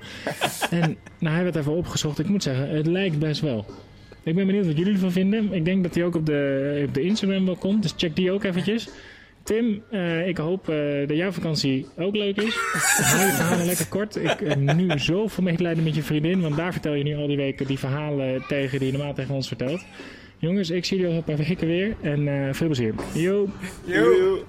En 0.71 0.97
nou, 1.19 1.37
hij 1.37 1.45
het 1.45 1.57
even 1.57 1.77
opgezocht. 1.77 2.19
Ik 2.19 2.29
moet 2.29 2.43
zeggen, 2.43 2.69
het 2.69 2.87
lijkt 2.87 3.19
best 3.19 3.41
wel. 3.41 3.67
Ik 4.23 4.35
ben 4.35 4.47
benieuwd 4.47 4.67
wat 4.67 4.79
jullie 4.79 4.93
ervan 4.93 5.13
vinden. 5.13 5.53
Ik 5.53 5.65
denk 5.65 5.83
dat 5.83 5.95
hij 5.95 6.05
ook 6.05 6.15
op 6.15 6.27
de, 6.27 6.85
op 6.87 6.95
de 6.95 7.03
Instagram 7.03 7.47
wel 7.47 7.57
komt. 7.57 7.83
Dus 7.83 7.95
check 7.97 8.17
die 8.17 8.33
ook 8.33 8.45
eventjes. 8.45 8.89
Tim, 9.47 9.83
eh, 9.91 10.29
ik 10.29 10.37
hoop 10.37 10.69
eh, 10.69 11.09
dat 11.09 11.17
jouw 11.17 11.31
vakantie 11.31 11.87
ook 11.99 12.17
leuk 12.17 12.37
is. 12.37 12.57
Hou 12.57 13.27
je 13.27 13.33
verhalen 13.33 13.67
lekker 13.73 13.89
kort. 13.89 14.17
Ik 14.17 14.39
heb 14.45 14.57
nu 14.57 14.99
zoveel 14.99 15.45
medelijden 15.45 15.85
met 15.85 15.95
je 15.95 16.03
vriendin. 16.03 16.41
Want 16.41 16.57
daar 16.57 16.73
vertel 16.73 16.95
je 16.95 17.05
nu 17.05 17.17
al 17.17 17.27
die 17.27 17.37
weken 17.37 17.67
die 17.67 17.79
verhalen 17.79 18.45
tegen 18.49 18.79
die 18.79 18.93
je 18.93 18.97
normaal 18.97 19.15
tegen 19.15 19.35
ons 19.35 19.49
vertelt. 19.49 19.85
Jongens, 20.39 20.71
ik 20.71 20.85
zie 20.85 20.97
jullie 20.97 21.13
over 21.13 21.29
een 21.29 21.37
paar 21.37 21.47
weken 21.47 21.67
weer. 21.67 21.97
En 22.03 22.29
eh, 22.29 22.55
veel 22.55 22.67
plezier. 22.67 22.95
Yo! 23.13 23.49
Yo. 23.85 24.45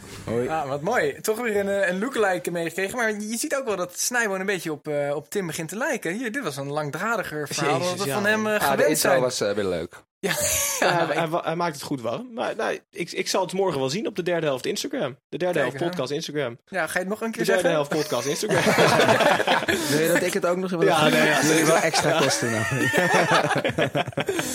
Ah, 0.48 0.68
wat 0.68 0.82
mooi. 0.82 1.22
Toch 1.22 1.42
weer 1.42 1.58
een, 1.58 1.70
eh, 1.70 1.90
een 1.90 2.00
lookalike 2.00 2.52
meegekregen. 2.52 2.98
Maar 2.98 3.12
je 3.12 3.38
ziet 3.38 3.56
ook 3.56 3.66
wel 3.66 3.76
dat 3.76 4.00
Snijboon 4.00 4.40
een 4.40 4.46
beetje 4.46 4.72
op, 4.72 4.88
eh, 4.88 5.16
op 5.16 5.30
Tim 5.30 5.48
begint 5.48 5.70
te 5.70 5.78
lijken. 5.78 6.14
Hier, 6.14 6.32
dit 6.32 6.44
was 6.44 6.58
een 6.58 6.72
langdradiger 6.72 7.48
verhaal 7.48 7.80
dan 7.80 7.82
Jezus, 7.82 8.02
we 8.02 8.08
ja. 8.08 8.14
van 8.14 8.26
hem 8.26 8.48
eh, 8.48 8.54
ah, 8.54 8.60
de 8.60 8.66
gewend 8.66 8.88
intro 8.90 9.10
zijn. 9.10 9.22
was 9.22 9.42
eh, 9.42 9.52
weer 9.52 9.66
leuk. 9.66 10.06
Ja, 10.28 10.34
Ja, 10.80 10.88
ja, 10.88 11.06
hij, 11.08 11.16
hij, 11.16 11.28
hij 11.44 11.56
maakt 11.56 11.74
het 11.76 11.84
goed 11.84 12.02
wel. 12.02 12.24
Maar 12.34 12.56
nou, 12.56 12.80
ik, 12.92 13.12
ik 13.12 13.28
zal 13.28 13.42
het 13.42 13.54
morgen 13.54 13.80
wel 13.80 13.90
zien 13.90 14.08
op 14.08 14.16
de 14.16 14.24
derde 14.24 14.46
helft 14.46 14.66
Instagram. 14.66 15.18
De 15.30 15.38
derde 15.38 15.54
Kijk, 15.54 15.66
helft 15.66 15.80
hè. 15.80 15.86
podcast 15.86 16.12
Instagram. 16.12 16.58
ja, 16.66 16.88
ga 16.88 16.94
je 16.94 17.00
het 17.00 17.08
nog 17.08 17.22
een 17.22 17.32
De 17.32 17.38
keer 17.38 17.46
derde 17.46 17.62
zeggen? 17.62 17.80
helft 17.80 17.90
podcast 17.90 18.26
Instagram. 18.34 18.64
Wil 19.90 20.00
je 20.02 20.08
dat 20.14 20.22
ik 20.22 20.34
het 20.34 20.46
ook 20.46 20.58
nog 20.58 20.72
even 20.72 20.86
Ja, 20.86 21.08
nee, 21.10 21.28
ja, 21.28 21.42
Wil 21.42 21.58
je 21.58 21.66
wel 21.66 21.78
extra 21.78 22.20
kosten 22.20 22.52
nou? 22.52 22.64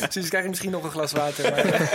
Precies, 0.01 0.29
krijg 0.29 0.43
je 0.43 0.49
misschien 0.49 0.71
nog 0.71 0.85
een 0.85 0.91
glas 0.91 1.13
water. 1.13 1.51
Maar... 1.51 1.91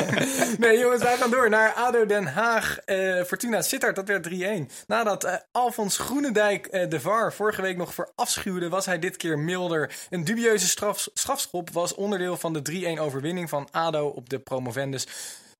nee, 0.60 0.78
jongens, 0.80 1.04
wij 1.04 1.18
gaan 1.18 1.30
door 1.32 1.50
naar 1.50 1.74
ADO 1.74 2.06
Den 2.06 2.26
Haag. 2.28 2.78
eh, 2.86 3.24
Fortuna 3.24 3.62
Sittard, 3.62 3.96
dat 3.96 4.08
werd 4.08 4.30
3-1. 4.30 4.86
Nadat 4.88 5.24
eh, 5.24 5.34
Alfons 5.52 5.98
Groenendijk 5.98 6.66
eh, 6.66 6.90
de 6.90 7.00
VAR 7.00 7.34
vorige 7.34 7.62
week 7.62 7.78
nog 7.78 7.94
verafschuwde... 7.94 8.70
was 8.70 8.86
hij 8.86 9.00
dit 9.00 9.18
keer 9.18 9.40
milder. 9.40 9.92
Een 10.10 10.24
dubieuze 10.24 10.68
straf, 10.68 11.08
strafschop 11.14 11.70
was 11.70 11.96
onderdeel 11.96 12.38
van 12.38 12.54
de 12.54 12.96
3-1 12.98 13.00
overwinning 13.02 13.50
van 13.50 13.57
ADO 13.72 14.08
op 14.08 14.30
de 14.30 14.40
promovendus 14.40 15.08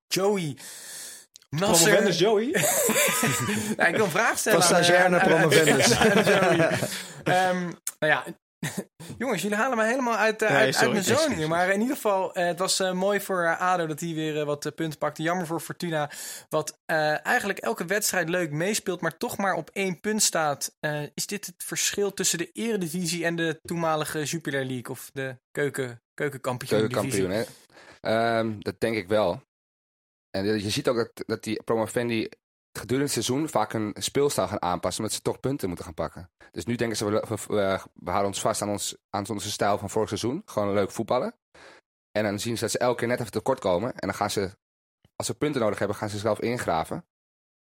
Joey... 0.08 0.56
Nasser. 1.50 1.86
Promovendus 1.86 2.18
Joey. 2.18 2.46
Ik 3.88 3.96
wil 3.96 4.04
een 4.04 4.10
vraag 4.10 4.38
stellen. 4.38 4.62
Van 4.62 4.68
stagiair 4.68 5.04
eh, 5.04 5.10
naar 5.10 5.26
promovendus. 5.28 5.90
Ehm, 7.24 7.62
nou 7.98 8.12
ja, 8.12 8.24
jongens, 9.18 9.42
jullie 9.42 9.56
halen 9.56 9.76
me 9.76 9.84
helemaal 9.84 10.16
uit, 10.16 10.40
Nee, 10.40 10.50
uit, 10.50 10.92
mijn 10.92 11.34
hier. 11.36 11.48
Maar 11.48 11.68
in 11.72 11.80
ieder 11.80 11.94
geval, 11.94 12.34
eh, 12.34 12.46
het 12.46 12.58
was 12.58 12.78
mooi 12.78 13.20
voor 13.20 13.56
ADO 13.56 13.86
dat 13.86 14.00
hij 14.00 14.14
weer 14.14 14.44
wat 14.44 14.74
punten 14.74 14.98
pakte. 14.98 15.22
Jammer 15.22 15.46
voor 15.46 15.60
Fortuna, 15.60 16.10
wat 16.48 16.78
eigenlijk 16.86 17.58
elke 17.58 17.84
wedstrijd 17.84 18.28
leuk 18.28 18.50
meespeelt, 18.50 19.00
maar 19.00 19.16
toch 19.16 19.36
maar 19.36 19.54
op 19.54 19.70
één 19.72 20.00
punt 20.00 20.22
staat. 20.22 20.76
Is 21.14 21.26
dit 21.26 21.46
het 21.46 21.64
verschil 21.64 22.14
tussen 22.14 22.38
de 22.38 22.50
eredivisie 22.52 23.24
en 23.24 23.36
de 23.36 23.58
toenmalige 23.62 24.24
Jupiler 24.24 24.64
League 24.64 24.88
of 24.90 25.10
de 25.12 25.36
keuken, 25.50 26.02
keukenkampioen 26.14 26.78
Keukenkampioen, 26.78 27.30
hè? 27.30 27.44
Ehm, 28.00 28.58
dat 28.58 28.80
denk 28.80 28.96
ik 28.96 29.08
wel. 29.08 29.42
En 30.30 30.44
je 30.44 30.70
ziet 30.70 30.88
ook 30.88 30.96
dat, 30.96 31.10
dat 31.26 31.42
die 31.42 31.62
promovendi 31.62 32.28
gedurende 32.72 33.12
het 33.12 33.24
seizoen 33.24 33.48
vaak 33.48 33.72
hun 33.72 33.94
speelstijl 33.98 34.48
gaan 34.48 34.62
aanpassen, 34.62 35.02
omdat 35.02 35.16
ze 35.18 35.22
toch 35.24 35.40
punten 35.40 35.66
moeten 35.68 35.84
gaan 35.86 35.94
pakken. 35.94 36.30
Dus 36.50 36.64
nu 36.64 36.74
denken 36.76 36.96
ze, 36.96 37.04
we, 37.04 37.24
we, 37.28 37.36
we- 37.94 38.10
houden 38.10 38.26
ons 38.26 38.40
vast 38.40 38.62
aan, 38.62 38.68
ons, 38.68 38.96
aan 39.10 39.28
onze 39.28 39.50
stijl 39.50 39.78
van 39.78 39.90
vorig 39.90 40.08
seizoen. 40.08 40.42
Gewoon 40.44 40.74
leuk 40.74 40.90
voetballen. 40.90 41.34
En 42.10 42.24
dan 42.24 42.38
zien 42.38 42.54
ze 42.54 42.60
dat 42.60 42.70
ze 42.70 42.78
elke 42.78 42.98
keer 42.98 43.08
net 43.08 43.20
even 43.20 43.32
tekort 43.32 43.60
komen. 43.60 43.92
En 43.92 44.08
dan 44.08 44.14
gaan 44.14 44.30
ze, 44.30 44.56
als 45.16 45.26
ze 45.26 45.34
punten 45.34 45.60
nodig 45.60 45.78
hebben, 45.78 45.96
gaan 45.96 46.08
ze 46.08 46.18
zelf 46.18 46.40
ingraven. 46.40 47.06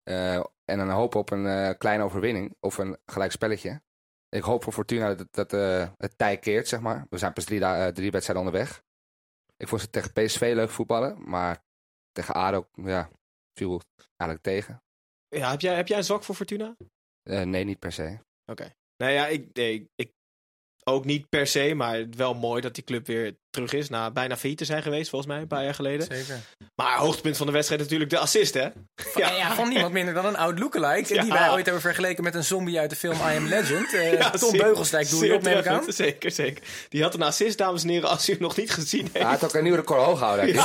Eh, 0.03 0.35
en 0.65 0.77
dan 0.77 0.89
hopen 0.89 1.19
op 1.19 1.31
een 1.31 1.45
eh, 1.47 1.77
kleine 1.77 2.03
overwinning 2.03 2.55
of 2.59 2.77
een 2.77 2.97
gelijk 3.05 3.31
spelletje. 3.31 3.81
Ik 4.29 4.43
hoop 4.43 4.63
voor 4.63 4.73
Fortuna 4.73 5.15
dat, 5.15 5.27
dat 5.31 5.53
eh, 5.53 5.89
het 5.97 6.17
tij 6.17 6.37
keert, 6.37 6.67
zeg 6.67 6.79
maar. 6.79 7.05
We 7.09 7.17
zijn 7.17 7.33
pas 7.33 7.43
drie, 7.45 7.59
drie 7.91 8.11
wedstrijden 8.11 8.45
onderweg. 8.45 8.83
Ik 9.57 9.67
vond 9.67 9.81
ze 9.81 9.89
tegen 9.89 10.13
PSV 10.13 10.51
leuk 10.55 10.69
voetballen, 10.69 11.29
maar 11.29 11.65
tegen 12.11 12.33
ADO, 12.33 12.67
ja, 12.73 13.09
viel 13.53 13.81
eigenlijk 14.15 14.41
tegen. 14.41 14.83
Ja, 15.27 15.51
heb 15.51 15.61
jij, 15.61 15.75
heb 15.75 15.87
jij 15.87 15.97
een 15.97 16.03
zwak 16.03 16.23
voor 16.23 16.35
Fortuna? 16.35 16.75
Eh, 17.23 17.41
nee, 17.41 17.63
niet 17.63 17.79
per 17.79 17.91
se. 17.91 18.19
Nou 18.97 19.11
ja, 19.11 19.27
ik, 19.27 19.53
nee, 19.53 19.89
ik 19.95 20.13
ook 20.83 21.05
niet 21.05 21.29
per 21.29 21.47
se, 21.47 21.73
maar 21.73 22.09
wel 22.09 22.33
mooi 22.33 22.61
dat 22.61 22.75
die 22.75 22.83
club 22.83 23.05
weer 23.05 23.37
terug 23.49 23.73
is. 23.73 23.89
Na 23.89 24.11
bijna 24.11 24.37
failliet 24.37 24.57
te 24.57 24.65
zijn 24.65 24.81
geweest, 24.81 25.09
volgens 25.09 25.31
mij, 25.31 25.41
een 25.41 25.47
paar 25.47 25.63
jaar 25.63 25.73
geleden. 25.73 26.07
Zeker. 26.11 26.39
Maar 26.75 26.97
hoogtepunt 26.97 27.37
van 27.37 27.45
de 27.45 27.51
wedstrijd 27.51 27.81
natuurlijk 27.81 28.09
de 28.09 28.17
assist, 28.17 28.53
hè? 28.53 28.67
Ja, 29.15 29.55
van 29.55 29.69
niemand 29.69 29.93
minder 29.93 30.13
dan 30.13 30.25
een 30.25 30.37
oud 30.37 30.59
lookalike. 30.59 31.13
Ja. 31.13 31.21
Die 31.21 31.31
wij 31.31 31.49
ooit 31.51 31.63
hebben 31.65 31.81
vergeleken 31.81 32.23
met 32.23 32.35
een 32.35 32.43
zombie 32.43 32.79
uit 32.79 32.89
de 32.89 32.95
film 32.95 33.15
I 33.15 33.35
Am 33.37 33.45
Legend. 33.47 33.93
Eh, 33.93 34.11
Ja, 34.19 34.29
Tom 34.29 34.49
zeer- 34.49 34.61
Beugelsdijk 34.61 35.09
doe 35.09 35.25
je 35.25 35.33
op, 35.33 35.41
neem 35.41 35.57
ik 35.57 35.67
aan. 35.67 35.83
Zeker, 35.87 36.31
zeker. 36.31 36.63
Die 36.89 37.01
had 37.03 37.13
een 37.13 37.21
assist, 37.21 37.57
dames 37.57 37.83
en 37.83 37.89
heren, 37.89 38.09
als 38.09 38.29
u 38.29 38.33
hem 38.33 38.41
nog 38.41 38.55
niet 38.57 38.71
gezien 38.71 39.01
heeft. 39.01 39.13
Hij 39.13 39.23
had 39.23 39.43
ook 39.43 39.53
een 39.53 39.63
nieuw 39.63 39.75
record 39.75 40.01
hoog 40.03 40.19
houden. 40.19 40.45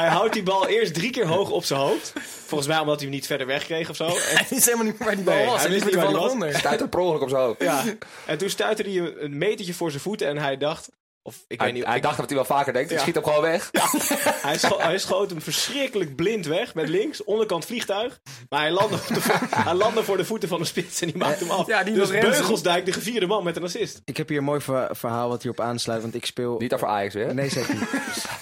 hij 0.00 0.08
houdt 0.08 0.32
die 0.32 0.42
bal 0.42 0.68
eerst 0.68 0.94
drie 0.94 1.10
keer 1.10 1.26
hoog 1.26 1.50
op 1.50 1.64
zijn 1.64 1.80
hoofd. 1.80 2.12
Volgens 2.46 2.70
mij 2.70 2.78
omdat 2.78 2.94
hij 2.94 3.04
hem 3.04 3.14
niet 3.14 3.26
verder 3.26 3.46
wegkreeg 3.46 3.88
of 3.90 3.96
zo. 3.96 4.06
En, 4.06 4.12
Hij 4.36 4.46
wist 4.50 4.64
helemaal 4.64 4.84
niet 4.86 4.98
meer 4.98 5.06
waar 5.06 5.16
die 5.16 5.24
bal 5.24 5.34
Nee, 5.34 5.46
was. 5.46 5.60
hij 5.60 5.70
wist 5.70 5.84
niet 5.84 5.94
waar 5.94 6.06
die 6.06 6.16
was. 6.16 6.30
onder. 6.32 6.54
Stuit 6.58 6.80
er 6.80 6.88
per 6.88 6.98
ongeluk 7.00 7.22
op 7.22 7.28
zijn 7.28 7.42
hoofd. 7.42 7.62
ja. 7.62 7.84
en 8.26 8.38
toen 8.38 8.50
stuitte 8.50 8.82
hij 8.82 8.92
een- 8.98 9.24
een 9.24 9.38
metertje 9.38 9.74
voor 9.74 9.90
zijn 9.90 10.02
voeten 10.02 10.28
en 10.28 10.38
hij 10.38 10.56
dacht... 10.56 10.88
Of, 11.24 11.44
ik 11.48 11.58
Hij, 11.58 11.66
weet 11.66 11.76
niet, 11.76 11.86
hij 11.86 11.96
ik- 11.96 12.02
dacht 12.02 12.16
dat 12.16 12.26
hij 12.26 12.34
wel 12.36 12.44
vaker 12.44 12.72
denkt. 12.72 12.90
Ja. 12.90 12.98
Schiet 12.98 13.14
hem 13.14 13.24
gewoon 13.24 13.40
weg. 13.42 13.70
hij, 14.48 14.58
scho- 14.58 14.78
hij 14.80 14.98
schoot 14.98 15.30
hem 15.30 15.40
verschrikkelijk 15.42 16.16
blind 16.16 16.46
weg 16.46 16.74
met 16.74 16.88
links, 16.88 17.24
onderkant 17.24 17.64
vliegtuig. 17.66 18.20
Maar 18.48 18.60
hij 18.60 18.70
landde, 18.70 18.96
hij 19.64 19.74
landde 19.74 20.04
voor 20.04 20.16
de 20.16 20.24
voeten 20.24 20.48
van 20.48 20.58
de 20.58 20.64
spits 20.64 21.00
en 21.00 21.06
die 21.08 21.16
maakte 21.16 21.44
hem 21.44 21.52
af. 21.52 21.66
Ja, 21.66 21.82
die 21.84 21.94
dus. 21.94 22.08
Beugelsdijk, 22.10 22.84
de 22.86 22.92
gevierde 22.92 23.26
man 23.26 23.44
met 23.44 23.56
een 23.56 23.62
assist. 23.62 24.00
Ik 24.04 24.16
heb 24.16 24.28
hier 24.28 24.38
een 24.38 24.44
mooi 24.44 24.60
ver- 24.60 24.96
verhaal 24.96 25.28
wat 25.28 25.42
hierop 25.42 25.60
aansluit, 25.60 26.02
want 26.02 26.14
ik 26.14 26.24
speel... 26.26 26.58
Niet 26.58 26.72
over 26.74 26.86
Ajax 26.88 27.14
weer. 27.14 27.34
Nee, 27.34 27.48
zeker 27.48 27.74
niet. 27.74 27.88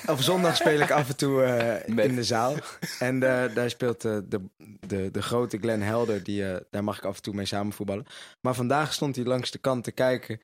Op 0.06 0.20
zondag 0.20 0.56
speel 0.56 0.80
ik 0.80 0.90
af 0.90 1.08
en 1.08 1.16
toe 1.16 1.42
eh, 1.42 2.04
in 2.04 2.14
de 2.14 2.24
zaal. 2.24 2.54
En 2.98 3.22
eh, 3.22 3.54
daar 3.54 3.70
speelt 3.70 4.04
eh, 4.04 4.16
de, 4.24 4.40
de, 4.86 5.10
de 5.10 5.22
grote 5.22 5.58
Glenn 5.58 5.82
Helder, 5.82 6.22
die, 6.22 6.46
eh, 6.52 6.56
daar 6.70 6.84
mag 6.84 6.96
ik 6.98 7.04
af 7.04 7.16
en 7.16 7.22
toe 7.22 7.34
mee 7.34 7.46
samen 7.46 7.72
voetballen. 7.72 8.06
Maar 8.40 8.54
vandaag 8.54 8.92
stond 8.92 9.16
hij 9.16 9.24
langs 9.24 9.50
de 9.50 9.58
kant 9.58 9.84
te 9.84 9.92
kijken 9.92 10.40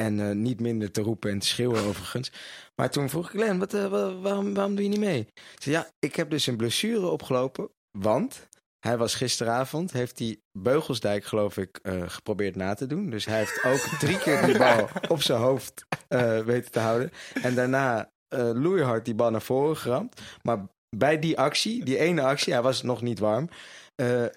en 0.00 0.20
eh, 0.20 0.30
niet 0.34 0.60
minder 0.60 0.90
te 0.90 1.00
roepen 1.00 1.30
en 1.30 1.38
te 1.38 1.46
schreeuwen 1.46 1.84
overigens. 1.88 2.30
Maar 2.74 2.90
toen 2.90 3.08
vroeg 3.08 3.24
ik 3.24 3.40
Glenn, 3.40 3.58
wat, 3.58 3.74
eh, 3.74 3.86
wa- 3.86 4.14
waarom, 4.18 4.54
waarom 4.54 4.74
doe 4.74 4.84
je 4.84 4.90
niet 4.90 4.98
mee? 5.00 5.20
Ik 5.34 5.62
zei, 5.62 5.74
ja, 5.74 5.90
ik 5.98 6.16
heb 6.16 6.30
dus 6.30 6.46
een 6.46 6.56
blessure 6.56 7.06
opgelopen, 7.06 7.68
want... 7.98 8.48
Hij 8.78 8.96
was 8.96 9.14
gisteravond, 9.14 9.92
heeft 9.92 10.18
hij 10.18 10.36
Beugelsdijk, 10.58 11.24
geloof 11.24 11.56
ik, 11.56 11.78
eh, 11.82 12.02
geprobeerd 12.06 12.56
na 12.56 12.74
te 12.74 12.86
doen. 12.86 13.10
Dus 13.10 13.24
hij 13.24 13.38
heeft 13.38 13.64
ook 13.64 13.78
drie 14.04 14.18
keer 14.18 14.42
die 14.46 14.58
bal 14.58 14.88
op 15.08 15.22
zijn 15.22 15.38
hoofd 15.40 15.84
weten 16.44 16.70
te 16.70 16.78
houden. 16.78 17.10
En 17.42 17.54
daarna 17.54 18.10
loeihard 18.52 19.04
die 19.04 19.14
bal 19.14 19.30
naar 19.30 19.42
voren 19.42 19.76
geramd. 19.76 20.20
Maar 20.42 20.58
bij 20.96 21.18
die 21.18 21.38
actie, 21.38 21.84
die 21.84 21.98
ene 21.98 22.22
actie, 22.22 22.52
hij 22.52 22.62
was 22.62 22.82
nog 22.82 23.02
niet 23.02 23.18
warm, 23.18 23.48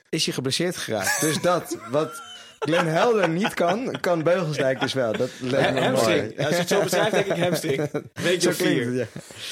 is 0.09 0.25
hij 0.25 0.33
geblesseerd 0.33 0.77
geraakt. 0.77 1.21
Dus 1.21 1.41
dat, 1.41 1.77
wat 1.91 2.21
Glenn 2.59 2.87
Helder 2.87 3.29
niet 3.29 3.53
kan, 3.53 3.97
kan 4.01 4.23
Beugelsdijk 4.23 4.79
dus 4.79 4.93
wel. 4.93 5.11
Dat 5.11 5.29
lijkt 5.39 5.73
me 5.73 5.81
hamstring. 5.81 6.21
mooi. 6.21 6.33
Ja, 6.37 6.43
als 6.45 6.53
je 6.53 6.59
het 6.59 6.67
zo 6.67 6.81
beschrijft, 6.81 7.11
denk 7.11 7.25
ik 7.25 7.43
hamstring. 7.43 7.89
Weet 8.13 8.43
je 8.43 8.53
vier. 8.53 8.85
het, 8.85 8.95
ja. 8.95 9.05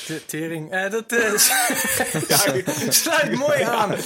De 0.07 0.25
tering. 0.25 0.71
Eh, 0.71 0.91
dat 0.91 1.11
eh, 1.11 1.31
sluit 2.89 3.35
mooi 3.35 3.61
aan 3.63 3.91
eh, 3.93 3.99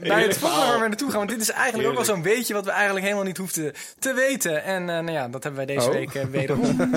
bij 0.00 0.22
het 0.22 0.36
volgende 0.38 0.66
waar 0.66 0.80
we 0.80 0.88
naartoe 0.88 1.08
gaan. 1.10 1.18
Want 1.18 1.30
dit 1.30 1.40
is 1.40 1.50
eigenlijk 1.50 1.88
ook 1.88 1.94
wel 1.94 2.04
zo'n 2.04 2.22
beetje 2.22 2.54
wat 2.54 2.64
we 2.64 2.70
eigenlijk 2.70 3.04
helemaal 3.04 3.24
niet 3.26 3.36
hoefden 3.36 3.72
te 3.98 4.12
weten. 4.14 4.64
En 4.64 4.80
eh, 4.80 4.94
nou 4.94 5.10
ja, 5.12 5.28
dat 5.28 5.42
hebben 5.42 5.66
wij 5.66 5.74
deze 5.76 5.88
Oh. 5.88 5.94
week 5.94 6.12
wederom. 6.30 6.76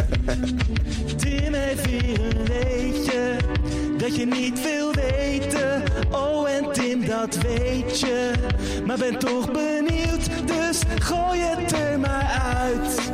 Tim 1.17 1.54
heeft 1.54 1.86
weer 1.86 2.19
een 2.19 2.45
weetje 2.45 3.36
dat 4.02 4.16
je 4.16 4.26
niet 4.26 4.62
wil 4.64 4.94
weten. 4.94 5.84
Oh, 6.12 6.50
en 6.50 6.72
Tim, 6.72 7.06
dat 7.06 7.36
weet 7.36 8.00
je. 8.00 8.32
Maar 8.86 8.98
ben 8.98 9.20
toch 9.20 9.52
benieuwd, 9.52 10.48
dus 10.48 10.80
gooi 11.00 11.40
het 11.40 11.72
er 11.72 12.00
maar 12.00 12.42
uit. 12.56 13.12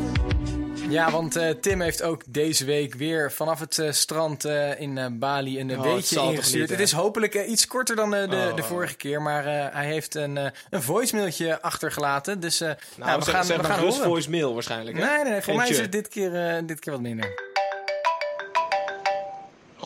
Ja, 0.89 1.12
want 1.12 1.36
eh, 1.36 1.50
Tim 1.50 1.82
heeft 1.82 2.02
ook 2.04 2.21
deze 2.28 2.65
week 2.65 2.93
weer 2.95 3.32
vanaf 3.32 3.60
het 3.60 3.80
eh, 3.80 3.91
strand 3.91 4.45
eh, 4.45 4.80
in 4.82 4.97
eh, 4.97 5.06
Bali 5.12 5.60
een 5.60 5.71
Oh, 5.80 5.84
toch 5.84 5.93
ingestuurd. 6.32 6.54
niet, 6.54 6.69
het 6.69 6.80
is 6.80 6.91
hopelijk 6.91 7.34
iets 7.45 7.67
korter 7.67 7.95
dan 7.95 8.15
eh, 8.15 8.21
de, 8.30 8.52
de 8.56 8.62
Oh. 8.62 8.67
vorige 8.67 8.95
keer. 8.95 9.21
Maar 9.21 9.45
eh, 9.45 9.65
hij 9.73 9.86
heeft 9.86 10.15
een, 10.15 10.38
eh 10.38 10.45
een 10.69 10.82
voicemailtje 10.82 11.62
achtergelaten. 11.62 12.39
Dus 12.39 12.62
eh, 12.62 12.67
Nou, 12.67 12.80
nou, 12.95 13.19
we 13.19 13.26
zeg, 13.26 13.34
gaan, 13.34 13.45
zeg 13.45 13.58
we 13.58 13.63
gaan 13.63 13.80
horen. 13.80 13.93
voicemail 13.93 14.54
waarschijnlijk. 14.54 14.97
hè? 14.97 15.06
Nee, 15.06 15.23
nee, 15.23 15.32
nee. 15.32 15.41
Voor 15.41 15.56
mij 15.56 15.69
is 15.69 15.80
het 15.80 15.91
dit 15.91 16.08
keer, 16.08 16.36
eh, 16.47 16.62
dit 16.65 16.80
keer 16.80 16.91
wat 16.93 17.02
minder. 17.02 17.56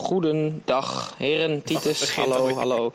Goedendag, 0.02 1.14
heren. 1.18 1.62
Titus, 1.62 2.14
hallo, 2.16 2.54
hallo. 2.54 2.92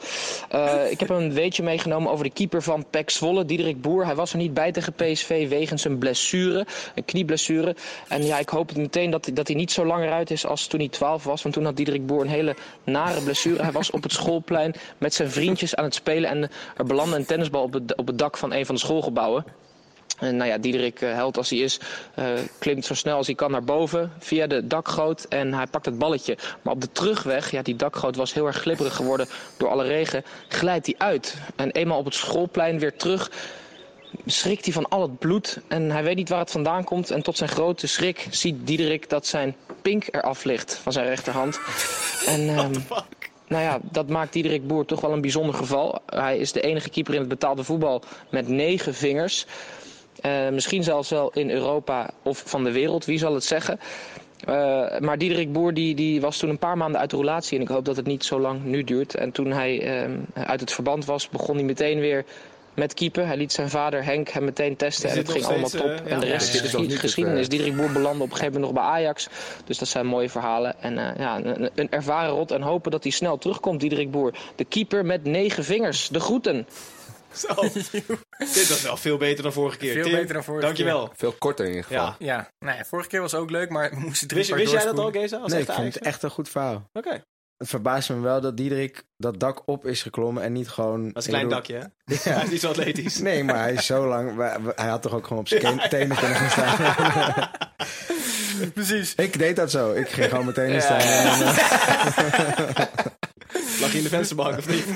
Eh, 0.50 0.92
ik 0.92 1.00
heb 1.00 1.10
een 1.10 1.34
weetje 1.34 1.64
meegenomen 1.64 2.12
over 2.12 2.24
de 2.24 2.32
keeper 2.32 2.64
van 2.64 2.86
PEC 2.90 3.10
Zwolle, 3.10 3.46
Diederik 3.46 3.82
Boer. 3.82 4.06
Hij 4.06 4.16
was 4.16 4.32
er 4.32 4.38
niet 4.38 4.54
bij 4.54 4.72
tegen 4.72 4.94
PSV 4.94 5.50
wegens 5.50 5.86
een 5.86 5.98
blessure, 5.98 6.66
een 6.96 7.06
knieblessure. 7.06 7.76
En 8.08 8.26
ja, 8.26 8.40
ik 8.40 8.50
hoop 8.50 8.76
meteen 8.76 9.10
dat, 9.10 9.30
dat 9.34 9.48
hij 9.48 9.56
niet 9.56 9.72
zo 9.72 9.86
langer 9.86 10.12
uit 10.12 10.32
is 10.32 10.46
als 10.46 10.68
toen 10.68 10.80
hij 10.80 10.90
12 10.90 11.24
was. 11.24 11.42
Want 11.42 11.56
toen 11.56 11.66
had 11.66 11.76
Diederik 11.76 12.06
Boer 12.06 12.22
een 12.22 12.28
hele 12.28 12.56
nare 12.84 13.22
blessure. 13.22 13.64
Hij 13.64 13.72
was 13.72 13.92
op 13.92 14.04
het 14.04 14.12
schoolplein 14.12 14.74
met 14.98 15.14
zijn 15.14 15.32
vriendjes 15.32 15.76
aan 15.76 15.84
het 15.84 15.96
spelen. 15.96 16.30
En 16.30 16.50
er 16.78 16.86
belandde 16.86 17.16
een 17.16 17.26
tennisbal 17.26 17.64
op 17.64 17.74
het, 17.74 17.96
op 17.96 18.08
het 18.08 18.18
dak 18.18 18.38
van 18.38 18.54
een 18.54 18.66
van 18.66 18.76
de 18.76 18.82
schoolgebouwen. 18.82 19.46
En 20.20 20.38
nou 20.38 20.50
ja, 20.50 20.58
Diederik, 20.58 21.02
eh, 21.02 21.14
held 21.14 21.38
als 21.38 21.50
hij 21.50 21.60
is, 21.60 21.80
eh, 22.14 22.26
klimt 22.60 22.86
zo 22.86 22.94
snel 22.94 23.18
als 23.18 23.28
hij 23.28 23.36
kan 23.36 23.52
naar 23.52 23.64
boven 23.64 24.12
via 24.20 24.48
de 24.48 24.68
dakgoot. 24.68 25.24
En 25.24 25.54
hij 25.54 25.68
pakt 25.68 25.86
het 25.86 25.98
balletje. 25.98 26.38
Maar 26.62 26.74
op 26.74 26.82
de 26.82 26.92
terugweg, 26.92 27.52
ja, 27.52 27.62
die 27.62 27.76
dakgoot 27.76 28.16
was 28.16 28.34
heel 28.34 28.46
erg 28.46 28.58
glibberig 28.58 28.96
geworden 28.96 29.28
door 29.58 29.70
alle 29.70 29.84
regen, 29.84 30.24
glijdt 30.48 30.86
hij 30.86 30.96
uit. 30.98 31.38
En 31.56 31.72
eenmaal 31.72 31.98
op 31.98 32.06
het 32.06 32.14
schoolplein 32.14 32.80
weer 32.80 32.96
terug, 32.96 33.32
schrikt 34.26 34.66
hij 34.66 34.74
van 34.74 34.90
al 34.90 35.02
het 35.02 35.20
bloed. 35.20 35.60
En 35.68 35.92
hij 35.92 36.04
weet 36.04 36.16
niet 36.16 36.30
waar 36.30 36.40
het 36.40 36.52
vandaan 36.52 36.84
komt. 36.84 37.12
En 37.12 37.22
tot 37.22 37.38
zijn 37.38 37.50
grote 37.50 37.88
schrik 37.88 38.28
ziet 38.30 38.68
Diederik 38.68 39.10
dat 39.10 39.28
zijn 39.28 39.56
pink 39.82 40.06
eraf 40.12 40.44
ligt 40.44 40.80
van 40.84 40.92
zijn 40.92 41.08
rechterhand. 41.08 41.60
En 42.26 42.50
ehm, 42.50 42.74
nou 43.48 43.64
ja, 43.64 43.80
dat 43.92 44.10
maakt 44.10 44.34
Diederik 44.34 44.68
Boer 44.68 44.86
toch 44.86 45.02
wel 45.02 45.14
een 45.14 45.22
bijzonder 45.22 45.56
geval. 45.56 46.02
Hij 46.06 46.38
is 46.38 46.52
de 46.52 46.62
enige 46.62 46.90
keeper 46.90 47.14
in 47.14 47.20
het 47.20 47.30
betaalde 47.30 47.64
voetbal 47.64 48.04
met 48.30 48.48
negen 48.48 48.94
vingers. 48.94 49.46
Eh, 50.22 50.50
misschien 50.50 50.84
zelfs 50.84 51.10
wel 51.10 51.32
in 51.34 51.50
Europa 51.50 52.10
of 52.24 52.44
van 52.46 52.64
de 52.64 52.72
wereld, 52.72 53.06
wie 53.06 53.20
zal 53.20 53.34
het 53.34 53.44
zeggen. 53.44 53.80
Eh, 54.46 55.00
maar 55.00 55.18
Diederik 55.18 55.52
Boer 55.52 55.74
die, 55.74 55.96
die 55.96 56.22
was 56.22 56.38
toen 56.38 56.50
een 56.50 56.58
paar 56.60 56.78
maanden 56.78 57.00
uit 57.00 57.10
de 57.10 57.16
roulatie. 57.16 57.58
En 57.58 57.64
ik 57.64 57.70
hoop 57.70 57.86
dat 57.86 57.96
het 57.96 58.06
niet 58.06 58.26
zo 58.26 58.40
lang 58.40 58.64
nu 58.64 58.84
duurt. 58.84 59.16
En 59.16 59.32
toen 59.32 59.52
hij 59.52 59.82
eh, 59.82 60.12
uit 60.48 60.60
het 60.60 60.72
verband 60.72 61.06
was, 61.06 61.30
begon 61.30 61.56
hij 61.56 61.64
meteen 61.64 62.00
weer 62.00 62.26
met 62.74 62.94
keeper. 62.94 63.26
Hij 63.26 63.38
liet 63.38 63.52
zijn 63.52 63.70
vader 63.70 64.04
Henk 64.04 64.30
hem 64.30 64.44
meteen 64.44 64.76
testen. 64.76 65.10
En 65.10 65.18
het 65.18 65.30
ging 65.30 65.46
allemaal 65.46 65.70
top. 65.70 65.86
eh, 65.86 66.12
en 66.12 66.20
de 66.20 66.26
rest 66.26 66.54
ja, 66.54 66.64
is 66.64 66.72
het, 66.72 66.94
geschiedenis. 66.94 67.50
Diederik 67.50 67.76
Boer 67.76 67.92
belandde 67.92 68.24
op 68.24 68.30
een 68.30 68.36
gegeven 68.36 68.60
moment 68.60 68.74
nog 68.74 68.84
bij 68.84 68.94
Ajax. 68.94 69.28
Dus 69.66 69.78
dat 69.78 69.88
zijn 69.88 70.06
mooie 70.06 70.30
verhalen. 70.30 70.76
En 70.82 70.94
ja, 71.18 71.40
een, 71.44 71.70
een 71.76 71.92
ervaren 71.92 72.32
rot. 72.32 72.52
En 72.52 72.62
hopen 72.62 72.92
dat 72.92 73.04
hij 73.04 73.12
snel 73.12 73.38
terugkomt, 73.38 73.80
Diederik 73.80 74.12
Boer. 74.12 74.34
De 74.56 74.66
keeper 74.66 75.06
met 75.06 75.24
negen 75.24 75.64
vingers. 75.64 76.08
De 76.08 76.20
groeten. 76.20 76.68
Zo. 77.48 77.56
Dit 78.38 78.68
was 78.70 78.82
wel 78.82 78.98
veel 78.98 79.18
beter 79.18 79.44
dan 79.44 79.54
vorige 79.54 79.78
keer. 79.78 79.94
Veel 79.94 80.04
Tim, 80.04 80.12
beter 80.12 80.34
dan 80.34 80.44
vorige 80.44 80.66
dankjewel. 80.66 81.12
Veel 81.16 81.32
korter 81.32 81.66
in 81.66 81.72
ieder 81.72 81.86
geval. 81.86 82.06
Ja. 82.06 82.16
Ja, 82.20 82.50
nou 82.60 82.78
ja, 82.78 82.86
vorige 82.86 83.10
keer 83.10 83.22
was 83.22 83.34
ook 83.34 83.50
leuk, 83.50 83.70
maar 83.70 83.90
we 83.90 84.00
moesten 84.00 84.28
drie 84.28 84.40
Wist, 84.40 84.50
keer 84.52 84.60
wist 84.60 84.72
jij 84.72 84.84
dat 84.84 84.96
doorspoelen. 84.96 85.30
Geza? 85.30 85.42
Als 85.42 85.52
Nee, 85.52 85.62
ik 85.62 85.72
vind 85.72 85.94
het 85.94 86.04
echt 86.04 86.24
een 86.24 86.30
goed 86.30 86.50
verhaal. 86.50 86.90
Oké, 86.94 87.22
Het 87.58 87.70
verbaast 87.70 88.10
me 88.10 88.20
wel 88.20 88.42
dat 88.42 88.58
Diederik 88.58 89.04
dat 89.18 89.40
dak 89.40 89.62
op 89.66 89.86
is 89.86 90.02
geklommen 90.02 90.44
en 90.44 90.54
niet 90.54 90.70
gewoon... 90.70 91.04
dat 91.04 91.18
is 91.18 91.26
een 91.26 91.32
klein 91.34 91.50
dakje, 91.50 91.74
hè? 92.06 92.16
Hij 92.32 92.44
is 92.44 92.50
niet 92.50 92.62
zo 92.62 92.70
atletisch. 92.70 93.20
Nee, 93.30 93.44
maar 93.44 93.60
hij 93.60 93.74
is 93.74 93.86
zo 93.86 94.08
lang... 94.08 94.38
Hij 94.76 94.88
had 94.88 95.02
toch 95.02 95.14
ook 95.14 95.24
gewoon 95.28 95.40
op 95.40 95.48
zijn 95.48 95.80
tenen 95.90 96.18
kunnen 96.18 96.38
gaan 96.38 96.50
staan. 96.50 97.50
Precies. 98.74 99.16
ik 99.16 99.38
deed 99.40 99.56
dat 99.56 99.72
zo. 99.72 99.94
Ik 99.94 100.10
ging 100.10 100.30
gewoon 100.30 100.46
meteen 100.46 100.68
in 100.68 100.74
Ja, 100.74 100.80
staan. 100.80 101.00
ja, 101.00 101.40
En, 101.40 101.56
Lag 103.80 103.92
je 103.92 103.98
in 103.98 104.04
de 104.04 104.10
vensterbank 104.10 104.58
of 104.58 104.68
niet? 104.68 104.86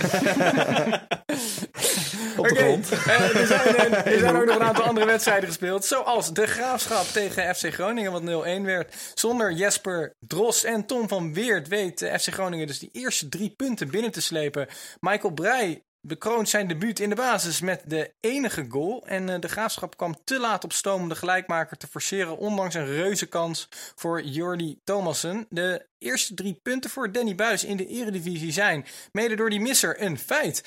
op 2.37 2.47
de 2.47 2.55
grond. 2.55 2.91
eh, 2.91 3.35
er, 3.35 3.47
zijn, 3.47 3.75
eh, 3.75 4.13
er 4.13 4.19
zijn 4.25 4.35
ook 4.35 4.45
nog 4.45 4.55
een 4.55 4.63
aantal 4.63 4.83
andere 4.83 5.05
wedstrijden 5.05 5.47
gespeeld. 5.47 5.85
Zoals 5.85 6.33
de 6.33 6.47
Graafschap 6.47 7.05
tegen 7.05 7.55
FC 7.55 7.73
Groningen, 7.73 8.11
wat 8.11 8.21
0-1 8.21 8.61
werd. 8.63 8.95
Zonder 9.13 9.51
Jesper 9.51 10.15
Drost 10.19 10.63
en 10.63 10.85
Tom 10.85 11.07
van 11.07 11.33
Weert 11.33 11.67
weet 11.67 12.09
FC 12.19 12.33
Groningen 12.33 12.67
dus 12.67 12.79
die 12.79 12.89
eerste 12.91 13.29
drie 13.29 13.53
punten 13.57 13.89
binnen 13.89 14.11
te 14.11 14.21
slepen. 14.21 14.67
Michael 14.99 15.33
Breij 15.33 15.83
bekroont 16.01 16.49
zijn 16.49 16.67
debuut 16.67 16.99
in 16.99 17.09
de 17.09 17.15
basis 17.15 17.61
met 17.61 17.83
de 17.85 18.13
enige 18.19 18.65
goal. 18.69 19.07
En 19.07 19.29
eh, 19.29 19.39
de 19.39 19.47
graafschap 19.47 19.97
kwam 19.97 20.15
te 20.23 20.39
laat 20.39 20.63
op 20.63 20.73
stoom 20.73 21.01
om 21.01 21.09
de 21.09 21.15
gelijkmaker 21.15 21.77
te 21.77 21.87
forceren, 21.87 22.37
ondanks 22.37 22.75
een 22.75 22.85
reuze 22.85 23.25
kans 23.25 23.67
voor 23.95 24.21
Jordi 24.21 24.79
Thomassen. 24.83 25.45
De 25.49 25.87
eerste 25.97 26.33
drie 26.33 26.59
punten 26.63 26.89
voor 26.89 27.11
Danny 27.11 27.35
Buis 27.35 27.63
in 27.63 27.77
de 27.77 27.87
eredivisie 27.87 28.51
zijn, 28.51 28.85
mede 29.11 29.35
door 29.35 29.49
die 29.49 29.61
misser, 29.61 30.01
een 30.01 30.19
feit. 30.19 30.63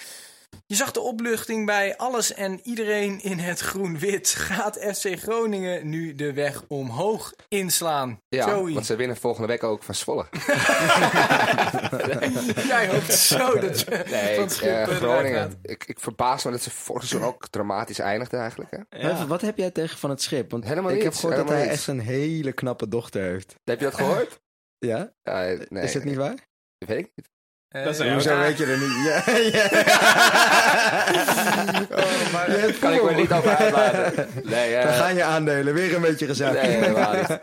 Je 0.67 0.75
zag 0.75 0.93
de 0.93 1.01
opluchting 1.01 1.67
bij 1.67 1.97
alles 1.97 2.35
en 2.35 2.61
iedereen 2.63 3.23
in 3.23 3.39
het 3.39 3.61
groen-wit. 3.61 4.29
Gaat 4.29 4.79
FC 4.79 5.19
Groningen 5.19 5.89
nu 5.89 6.15
de 6.15 6.33
weg 6.33 6.65
omhoog 6.69 7.35
inslaan? 7.49 8.21
Ja, 8.29 8.47
Joey. 8.47 8.73
want 8.73 8.87
ze 8.87 8.97
winnen 8.97 9.17
volgende 9.17 9.49
week 9.49 9.63
ook 9.63 9.83
van 9.83 9.95
Zwolle. 9.95 10.27
Jij 12.67 12.89
hoopt 12.89 13.15
zo 13.15 13.59
dat 13.59 13.81
je 13.81 14.05
Nee, 14.11 14.35
van 14.35 14.35
ik, 14.35 14.39
het 14.39 14.53
schip 14.53 14.69
eh, 14.71 14.83
eh, 14.83 14.89
Groningen. 14.89 15.59
Ik, 15.63 15.85
ik 15.85 16.01
verbaas 16.01 16.45
me 16.45 16.51
dat 16.51 16.63
ze 16.63 16.71
vorig 16.71 17.05
seizoen 17.05 17.29
ook 17.29 17.49
dramatisch 17.49 17.99
eindigden 17.99 18.41
eigenlijk. 18.41 18.71
Hè? 18.89 19.09
Wat, 19.09 19.27
wat 19.27 19.41
heb 19.41 19.57
jij 19.57 19.71
tegen 19.71 19.99
Van 19.99 20.11
het 20.11 20.23
Schip? 20.23 20.51
Want 20.51 20.65
Helemaal 20.65 20.91
ik 20.93 21.03
heb 21.03 21.15
gehoord 21.15 21.37
dat 21.37 21.49
hij 21.49 21.69
echt 21.69 21.87
een 21.87 22.01
hele 22.01 22.53
knappe 22.53 22.89
dochter 22.89 23.23
heeft. 23.23 23.55
Heb 23.65 23.79
je 23.79 23.85
dat 23.85 23.95
gehoord? 23.95 24.43
Ja? 24.79 25.13
Nee, 25.23 25.85
Is 25.85 25.93
dat 25.93 26.05
niet 26.05 26.17
waar? 26.17 26.49
Weet 26.79 26.99
ik 26.99 27.13
niet. 27.15 27.34
Eh, 27.75 27.85
Dat 27.85 27.93
is 27.93 27.99
een- 27.99 28.07
ja, 28.07 28.13
Hoezo 28.13 28.39
weet 28.39 28.59
je 28.59 28.65
er 28.67 28.79
niet? 28.79 29.05
Ja, 29.07 29.37
ja. 29.61 29.65
oh, 31.91 32.33
maar, 32.33 32.73
Kan 32.81 32.93
ik 32.93 33.03
me 33.03 33.15
niet 33.15 33.33
over 33.33 33.57
uitlaten. 33.57 34.29
Nee, 34.45 34.75
eh, 34.75 34.85
Dan 34.85 34.93
gaan 34.93 35.15
je 35.15 35.23
aandelen. 35.25 35.75
Weer 35.75 35.95
een 35.95 36.01
beetje 36.01 36.27
gezag. 36.27 36.53
Nee, 36.53 36.67
helemaal 36.67 37.13
niet. 37.15 37.27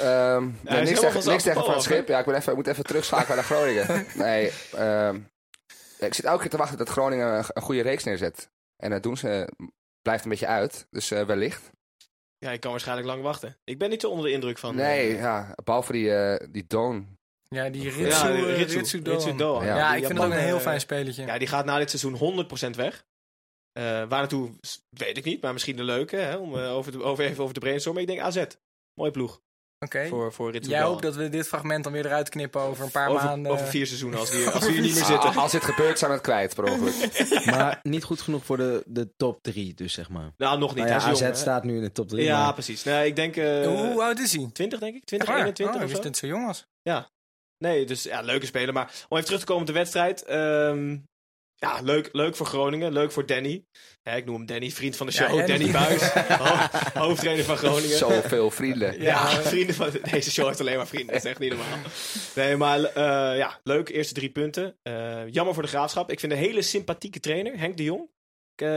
Ehm, 0.00 0.48
nee, 0.60 0.82
niks 0.82 1.00
tegen, 1.00 1.22
van 1.22 1.30
niks 1.30 1.42
zijn 1.42 1.54
tegen 1.54 1.64
Van 1.64 1.72
het 1.74 1.82
Schip. 1.82 2.08
Ja, 2.08 2.18
ik, 2.18 2.24
ben 2.24 2.34
even, 2.34 2.50
ik 2.50 2.56
moet 2.58 2.66
even 2.66 2.84
terugschakelen 2.84 3.36
naar 3.36 3.44
Groningen. 3.44 4.06
Nee, 4.14 4.52
ehm, 4.76 5.18
ik 5.98 6.14
zit 6.14 6.24
elke 6.24 6.40
keer 6.40 6.50
te 6.50 6.56
wachten 6.56 6.78
dat 6.78 6.88
Groningen 6.88 7.28
een, 7.38 7.44
een 7.48 7.62
goede 7.62 7.82
reeks 7.82 8.04
neerzet. 8.04 8.50
En 8.76 8.90
dat 8.90 9.02
doen 9.02 9.16
ze, 9.16 9.48
blijft 10.02 10.24
een 10.24 10.30
beetje 10.30 10.46
uit. 10.46 10.86
Dus 10.90 11.10
eh, 11.10 11.22
wellicht. 11.24 11.70
Ja, 12.38 12.50
ik 12.50 12.60
kan 12.60 12.70
waarschijnlijk 12.70 13.06
lang 13.08 13.22
wachten. 13.22 13.56
Ik 13.64 13.78
ben 13.78 13.90
niet 13.90 14.00
zo 14.00 14.08
onder 14.08 14.24
de 14.26 14.32
indruk 14.32 14.58
van... 14.58 14.74
nee, 14.76 15.12
eh, 15.14 15.20
ja, 15.20 15.54
behalve 15.64 15.92
die, 15.92 16.14
eh, 16.14 16.46
die 16.50 16.64
Doon. 16.66 17.18
Ja, 17.54 17.68
die 17.70 17.82
ja, 17.82 17.90
Ritsu, 17.90 18.26
eh, 18.26 18.56
Ritsu, 18.56 18.78
Ritsu 18.78 19.02
Doan. 19.02 19.16
Ritsu 19.16 19.36
Doan. 19.36 19.64
Ja. 19.64 19.76
Ja, 19.76 19.94
ik 19.94 20.04
vind 20.06 20.18
het 20.18 20.26
ook 20.26 20.32
een 20.32 20.38
heel 20.38 20.56
eh, 20.56 20.62
fijn 20.62 20.80
spelletje. 20.80 21.24
Ja, 21.26 21.38
die 21.38 21.48
gaat 21.48 21.64
na 21.64 21.78
dit 21.78 21.90
seizoen 21.90 22.46
100% 22.72 22.76
weg. 22.76 23.04
Eh 23.72 23.82
waar 23.82 24.08
naartoe, 24.08 24.50
weet 24.88 25.16
ik 25.16 25.24
niet. 25.24 25.42
Maar 25.42 25.52
misschien 25.52 25.78
een 25.78 25.84
leuke, 25.84 26.16
hè, 26.16 26.36
om 26.36 26.54
over, 26.56 26.92
de, 26.92 27.02
over 27.02 27.24
even 27.24 27.42
over 27.42 27.54
de 27.54 27.60
brainstormen. 27.60 28.02
Ik 28.02 28.08
denk 28.08 28.20
AZ. 28.20 28.44
Mooie 28.94 29.10
ploeg 29.10 29.40
Oké. 29.84 30.06
voor, 30.06 30.32
voor 30.32 30.50
Ritsu 30.50 30.70
Jij 30.70 30.82
hoopt 30.82 31.02
dat 31.02 31.14
we 31.14 31.28
dit 31.28 31.46
fragment 31.48 31.84
dan 31.84 31.92
weer 31.92 32.06
eruit 32.06 32.28
knippen 32.28 32.60
over 32.60 32.84
een 32.84 32.90
paar 32.90 33.08
over, 33.08 33.24
maanden. 33.24 33.52
over 33.52 33.66
vier 33.66 33.86
seizoenen, 33.86 34.18
als 34.18 34.30
die, 34.30 34.48
als 34.50 34.66
hier 34.66 34.80
niet 34.80 34.94
meer 34.94 35.04
zitten. 35.04 35.28
Ah, 35.30 35.36
als 35.36 35.52
dit 35.52 35.64
gebeurt, 35.64 35.98
zijn 35.98 36.10
we 36.10 36.16
het 36.16 36.26
kwijt, 36.26 36.54
per 36.54 36.64
ongeluk. 36.64 37.26
Maar 37.56 37.78
niet 37.82 38.04
goed 38.04 38.20
genoeg 38.20 38.44
voor 38.44 38.56
de, 38.56 38.82
de 38.86 39.12
top 39.16 39.42
3, 39.42 39.74
dus 39.74 39.92
zeg 39.92 40.08
maar. 40.08 40.32
Nou, 40.36 40.58
nog 40.58 40.74
niet. 40.74 40.84
Nou 40.84 40.88
ja, 40.88 40.96
is 40.96 41.04
AZ 41.04 41.20
jong, 41.20 41.36
staat 41.36 41.64
nu 41.64 41.76
in 41.76 41.82
de 41.82 41.92
top 41.92 42.08
3. 42.08 42.24
Ja, 42.24 42.52
precies. 42.52 42.84
Nee, 42.84 43.06
ik 43.06 43.16
denk... 43.16 43.36
eh, 43.36 43.66
Hoe 43.66 44.02
oud 44.02 44.18
is 44.18 44.32
hij? 44.36 44.50
20, 44.52 44.78
denk 44.78 44.94
ik. 44.94 45.04
20, 45.04 45.28
Echt 45.28 45.36
waar? 45.38 45.46
21 45.46 45.76
oh, 45.76 45.82
of 45.82 45.88
zo. 45.90 45.96
dat 45.96 46.04
het 46.04 46.16
zo 46.16 46.26
jong 46.26 46.46
was. 46.46 46.66
Nee, 47.64 47.84
dus 47.84 48.02
ja, 48.02 48.20
leuke 48.20 48.46
speler. 48.46 48.74
Maar 48.74 48.92
om 49.08 49.16
even 49.16 49.24
terug 49.24 49.40
te 49.40 49.46
komen 49.46 49.60
op 49.62 49.66
de 49.68 49.72
wedstrijd. 49.74 50.24
ehm, 50.24 50.96
ja, 51.54 51.80
leuk, 51.82 52.08
leuk 52.12 52.36
voor 52.36 52.46
Groningen. 52.46 52.92
Leuk 52.92 53.12
voor 53.12 53.26
Danny. 53.26 53.64
Ja, 54.02 54.12
ik 54.12 54.24
noem 54.24 54.34
hem 54.36 54.46
Danny, 54.46 54.70
vriend 54.70 54.96
van 54.96 55.06
de 55.06 55.12
show. 55.12 55.46
Danny 55.46 55.70
Buis, 55.70 56.02
ho- 56.44 57.00
hoofdtrainer 57.00 57.44
van 57.44 57.56
Groningen. 57.56 57.96
Zoveel 57.98 58.50
vrienden. 58.50 59.02
Ja, 59.02 59.26
vrienden 59.30 59.74
van 59.74 59.90
deze 60.10 60.30
show 60.30 60.46
heeft 60.46 60.60
alleen 60.60 60.76
maar 60.76 60.86
vrienden. 60.86 61.14
Dat 61.14 61.24
is 61.24 61.30
echt 61.30 61.38
niet 61.40 61.48
normaal. 61.50 61.78
Nee, 62.34 62.56
maar 62.56 62.84
eh, 62.84 63.38
ja, 63.38 63.60
leuk. 63.62 63.88
Eerste 63.88 64.14
drie 64.14 64.30
punten. 64.30 64.76
Eh, 64.82 65.28
jammer 65.30 65.54
voor 65.54 65.62
de 65.62 65.68
graafschap. 65.68 66.10
Ik 66.10 66.20
vind 66.20 66.32
een 66.32 66.38
hele 66.38 66.62
sympathieke 66.62 67.20
trainer, 67.20 67.58
Henk 67.58 67.76
de 67.76 67.82
Jong. 67.84 68.08
Eh, 68.60 68.68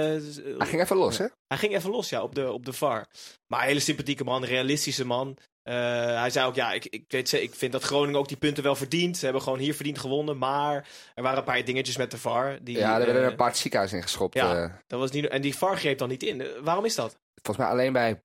Hij 0.57 0.67
ging 0.67 0.81
even 0.81 0.95
los, 0.97 1.17
hè? 1.17 1.25
hij 1.47 1.57
ging 1.57 1.75
even 1.75 1.89
los, 1.89 2.09
ja, 2.09 2.21
op 2.23 2.36
de, 2.36 2.51
op 2.51 2.65
de 2.65 2.73
VAR. 2.73 3.07
Maar 3.47 3.61
een 3.61 3.67
hele 3.67 3.79
sympathieke 3.79 4.23
man, 4.23 4.43
realistische 4.45 5.05
man. 5.05 5.38
Eh, 5.63 5.73
hij 6.19 6.29
zei 6.29 6.47
ook, 6.47 6.55
ja, 6.55 6.71
ik, 6.73 6.86
ik, 6.86 7.03
weet, 7.07 7.31
ik 7.31 7.55
vind 7.55 7.71
dat 7.71 7.84
Groningen 7.84 8.19
ook 8.19 8.27
die 8.27 8.38
punten 8.38 8.63
wel 8.63 8.75
verdient. 8.75 9.17
Ze 9.17 9.23
hebben 9.23 9.41
gewoon 9.43 9.59
hier 9.59 9.75
verdiend 9.75 9.99
gewonnen. 9.99 10.38
Maar 10.38 10.88
er 11.13 11.23
waren 11.23 11.38
een 11.38 11.43
paar 11.43 11.65
dingetjes 11.65 11.97
met 11.97 12.11
de 12.11 12.17
VAR. 12.17 12.59
Die, 12.63 12.77
Ja, 12.77 12.99
er 12.99 13.05
werden 13.05 13.23
eh, 13.23 13.29
een 13.29 13.36
paar 13.36 13.55
ziekenhuizen 13.55 13.97
ingeschopt. 13.97 14.34
ja. 14.34 14.81
dat 14.88 14.99
was 14.99 15.11
niet, 15.11 15.27
en 15.27 15.41
die 15.41 15.55
VAR 15.57 15.77
greep 15.77 15.97
dan 15.97 16.09
niet 16.09 16.23
in. 16.23 16.47
Waarom 16.61 16.86
is 16.86 16.95
dat? 16.95 17.17
volgens 17.41 17.65
mij 17.65 17.75
alleen 17.75 17.93
bij 17.93 18.21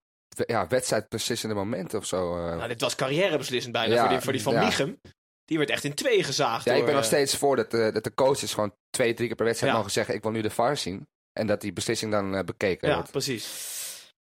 ja, 0.46 0.66
wedstrijdbeslissende 0.66 1.54
momenten 1.54 1.98
of 1.98 2.06
zo. 2.06 2.34
Nou, 2.56 2.68
dit 2.68 2.80
was 2.80 2.94
carrièrebeslissend 2.94 3.72
bijna 3.72 3.94
Ja, 3.94 4.00
voor, 4.00 4.08
die, 4.08 4.20
voor 4.20 4.32
die 4.32 4.42
van 4.42 4.52
ja. 4.54 4.94
Die 5.44 5.58
werd 5.58 5.70
echt 5.70 5.84
in 5.84 5.94
twee 5.94 6.24
gezaagd. 6.24 6.64
ja, 6.64 6.74
ik 6.74 6.84
ben 6.84 6.94
nog 6.94 7.04
steeds 7.04 7.36
voor 7.36 7.56
dat, 7.56 7.70
dat 7.70 8.04
de 8.04 8.14
coaches 8.14 8.54
gewoon 8.54 8.74
twee, 8.90 9.14
drie 9.14 9.26
keer 9.26 9.36
per 9.36 9.44
wedstrijd 9.44 9.72
Ja. 9.72 9.78
mogen 9.78 9.94
zeggen: 9.94 10.14
Ik 10.14 10.22
wil 10.22 10.30
nu 10.30 10.40
de 10.40 10.50
VAR 10.50 10.76
zien. 10.76 11.06
En 11.38 11.46
dat 11.46 11.60
die 11.60 11.72
beslissing 11.72 12.12
dan 12.12 12.34
eh, 12.34 12.44
bekeken 12.44 12.88
Ja, 12.88 12.94
wordt. 12.94 13.10
precies. 13.10 13.76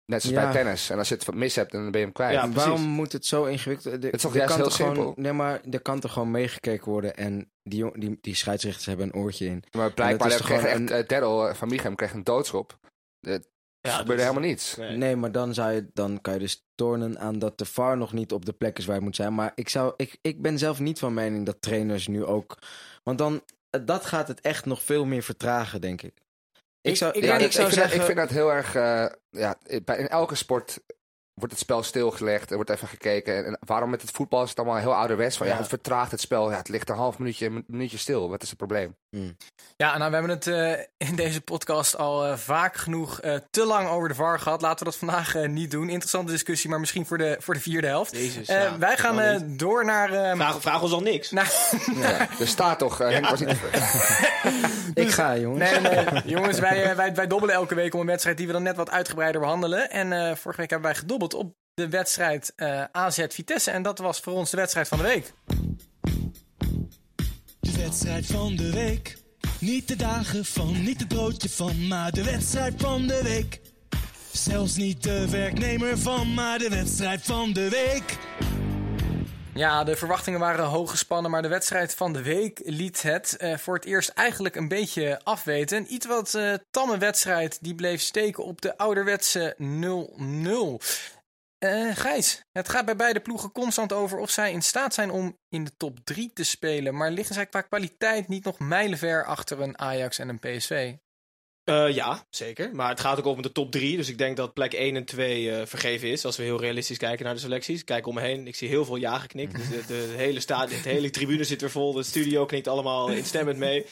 Net 0.07 0.23
zoals 0.23 0.37
Ja. 0.37 0.43
bij 0.45 0.53
tennis. 0.63 0.91
En 0.91 0.99
als 0.99 1.09
je 1.09 1.15
het 1.15 1.35
mis 1.35 1.55
hebt, 1.57 1.73
dan 1.73 1.91
ben 1.91 2.01
je 2.01 2.07
hem 2.07 2.13
kwijt. 2.15 2.33
Ja, 2.33 2.41
precies. 2.41 2.57
waarom 2.57 2.81
moet 2.83 3.13
het 3.13 3.27
zo 3.27 3.45
ingewikkeld? 3.45 4.01
De, 4.01 4.07
Het 4.07 4.15
is 4.17 4.23
toch 4.23 4.31
er 4.33 4.37
juist 4.37 4.53
kan 4.55 4.63
heel 4.63 4.71
gewoon- 4.71 4.95
simpel? 4.95 5.15
Nee, 5.17 5.33
maar 5.33 5.61
er 5.71 5.81
kan 5.81 6.01
toch 6.01 6.13
gewoon 6.13 6.31
meegekeken 6.31 6.91
worden 6.91 7.17
en 7.17 7.51
die, 7.63 7.99
die, 7.99 8.19
die 8.21 8.35
scheidsrechters 8.35 8.87
hebben 8.87 9.07
een 9.07 9.15
oortje 9.15 9.47
in. 9.47 9.65
Maar 9.77 9.93
blijkbaar 9.93 10.29
is 10.29 10.37
kreeg 10.43 10.63
echt, 10.63 10.71
gewoon 10.73 10.89
eh, 10.89 11.07
Daryl 11.07 11.49
eh, 11.49 11.55
van 11.55 11.69
Michem 11.69 11.95
kreeg 11.95 12.13
een 12.13 12.25
doodschop. 12.25 12.79
Het 13.21 13.49
Ja, 13.81 13.91
gebeurde 13.97 14.23
helemaal 14.23 14.43
niets. 14.49 14.77
Nee. 14.77 14.97
Nee, 14.97 15.17
maar 15.17 15.33
dan, 15.33 15.55
zou 15.55 15.73
je, 15.73 15.87
dan 15.93 16.21
kan 16.21 16.33
je 16.35 16.39
dus 16.39 16.65
tornen 16.75 17.19
aan 17.19 17.39
dat 17.39 17.59
de 17.59 17.65
VAR 17.65 17.97
nog 17.97 18.13
niet 18.13 18.33
op 18.33 18.45
de 18.45 18.53
plek 18.53 18.79
is 18.79 18.85
waar 18.85 18.95
het 18.97 19.05
moet 19.05 19.17
zijn. 19.17 19.35
Maar 19.35 19.53
ik, 19.55 19.69
zou, 19.69 19.95
ik, 19.97 20.19
ik 20.21 20.43
ben 20.43 20.59
zelf 20.59 20.81
niet 20.81 20.99
van 20.99 21.15
mening 21.15 21.47
dat 21.47 21.57
trainers 21.63 22.07
nu 22.07 22.25
ook... 22.25 22.59
Want 23.03 23.19
dan, 23.19 23.43
dat 23.85 24.05
gaat 24.07 24.29
het 24.29 24.41
echt 24.41 24.65
nog 24.65 24.83
veel 24.83 25.05
meer 25.05 25.23
vertragen, 25.23 25.81
denk 25.81 26.03
ik. 26.03 26.15
Ik, 26.85 26.97
zou, 26.97 27.13
ik 27.13 27.25
ja, 27.25 27.35
ik, 27.35 27.41
ik 27.41 27.53
zou 27.53 27.69
vind 27.69 27.81
dat, 27.81 27.91
zeggen... 27.91 28.01
ik 28.01 28.07
vind 28.07 28.19
dat 28.19 28.31
heel 28.31 28.53
erg. 28.53 28.75
eh, 28.75 29.07
ja, 29.31 29.57
bij, 29.85 29.97
in 29.99 30.09
elke 30.09 30.35
sport 30.35 30.81
wordt 31.35 31.53
het 31.53 31.63
spel 31.63 31.83
stilgelegd. 31.83 32.51
Er 32.51 32.57
wordt 32.57 32.71
even 32.71 32.89
gekeken. 32.89 33.37
En, 33.37 33.45
en 33.45 33.59
waarom 33.67 33.91
met 33.91 34.01
het 34.03 34.11
voetbal 34.11 34.43
is 34.43 34.49
het 34.49 34.59
allemaal 34.59 34.77
heel 34.77 34.95
ouderwets? 34.95 35.37
Van 35.37 35.47
ja, 35.47 35.53
Ja. 35.53 35.59
het 35.59 35.69
vertraagt 35.69 36.11
het 36.11 36.21
spel. 36.21 36.51
Ja, 36.51 36.57
het 36.57 36.69
ligt 36.69 36.89
een 36.89 36.97
half 36.97 37.19
minuutje, 37.19 37.47
een 37.47 37.65
minuutje 37.67 37.99
stil. 37.99 38.29
Wat 38.31 38.43
is 38.43 38.49
het 38.49 38.59
probleem? 38.59 38.97
Ja, 39.77 39.99
nou, 39.99 40.11
we 40.11 40.17
hebben 40.17 40.35
het 40.37 40.47
eh, 40.47 41.09
in 41.09 41.17
deze 41.17 41.41
podcast 41.41 41.97
al 41.97 42.25
eh, 42.27 42.37
vaak 42.37 42.77
genoeg 42.77 43.21
eh, 43.21 43.37
te 43.51 43.65
lang 43.65 43.89
over 43.89 44.09
de 44.09 44.15
VAR 44.15 44.39
gehad. 44.41 44.63
Laten 44.63 44.79
we 44.79 44.85
dat 44.85 44.97
vandaag 44.97 45.35
eh, 45.35 45.49
niet 45.49 45.71
doen. 45.71 45.89
Interessante 45.89 46.33
discussie, 46.33 46.71
maar 46.71 46.81
misschien 46.81 47.07
voor 47.07 47.19
de, 47.19 47.37
voor 47.41 47.55
de 47.55 47.61
vierde 47.61 47.87
helft. 47.87 48.13
Jezus, 48.17 48.49
Eh, 48.49 48.63
ja, 48.63 48.79
wij 48.79 48.97
gaan 48.97 49.21
eh, 49.21 49.41
door 49.47 49.85
naar... 49.85 50.13
eh, 50.13 50.35
vraag, 50.37 50.61
vraag 50.61 50.83
ons 50.83 50.93
al 50.93 51.01
niks. 51.01 51.31
naar 51.31 51.53
Ja, 51.95 52.27
er 52.41 52.47
staat 52.49 52.79
toch. 52.79 52.99
Henk 52.99 53.29
was 53.29 53.41
niet. 53.41 53.57
Ik 54.95 55.11
ga, 55.11 55.37
jongens. 55.37 55.71
Nee, 55.71 55.81
nee, 55.81 56.23
jongens, 56.25 56.59
wij, 56.59 56.97
wij, 56.97 57.15
wij 57.15 57.27
dobbelen 57.27 57.55
elke 57.55 57.75
week 57.75 57.95
om 57.95 58.01
een 58.01 58.07
wedstrijd 58.07 58.37
die 58.37 58.47
we 58.47 58.53
dan 58.53 58.63
net 58.63 58.77
wat 58.77 58.91
uitgebreider 58.91 59.41
behandelen. 59.41 59.91
En 59.91 60.13
eh, 60.13 60.35
vorige 60.35 60.61
week 60.61 60.71
hebben 60.71 60.91
wij 60.91 60.99
gedobbeld 60.99 61.24
op 61.33 61.55
de 61.75 61.89
wedstrijd 61.89 62.53
eh, 62.57 62.85
AZ 62.93 63.25
Vitesse. 63.29 63.71
En 63.71 63.83
dat 63.83 63.99
was 63.99 64.21
voor 64.21 64.33
ons 64.33 64.51
de 64.51 64.57
wedstrijd 64.57 64.89
van 64.89 64.99
de 64.99 65.05
week. 65.05 65.33
De 67.61 67.77
wedstrijd 67.77 68.27
van 68.27 68.57
de 68.57 68.73
week. 68.73 69.17
Niet 69.61 69.89
de 69.89 69.97
dagen 69.97 70.45
van, 70.45 70.83
niet 70.83 70.99
het 70.99 71.09
broodje 71.09 71.49
van, 71.49 71.87
maar 71.87 72.13
de 72.13 72.25
wedstrijd 72.25 72.75
van 72.77 73.07
de 73.07 73.23
week. 73.23 73.61
Zelfs 74.33 74.77
niet 74.77 75.03
de 75.03 75.31
werknemer 75.31 75.99
van, 75.99 76.35
maar 76.35 76.59
de 76.59 76.69
wedstrijd 76.69 77.23
van 77.23 77.53
de 77.53 77.69
week. 77.69 78.19
Ja, 79.55 79.85
de 79.85 79.97
verwachtingen 79.97 80.41
waren 80.41 80.65
hoog 80.65 80.91
gespannen, 80.91 81.31
maar 81.31 81.43
de 81.43 81.49
wedstrijd 81.49 81.95
van 81.95 82.13
de 82.13 82.23
week 82.23 82.61
liet 82.65 83.03
het 83.03 83.37
eh, 83.37 83.57
voor 83.57 83.75
het 83.75 83.85
eerst 83.85 84.09
eigenlijk 84.09 84.57
een 84.57 84.69
beetje 84.69 85.21
afweten. 85.25 85.77
Een 85.77 85.95
iets 85.95 86.07
wat 86.07 86.35
eh, 86.35 86.53
tamme 86.71 86.99
wedstrijd 86.99 87.59
die 87.61 87.75
bleef 87.75 88.01
steken 88.01 88.45
op 88.45 88.61
de 88.61 88.79
ouderwetse 88.79 89.57
0-0. 89.59 90.85
Eh, 91.65 91.97
Gijs, 91.97 92.41
het 92.53 92.69
gaat 92.69 92.85
bij 92.85 92.97
beide 92.97 93.21
ploegen 93.21 93.53
constant 93.53 93.93
over 93.93 94.19
of 94.19 94.31
zij 94.31 94.53
in 94.53 94.63
staat 94.63 94.95
zijn 94.95 95.11
om 95.11 95.39
in 95.49 95.65
de 95.65 95.77
top 95.77 95.99
3 96.05 96.33
te 96.33 96.45
spelen. 96.45 96.97
Maar 96.97 97.11
liggen 97.11 97.35
zij 97.35 97.47
qua 97.47 97.61
kwaliteit 97.61 98.29
niet 98.29 98.45
nog 98.45 98.59
mijlenver 98.59 99.25
achter 99.25 99.61
een 99.61 99.79
Ajax 99.79 100.19
en 100.19 100.29
een 100.29 100.39
PSV? 100.39 100.95
Eh, 101.65 101.95
ja, 101.95 102.27
zeker. 102.31 102.75
Maar 102.75 102.89
het 102.89 103.01
gaat 103.01 103.19
ook 103.19 103.27
over 103.27 103.43
de 103.43 103.53
top 103.53 103.71
3. 103.71 103.97
Dus 103.97 104.09
ik 104.09 104.19
denk 104.19 104.37
dat 104.37 104.55
plek 104.55 104.73
1 104.73 104.97
en 104.97 105.05
2 105.05 105.51
eh, 105.51 105.67
vergeven 105.67 106.09
is. 106.09 106.25
Als 106.25 106.37
we 106.37 106.43
heel 106.43 106.61
realistisch 106.61 106.99
kijken 106.99 107.25
naar 107.25 107.35
de 107.35 107.41
selecties. 107.41 107.85
Kijk 107.85 108.07
om 108.07 108.15
me 108.15 108.21
heen. 108.21 108.47
Ik 108.47 108.57
zie 108.57 108.69
heel 108.69 108.85
veel 108.85 108.97
ja 108.97 109.19
geknikt. 109.19 109.53
Dus 109.59 109.69
de, 109.69 109.87
de, 109.87 110.15
hele 110.17 110.41
stadion, 110.41 110.83
de 110.83 110.89
hele 110.89 111.11
tribune 111.11 111.45
zit 111.45 111.61
weer 111.61 111.71
vol. 111.71 111.93
De 111.93 112.03
studio 112.03 112.47
knikt 112.47 112.69
allemaal 112.69 113.09
instemmend 113.09 113.59
mee. 113.59 113.87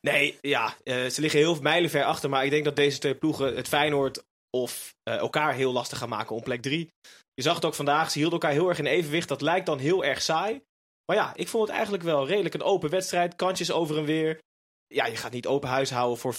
Nee, 0.00 0.38
ja, 0.40 0.76
ze 0.84 1.16
liggen 1.16 1.40
heel 1.40 1.60
mijlenver 1.60 2.04
achter. 2.04 2.30
Maar 2.30 2.44
ik 2.44 2.50
denk 2.50 2.64
dat 2.64 2.76
deze 2.76 2.98
twee 2.98 3.14
ploegen 3.14 3.56
het 3.56 3.68
Feyenoord 3.68 4.22
of 4.50 4.94
elkaar 5.02 5.54
heel 5.54 5.72
lastig 5.72 5.98
gaan 5.98 6.08
maken 6.08 6.36
om 6.36 6.42
plek 6.42 6.62
3. 6.62 6.92
Je 7.38 7.44
zag 7.44 7.54
het 7.54 7.64
ook 7.64 7.74
vandaag. 7.74 8.10
Ze 8.10 8.18
hielden 8.18 8.40
elkaar 8.40 8.56
heel 8.56 8.68
erg 8.68 8.78
in 8.78 8.86
evenwicht. 8.86 9.28
Dat 9.28 9.40
lijkt 9.40 9.66
dan 9.66 9.78
heel 9.78 10.04
erg 10.04 10.22
saai. 10.22 10.60
Maar 11.06 11.16
ja, 11.16 11.32
ik 11.34 11.48
vond 11.48 11.62
het 11.66 11.72
eigenlijk 11.72 12.04
wel 12.04 12.26
redelijk 12.26 12.54
een 12.54 12.62
open 12.62 12.90
wedstrijd. 12.90 13.36
Kantjes 13.36 13.72
over 13.72 13.98
en 13.98 14.04
weer 14.04 14.38
ja, 14.86 15.06
je 15.06 15.16
gaat 15.16 15.32
niet 15.32 15.46
open 15.46 15.68
huis 15.68 15.90
houden 15.90 16.18
voor 16.18 16.34
5-5. 16.34 16.38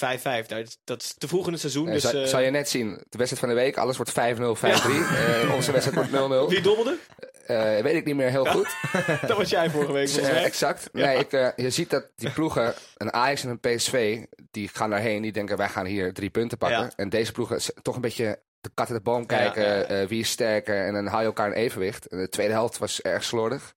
Nou, 0.49 0.63
dat- 0.63 0.77
Dat 0.83 1.01
is 1.01 1.13
te 1.17 1.27
vroeg 1.27 1.45
in 1.45 1.51
het 1.51 1.61
seizoen. 1.61 1.83
Nee, 1.85 1.93
dus, 1.93 2.01
zou, 2.29 2.37
eh, 2.41 2.45
je 2.45 2.51
net 2.51 2.69
zien, 2.69 2.89
de 3.09 3.17
wedstrijd 3.17 3.39
van 3.39 3.49
de 3.49 3.55
week, 3.55 3.77
alles 3.77 3.95
wordt 3.97 4.11
5-0, 4.11 4.55
5-3. 4.55 5.03
Eh, 5.03 5.53
onze 5.55 5.71
wedstrijd 5.71 5.95
wordt 5.95 6.11
0-0. 6.11 6.49
Wie 6.55 6.61
dobbelde? 6.61 6.97
Eh, 7.45 7.79
weet 7.79 7.95
ik 7.95 8.05
niet 8.05 8.15
meer 8.15 8.29
heel 8.29 8.45
goed. 8.45 8.67
Dat 9.27 9.37
was 9.37 9.49
jij 9.49 9.69
vorige 9.69 9.91
week 9.91 10.09
volgens 10.09 10.31
mij. 10.33 10.43
exact. 10.43 10.89
Nee, 10.93 11.17
ik, 11.17 11.31
je 11.55 11.69
ziet 11.69 11.89
dat 11.89 12.11
die 12.15 12.31
ploegen, 12.31 12.73
een 12.97 13.13
Ajax 13.13 13.43
en 13.43 13.49
een 13.49 13.59
PSV, 13.59 14.23
die 14.51 14.67
gaan 14.67 14.89
daarheen. 14.89 15.21
Die 15.21 15.31
denken, 15.31 15.57
wij 15.57 15.69
gaan 15.69 15.85
hier 15.85 16.13
drie 16.13 16.29
punten 16.29 16.57
pakken. 16.57 16.91
En 16.95 17.09
deze 17.09 17.31
ploegen 17.31 17.61
toch 17.81 17.95
een 17.95 18.01
beetje 18.01 18.39
de 18.61 18.69
kat 18.73 18.87
in 18.89 18.95
de 18.95 19.01
boom 19.01 19.25
kijken. 19.25 19.61
Ja, 19.63 19.69
ja, 19.73 19.75
ja. 19.77 19.83
eh, 19.85 20.07
wie 20.07 20.19
is 20.19 20.29
sterker? 20.29 20.85
En 20.85 20.93
dan 20.93 21.05
hou 21.07 21.19
je 21.21 21.27
elkaar 21.27 21.47
in 21.47 21.53
evenwicht. 21.53 22.05
En 22.07 22.17
de 22.19 22.29
tweede 22.29 22.53
helft 22.53 22.77
was 22.77 23.01
erg 23.01 23.23
slordig. 23.23 23.73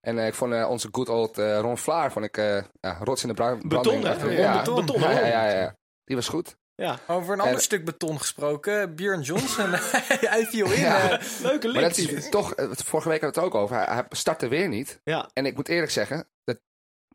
En 0.00 0.18
eh, 0.18 0.26
ik 0.26 0.34
vond 0.34 0.52
eh, 0.52 0.70
onze 0.70 0.88
good 0.92 1.08
old 1.08 1.38
eh, 1.38 1.58
Ron 1.58 1.78
Vlaar, 1.78 2.12
vond 2.12 2.24
ik, 2.24 2.36
eh, 2.36 2.62
ja, 2.80 2.98
rots 3.04 3.22
in 3.22 3.28
de 3.28 3.34
brand. 3.34 3.68
Beton, 3.68 4.04
hè? 4.04 4.24
Ja. 4.24 4.56
Beton. 4.58 4.86
Beton, 4.86 5.00
Ja, 5.00 5.10
ja, 5.10 5.26
ja, 5.26 5.50
ja. 5.60 5.76
Die 6.04 6.16
was 6.16 6.28
goed. 6.28 6.58
Ja, 6.74 6.98
Over 7.06 7.32
een 7.32 7.40
ander 7.40 7.54
En- 7.56 7.62
stuk 7.62 7.84
beton 7.84 8.18
gesproken. 8.18 8.94
Björn 8.94 9.20
Johnson, 9.20 9.70
hij 10.34 10.46
viel 10.46 10.72
in. 10.72 10.80
Ja. 10.80 11.10
eh, 11.18 11.26
leuke 11.42 11.68
Maar 11.68 11.82
dat 11.82 11.96
link. 11.96 12.10
is 12.10 12.28
toch, 12.28 12.52
vorige 12.84 13.08
week 13.08 13.20
hadden 13.20 13.40
we 13.42 13.46
het 13.46 13.54
ook 13.54 13.62
over. 13.62 13.76
Hij, 13.76 13.84
hij 13.94 14.04
startte 14.08 14.48
weer 14.48 14.68
niet. 14.68 15.00
Ja, 15.04 15.30
En 15.32 15.46
ik 15.46 15.54
moet 15.56 15.68
eerlijk 15.68 15.92
zeggen, 15.92 16.26
dat 16.44 16.60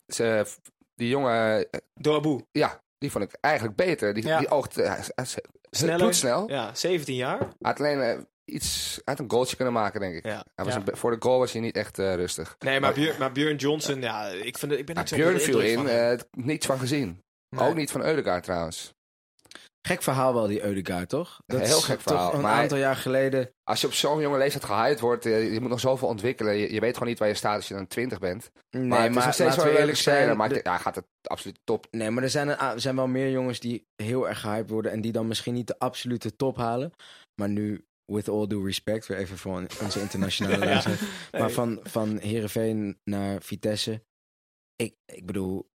ze, 0.07 0.45
die 0.95 1.09
jongen, 1.09 1.68
Doabu. 1.93 2.45
ja, 2.51 2.82
die 2.97 3.11
vond 3.11 3.24
ik 3.24 3.38
eigenlijk 3.41 3.76
beter. 3.76 4.13
Die, 4.13 4.26
Ja. 4.28 4.39
die 4.39 4.49
oogt 4.49 4.76
Sneller. 5.78 5.97
bloedsnel. 5.97 6.49
Ja, 6.49 6.76
17 6.76 7.15
jaar. 7.15 7.39
Hij 7.39 7.47
had 7.61 7.80
alleen 7.80 8.01
eh, 8.01 8.17
iets 8.45 9.01
had 9.05 9.19
een 9.19 9.30
goaltje 9.32 9.55
kunnen 9.55 9.73
maken, 9.73 9.99
denk 9.99 10.15
ik. 10.15 10.26
Ja. 10.26 10.45
Hij 10.55 10.65
was 10.65 10.73
Ja. 10.73 10.80
een 10.80 10.86
be- 10.86 10.95
voor 10.95 11.11
de 11.11 11.17
goal 11.19 11.39
was 11.39 11.51
hij 11.51 11.61
niet 11.61 11.76
echt 11.76 11.99
eh, 11.99 12.15
rustig. 12.15 12.55
Nee, 12.59 12.80
maar, 12.80 12.93
Björn, 12.93 13.19
maar 13.19 13.32
Björn 13.32 13.55
Johnson, 13.55 14.01
ja, 14.01 14.28
ik, 14.28 14.57
vind 14.57 14.71
het, 14.71 14.80
ik 14.80 14.86
ben 14.86 14.95
niet 14.97 15.09
zo 15.09 15.15
Björn 15.15 15.39
viel 15.39 15.59
in, 15.59 15.88
eh, 15.88 16.17
niets 16.32 16.65
van 16.65 16.80
gezien. 16.80 17.23
Nee. 17.49 17.67
Ook 17.69 17.76
niet 17.76 17.91
van 17.91 18.03
Eudegaard 18.03 18.43
trouwens. 18.43 18.93
Gek 19.86 20.03
verhaal 20.03 20.33
wel, 20.33 20.47
die 20.47 20.63
Eudegaard, 20.63 21.09
toch? 21.09 21.41
Dat 21.45 21.59
Heel 21.61 21.77
is 21.77 21.83
gek 21.83 21.95
toch 21.99 22.03
verhaal, 22.03 22.33
Een 22.33 22.41
maar- 22.41 22.61
aantal 22.61 22.77
jaar 22.77 22.95
geleden. 22.95 23.49
Als 23.63 23.81
je 23.81 23.88
op 23.88 23.93
zo'n 23.93 24.21
jonge 24.21 24.38
leeftijd 24.38 24.63
gehyped 24.63 24.99
wordt, 24.99 25.25
eh, 25.25 25.53
je 25.53 25.59
moet 25.61 25.69
nog 25.69 25.79
zoveel 25.79 26.07
ontwikkelen. 26.07 26.55
Je, 26.57 26.73
je 26.73 26.79
weet 26.79 26.93
gewoon 26.93 27.09
niet 27.09 27.19
waar 27.19 27.27
je 27.27 27.33
staat 27.33 27.55
als 27.55 27.67
je 27.67 27.73
dan 27.73 27.88
20 27.88 28.19
bent. 28.19 28.51
Nee, 28.69 28.83
maar 28.88 29.01
het 29.03 29.15
is 29.15 29.33
steeds 29.33 29.55
wel 29.55 29.65
een 29.65 29.75
eerlijk 29.77 29.97
zijn. 29.97 30.38
Maar 30.38 30.49
de- 30.49 30.59
ja, 30.63 30.71
hij 30.71 30.79
gaat 30.79 30.95
het 30.95 31.05
absoluut 31.21 31.59
top. 31.63 31.88
Nee, 31.91 32.09
maar 32.09 32.23
er 32.23 32.29
zijn, 32.29 32.47
een, 32.47 32.57
er 32.57 32.79
zijn 32.81 32.95
wel 32.95 33.07
meer 33.07 33.29
jongens 33.31 33.59
die 33.59 33.86
heel 34.03 34.27
erg 34.27 34.39
gehyped 34.39 34.69
worden. 34.69 34.91
En 34.91 35.01
die 35.01 35.11
dan 35.11 35.27
misschien 35.27 35.53
niet 35.53 35.67
de 35.67 35.79
absolute 35.79 36.36
top 36.36 36.57
halen. 36.57 36.91
Maar 37.41 37.49
nu, 37.49 37.86
with 38.05 38.29
all 38.29 38.47
due 38.47 38.65
respect, 38.65 39.05
weer 39.07 39.17
even 39.17 39.38
voor 39.38 39.63
onze 39.83 39.99
internationale 40.01 40.65
Ja. 40.73 40.83
Nee. 40.88 40.97
Maar 41.41 41.49
van, 41.51 41.79
van 41.83 42.17
Heerenveen 42.17 42.99
naar 43.03 43.41
Vitesse. 43.41 44.01
Ik, 44.75 44.95
ik 45.05 45.25
bedoel, 45.25 45.69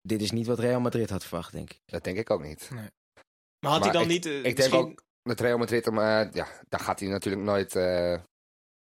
dit 0.00 0.22
is 0.22 0.30
niet 0.30 0.46
wat 0.46 0.58
Real 0.58 0.80
Madrid 0.80 1.10
had 1.10 1.24
verwacht, 1.24 1.52
denk 1.52 1.70
ik. 1.70 1.80
Dat 1.86 2.04
denk 2.04 2.16
ik 2.18 2.30
ook 2.30 2.42
niet. 2.42 2.68
Maar 3.68 3.74
had 3.80 3.84
hij 3.84 3.92
maar 3.92 4.02
dan 4.02 4.10
ik- 4.10 4.24
niet... 4.24 4.26
eh, 4.26 4.36
Ik 4.36 4.42
denk 4.44 4.56
misschien 4.56 4.78
ook 4.80 5.02
dat 5.22 5.40
Real 5.40 5.58
Madrid 5.58 5.84
hem, 5.84 5.98
eh, 5.98 6.04
ja, 6.32 6.46
daar 6.68 6.80
gaat 6.80 7.00
hij 7.00 7.08
natuurlijk 7.08 7.44
nooit, 7.44 7.76
eh, 7.76 8.16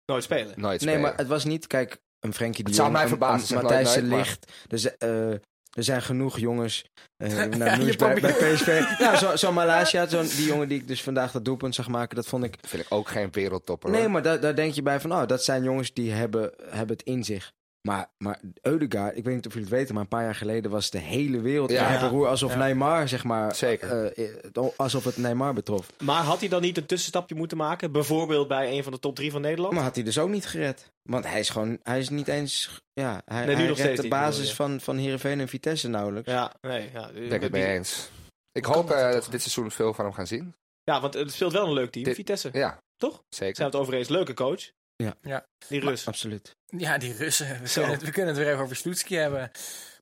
nooit 0.07 0.23
spelen? 0.23 0.47
nooit 0.47 0.61
Nee, 0.61 0.79
spelen. 0.79 1.01
maar 1.01 1.15
het 1.17 1.27
was 1.27 1.45
niet, 1.45 1.67
kijk, 1.67 1.99
een 2.21 2.35
Frenkie 2.35 2.63
de 2.65 2.69
Het 2.71 2.79
zou 2.79 2.89
Jong, 2.91 3.01
mij 3.01 3.09
verbazen, 3.09 3.57
een 3.57 3.63
Matthijs 3.63 3.93
de 3.93 3.99
nooit, 4.01 4.11
maar- 4.11 4.19
Ligt. 4.19 4.53
Er, 4.69 4.79
zijn, 4.79 4.95
eh, 4.99 5.31
er 5.77 5.85
zijn 5.85 6.03
genoeg 6.03 6.39
jongens. 6.39 6.85
eh 7.17 7.29
nou, 7.45 7.85
Ja, 7.87 7.97
bij, 7.97 8.21
bij 8.21 8.33
PSV. 8.33 8.83
Ja, 8.99 9.17
zo'n 9.17 9.39
zo 9.39 9.53
Malasia, 9.53 10.07
zo 10.07 10.23
die 10.23 10.45
jongen 10.47 10.69
die 10.69 10.81
ik 10.81 10.89
dus 10.89 11.03
vandaag 11.03 11.33
dat 11.33 11.45
doelpunt 11.45 11.75
zag 11.75 11.89
maken, 11.89 12.17
dat 12.17 12.27
vond 12.27 12.45
ik... 12.45 12.55
vind 12.69 12.83
ik 12.83 12.93
ook 12.93 13.09
geen 13.09 13.31
wereldtopper. 13.33 13.91
Nee, 13.91 14.01
hoor. 14.01 14.11
maar 14.11 14.23
daar, 14.23 14.41
daar 14.41 14.55
denk 14.55 14.75
je 14.75 14.83
bij 14.83 15.01
van, 15.01 15.13
oh, 15.13 15.27
dat 15.27 15.45
zijn 15.45 15.63
jongens 15.63 15.93
die 15.93 16.11
hebben, 16.13 16.53
hebben 16.69 16.97
het 16.97 17.07
in 17.07 17.25
zich. 17.25 17.53
Maar, 17.89 18.11
maar 18.19 18.41
Eudegaard, 18.63 19.17
ik 19.17 19.25
weet 19.25 19.35
niet 19.35 19.47
of 19.47 19.53
jullie 19.53 19.69
het 19.69 19.77
weten, 19.79 19.95
maar 19.95 20.03
een 20.03 20.09
paar 20.09 20.23
jaar 20.23 20.35
geleden 20.35 20.71
was 20.71 20.91
de 20.91 20.99
hele 20.99 21.41
wereld 21.41 21.71
Ja. 21.71 22.09
alsof 22.09 22.53
Ja. 22.53 22.59
Neymar, 22.59 23.09
zeg 23.09 23.25
maar, 23.25 23.55
Zeker. 23.55 24.13
eh, 24.13 24.29
eh, 24.55 24.65
alsof 24.77 25.05
het 25.05 25.17
Neymar 25.17 25.55
betrof. 25.55 25.87
Maar 26.03 26.23
had 26.23 26.41
hij 26.41 26.49
dan 26.49 26.61
niet 26.63 26.77
een 26.77 26.87
tussenstapje 26.87 27.35
moeten 27.35 27.57
maken? 27.57 27.93
Bijvoorbeeld 27.93 28.49
bij 28.49 28.77
een 28.77 28.83
van 28.83 28.93
de 28.93 28.99
top 28.99 29.15
drie 29.15 29.31
van 29.31 29.41
Nederland? 29.41 29.75
Maar 29.75 29.83
had 29.83 29.95
hij 29.95 30.05
dus 30.05 30.19
ook 30.19 30.29
niet 30.29 30.47
gered. 30.47 30.91
Want 31.03 31.25
hij 31.27 31.41
is 31.41 31.49
gewoon, 31.51 31.79
hij 31.83 31.99
is 31.99 32.09
niet 32.09 32.29
eens, 32.29 32.81
ja, 32.93 33.23
hij, 33.25 33.45
Nee, 33.47 33.55
nu 33.55 33.61
hij 33.61 33.69
nog 33.69 33.77
redt 33.77 33.89
steeds 33.89 34.03
de 34.03 34.09
basis 34.09 34.55
van, 34.55 34.81
van 34.81 34.97
Heerenveen 34.97 35.41
en 35.41 35.49
Vitesse 35.49 35.89
nauwelijks. 35.89 36.31
Ja, 36.31 36.53
nee. 36.61 36.91
Ja, 36.93 37.09
Ik 37.09 37.31
denk 37.31 37.43
het 37.43 37.53
mee 37.53 37.67
eens. 37.67 38.11
Ik 38.53 38.65
hoop 38.65 38.89
dat 38.89 38.97
eh, 38.99 39.13
dat 39.13 39.25
we 39.25 39.31
dit 39.31 39.41
seizoen 39.43 39.71
veel 39.71 39.95
van 39.95 40.05
hem 40.05 40.15
gaan 40.15 40.27
zien. 40.27 40.55
ja, 40.85 41.01
want 41.01 41.15
het 41.15 41.33
speelt 41.33 41.53
wel 41.53 41.67
een 41.67 41.73
leuk 41.73 41.91
team, 41.91 42.05
Dit- 42.05 42.15
Vitesse. 42.15 42.49
Ja, 42.53 42.79
Toch? 42.97 43.23
zeker. 43.29 43.57
Zijn 43.57 43.69
het 43.69 43.77
over 43.77 43.95
eens 43.95 44.09
leuke 44.09 44.35
coach? 44.35 44.71
Ja. 45.03 45.15
Ja. 45.23 45.47
Die 45.69 45.81
Rus. 45.81 46.07
Absoluut. 46.07 46.57
Ja, 46.67 46.99
die 46.99 47.15
Russen. 47.17 47.61
We 47.61 47.69
Zo. 47.69 47.81
kunnen, 47.81 47.99
het, 47.99 48.07
we 48.07 48.13
kunnen 48.13 48.35
het 48.35 48.43
weer 48.43 48.53
even 48.53 48.65
over 48.65 48.77
Sloetski 48.77 49.17
hebben. 49.17 49.51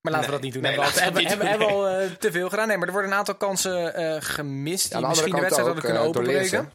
Maar 0.02 0.12
laten 0.12 0.26
we 0.26 0.34
dat 0.34 0.42
niet 0.42 0.52
doen. 0.52 0.62
nee, 0.62 0.72
hebben 0.72 0.94
we 0.94 1.00
hebben, 1.00 1.26
hebben, 1.26 1.46
hebben 1.46 1.66
we 1.66 1.72
doen, 1.72 1.82
al 1.82 1.88
eh, 1.88 2.10
te 2.10 2.30
veel 2.30 2.48
gedaan. 2.48 2.68
Nee, 2.68 2.76
maar 2.76 2.86
er 2.86 2.92
worden 2.92 3.10
een 3.10 3.16
aantal 3.16 3.34
kansen 3.34 3.94
eh, 3.94 4.16
gemist. 4.20 4.92
Die 4.92 5.06
misschien 5.06 5.34
de 5.34 5.40
wedstrijd 5.40 5.66
hadden 5.66 5.84
kunnen 5.84 6.02
eh, 6.02 6.08
door 6.08 6.16
openbreken. 6.16 6.72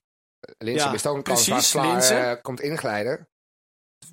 Linsen. 0.58 0.86
Ja, 0.86 0.92
mist 0.92 1.08
ook 1.08 1.16
een 1.16 1.24
kans 1.24 1.46
precies, 1.46 1.72
Vlaar 1.72 2.02
eh, 2.02 2.42
komt 2.42 2.62
inglijden. 2.62 3.28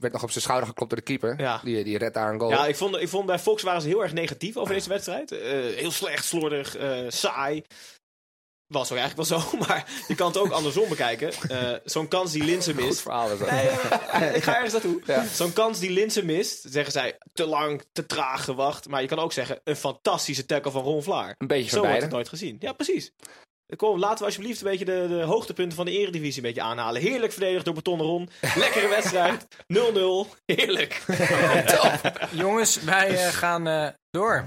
Werd 0.00 0.12
nog 0.12 0.22
op 0.22 0.30
zijn 0.30 0.42
schouder 0.42 0.68
geklopt 0.68 0.90
door 0.90 0.98
de 0.98 1.04
keeper. 1.04 1.40
Ja. 1.40 1.60
Die, 1.64 1.84
die 1.84 1.98
redt 1.98 2.14
daar 2.14 2.32
een 2.32 2.40
goal. 2.40 2.50
Ja, 2.50 2.66
ik 2.66 2.76
vond, 2.76 2.96
ik 2.96 3.08
vond 3.08 3.26
bij 3.26 3.38
Fox 3.38 3.62
waren 3.62 3.82
ze 3.82 3.88
heel 3.88 4.02
erg 4.02 4.12
negatief 4.12 4.56
over 4.56 4.74
deze 4.74 4.88
wedstrijd. 4.88 5.32
Eh, 5.32 5.40
heel 5.50 5.90
slecht, 5.90 6.24
slordig, 6.24 6.76
eh, 6.76 7.04
saai. 7.08 7.64
Was 8.70 8.92
ook 8.92 8.98
eigenlijk 8.98 9.28
wel 9.28 9.40
zo, 9.40 9.56
maar 9.66 9.84
je 10.08 10.14
kan 10.14 10.26
het 10.26 10.36
ook 10.36 10.50
andersom 10.50 10.88
bekijken. 10.88 11.32
Eh, 11.48 11.72
Zo'n 11.84 12.08
kans 12.08 12.32
die 12.32 12.44
Linsen 12.44 12.74
Goed 12.74 12.84
mist. 12.84 13.00
verhaal 13.00 13.30
is 13.32 13.38
dat. 13.38 13.50
Nee, 13.50 13.68
ik 14.38 14.42
ga 14.42 14.54
ergens 14.54 14.72
naartoe. 14.72 15.02
Ja. 15.06 15.24
Zo'n 15.32 15.52
kans 15.52 15.78
die 15.78 15.90
Linsen 15.90 16.26
mist, 16.26 16.64
zeggen 16.68 16.92
zij 16.92 17.18
te 17.32 17.46
lang, 17.46 17.84
te 17.92 18.06
traag 18.06 18.44
gewacht. 18.44 18.88
Maar 18.88 19.00
je 19.02 19.08
kan 19.08 19.18
ook 19.18 19.32
zeggen, 19.32 19.60
een 19.64 19.76
fantastische 19.76 20.46
tackle 20.46 20.70
van 20.70 20.82
Ron 20.82 21.02
Vlaar. 21.02 21.34
Een 21.38 21.46
beetje 21.46 21.70
Zo 21.70 21.76
van 21.78 21.86
wordt 21.86 22.02
het 22.02 22.10
nooit 22.12 22.28
gezien. 22.28 22.56
Ja, 22.60 22.72
precies. 22.72 23.12
Kom, 23.76 23.98
laten 23.98 24.18
we 24.18 24.24
alsjeblieft 24.24 24.60
een 24.60 24.70
beetje 24.70 24.84
de, 24.84 25.06
de 25.08 25.22
hoogtepunten 25.22 25.76
van 25.76 25.84
de 25.86 25.98
eredivisie 25.98 26.36
een 26.42 26.48
beetje 26.48 26.62
aanhalen. 26.68 27.02
Heerlijk 27.02 27.32
verdedigd 27.32 27.64
door 27.64 27.74
Betonnen 27.74 28.06
Ron. 28.06 28.30
Lekkere 28.56 28.88
wedstrijd. 28.98 29.46
0-0. 29.74 30.38
Heerlijk. 30.46 31.02
Jongens, 32.30 32.80
wij 32.80 33.08
eh, 33.08 33.28
gaan 33.28 33.66
eh, 33.66 33.88
door. 34.10 34.44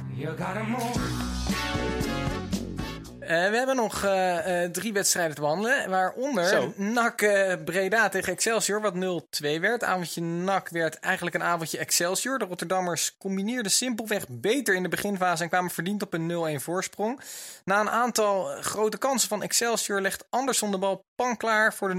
Eh, 3.28 3.50
we 3.50 3.58
hebben 3.58 3.76
nog 3.76 4.04
eh, 4.04 4.64
eh, 4.64 4.72
drie 4.72 4.94
wedstrijden 4.94 5.36
te 5.36 5.42
behandelen. 5.42 5.90
Waaronder 5.90 6.48
Zo. 6.48 6.74
NAC 6.76 7.18
Breda 7.66 8.10
tegen 8.10 8.32
Excelsior, 8.34 8.82
wat 8.82 8.94
0-2 8.96 9.60
werd. 9.60 9.84
Avondje 9.84 10.22
NAC 10.22 10.70
werd 10.70 11.00
eigenlijk 11.00 11.36
een 11.36 11.44
avondje 11.44 11.78
Excelsior. 11.78 12.40
De 12.40 12.46
Rotterdammers 12.46 13.18
combineerden 13.18 13.72
simpelweg 13.72 14.26
beter 14.30 14.76
in 14.76 14.84
de 14.84 14.90
beginfase 14.90 15.44
en 15.44 15.50
kwamen 15.50 15.72
verdiend 15.72 16.02
op 16.04 16.14
een 16.14 16.58
0-1 16.60 16.62
voorsprong. 16.64 17.20
Na 17.66 17.80
een 17.80 17.90
aantal 17.90 18.46
grote 18.62 18.98
kansen 18.98 19.30
van 19.30 19.44
Excelsior 19.44 20.02
legt 20.02 20.26
Anderson 20.30 20.72
de 20.72 20.78
bal 20.78 21.06
pan 21.16 21.38
klaar 21.38 21.74
voor 21.74 21.90
de 21.90 21.96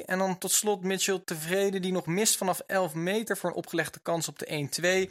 0-2. 0.00 0.04
En 0.06 0.18
dan 0.18 0.38
tot 0.38 0.50
slot 0.52 0.82
Mitchell 0.84 1.20
tevreden, 1.24 1.82
die 1.82 1.92
nog 1.92 2.06
mist 2.06 2.36
vanaf 2.36 2.60
11 2.66 2.94
meter 2.94 3.36
voor 3.36 3.50
een 3.50 3.56
opgelegde 3.56 3.98
kans 4.02 4.28
op 4.28 4.38
de 4.38 4.46
1-2. 4.46 5.10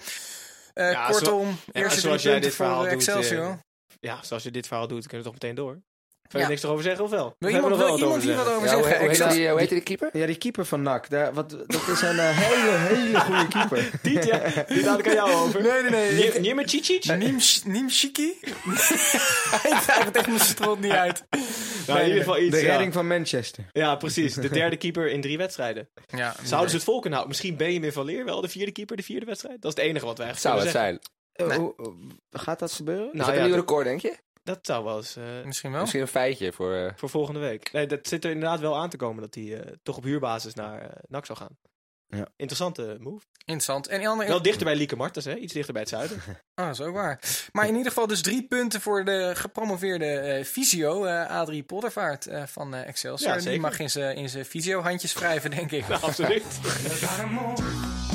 Eh, 0.73 0.91
Ja, 0.91 1.05
kortom, 1.07 1.45
zo- 1.45 1.55
ja, 1.65 1.81
eerste 1.81 1.89
drie 1.89 2.01
zoals 2.01 2.21
jij 2.23 2.39
dit 2.39 2.55
voor 2.55 2.65
verhaal 2.65 2.81
doet, 2.83 2.91
Excelsior. 2.91 3.57
Ja, 4.03 4.19
zoals 4.23 4.43
je 4.43 4.51
dit 4.51 4.67
verhaal 4.67 4.87
doet, 4.87 5.07
kunnen 5.07 5.17
we 5.17 5.23
toch 5.23 5.41
meteen 5.41 5.55
door. 5.55 5.81
Wil 6.29 6.41
je 6.41 6.47
Ja. 6.47 6.47
niks 6.47 6.63
erover 6.63 6.83
zeggen 6.83 7.03
of 7.03 7.09
wel? 7.09 7.35
Wil 7.39 7.49
iemand, 7.49 7.75
wel 7.75 7.97
iemand 7.97 8.23
hier 8.23 8.35
wat 8.35 8.47
over 8.47 8.67
Ja, 8.67 8.73
hoe, 8.73 8.83
zeggen? 8.83 8.99
hoe, 8.99 9.09
heet 9.09 9.19
Excel- 9.19 9.29
die, 9.29 9.49
hoe 9.49 9.59
heet 9.59 9.69
die 9.69 9.81
keeper? 9.81 10.09
Ja, 10.13 10.25
die 10.25 10.35
keeper 10.37 10.65
van 10.65 10.81
NAC, 10.81 11.09
daar, 11.09 11.33
wat, 11.33 11.49
dat 11.49 11.87
is 11.87 12.01
een 12.01 12.19
eh, 12.19 12.37
hele, 12.47 12.71
hele 12.77 13.19
goede 13.19 13.47
keeper. 13.47 13.89
Tiet, 14.03 14.23
ja. 14.25 14.63
Die 14.67 14.83
laat 14.83 14.99
ik 14.99 15.07
aan 15.07 15.13
jou 15.13 15.31
over. 15.31 15.61
Nee, 15.61 15.81
nee, 15.81 15.89
nee. 15.91 17.17
Niemsh- 17.17 17.63
Niemshiki? 17.63 18.27
ik 18.41 19.79
krijg 19.81 20.03
het 20.03 20.15
echt 20.17 20.27
mijn 20.27 20.39
strot 20.39 20.79
niet 20.79 20.91
uit. 20.91 21.25
Nou, 21.87 21.99
in 21.99 22.05
ieder 22.05 22.23
geval 22.23 22.39
iets. 22.39 22.55
De 22.55 22.61
ja. 22.61 22.67
redding 22.69 22.93
van 22.93 23.07
Manchester. 23.07 23.63
Ja, 23.71 23.95
precies. 23.95 24.33
De 24.33 24.49
derde 24.59 24.77
keeper 24.77 25.09
in 25.09 25.21
drie 25.21 25.37
wedstrijden. 25.37 25.89
Ja, 26.07 26.35
Zouden 26.43 26.69
ze 26.69 26.75
het 26.75 26.85
vol 26.85 26.99
kunnen 26.99 27.19
houden? 27.19 27.27
Misschien 27.29 27.57
Benjamin 27.57 27.91
van 27.91 28.05
Leer 28.05 28.25
wel 28.25 28.41
de 28.41 28.47
vierde 28.49 28.71
keeper, 28.71 28.95
de 28.97 29.03
vierde 29.03 29.25
wedstrijd? 29.25 29.61
Dat 29.61 29.71
is 29.77 29.77
het 29.83 29.89
enige 29.89 30.05
wat 30.05 30.17
wij 30.17 30.33
Zou 30.35 30.55
eigenlijk 30.55 30.77
het 30.77 30.83
kunnen 30.85 31.01
zijn. 31.01 31.21
Eh, 31.33 31.55
hoe- 31.55 31.73
hoe- 31.77 31.95
gaat 32.31 32.59
dat 32.59 32.71
gebeuren? 32.71 33.03
zeggen. 33.03 33.19
is 33.19 33.25
dat 33.25 33.27
Nou 33.27 33.37
een 33.37 33.43
ja, 33.43 33.55
nieuw 33.55 33.55
dat, 33.65 33.69
record, 33.69 33.85
denk 33.85 34.01
je? 34.01 34.17
dat 34.43 34.59
zou 34.61 34.83
wel 34.83 34.97
eens... 34.97 35.15
eh, 35.15 35.23
Misschien 35.45 35.71
wel. 35.71 35.79
Misschien 35.79 36.01
een 36.01 36.07
feitje 36.07 36.51
voor... 36.53 36.73
eh, 36.73 36.91
voor 36.95 37.09
volgende 37.09 37.39
week. 37.39 37.71
Nee, 37.71 37.87
dat 37.87 38.07
zit 38.07 38.23
er 38.25 38.31
inderdaad 38.31 38.59
wel 38.59 38.77
aan 38.77 38.89
te 38.89 38.97
komen 38.97 39.21
dat 39.21 39.35
hij 39.35 39.59
eh, 39.61 39.71
toch 39.83 39.97
op 39.97 40.03
huurbasis 40.03 40.53
naar 40.53 40.81
eh 40.81 40.89
NAC 41.07 41.25
zou 41.25 41.37
gaan. 41.37 41.57
Ja. 42.07 42.27
Interessante 42.35 42.97
move. 42.99 43.25
Interessant. 43.37 43.87
En 43.87 44.05
andere... 44.05 44.29
Wel 44.29 44.41
dichter 44.41 44.65
bij 44.65 44.75
Lieke 44.75 44.95
Martens, 44.95 45.25
hè? 45.25 45.35
Iets 45.35 45.53
dichter 45.53 45.73
bij 45.73 45.81
het 45.81 45.91
zuiden. 45.91 46.21
Ah, 46.55 46.65
dat 46.65 46.79
is 46.79 46.85
ook 46.85 46.93
waar. 46.93 47.19
Maar 47.51 47.67
in 47.67 47.75
ieder 47.75 47.91
geval 47.91 48.07
dus 48.07 48.21
drie 48.21 48.47
punten 48.47 48.81
voor 48.81 49.05
de 49.05 49.31
gepromoveerde 49.35 50.05
eh 50.05 50.43
fysio, 50.43 51.05
eh 51.05 51.29
Adrie 51.29 51.63
Pottervaart 51.63 52.27
eh, 52.27 52.43
van 52.45 52.73
eh, 52.75 52.87
Excelsior. 52.87 53.35
Ja, 53.35 53.49
Die 53.49 53.59
mag 53.59 53.79
in 53.79 53.89
zijn 53.89 54.15
in 54.15 54.29
zijn 54.29 54.45
fysio-handjes 54.45 55.13
wrijven, 55.13 55.49
denk 55.51 55.71
ik. 55.71 55.87
Nou, 55.89 56.01
absoluut. 56.01 56.43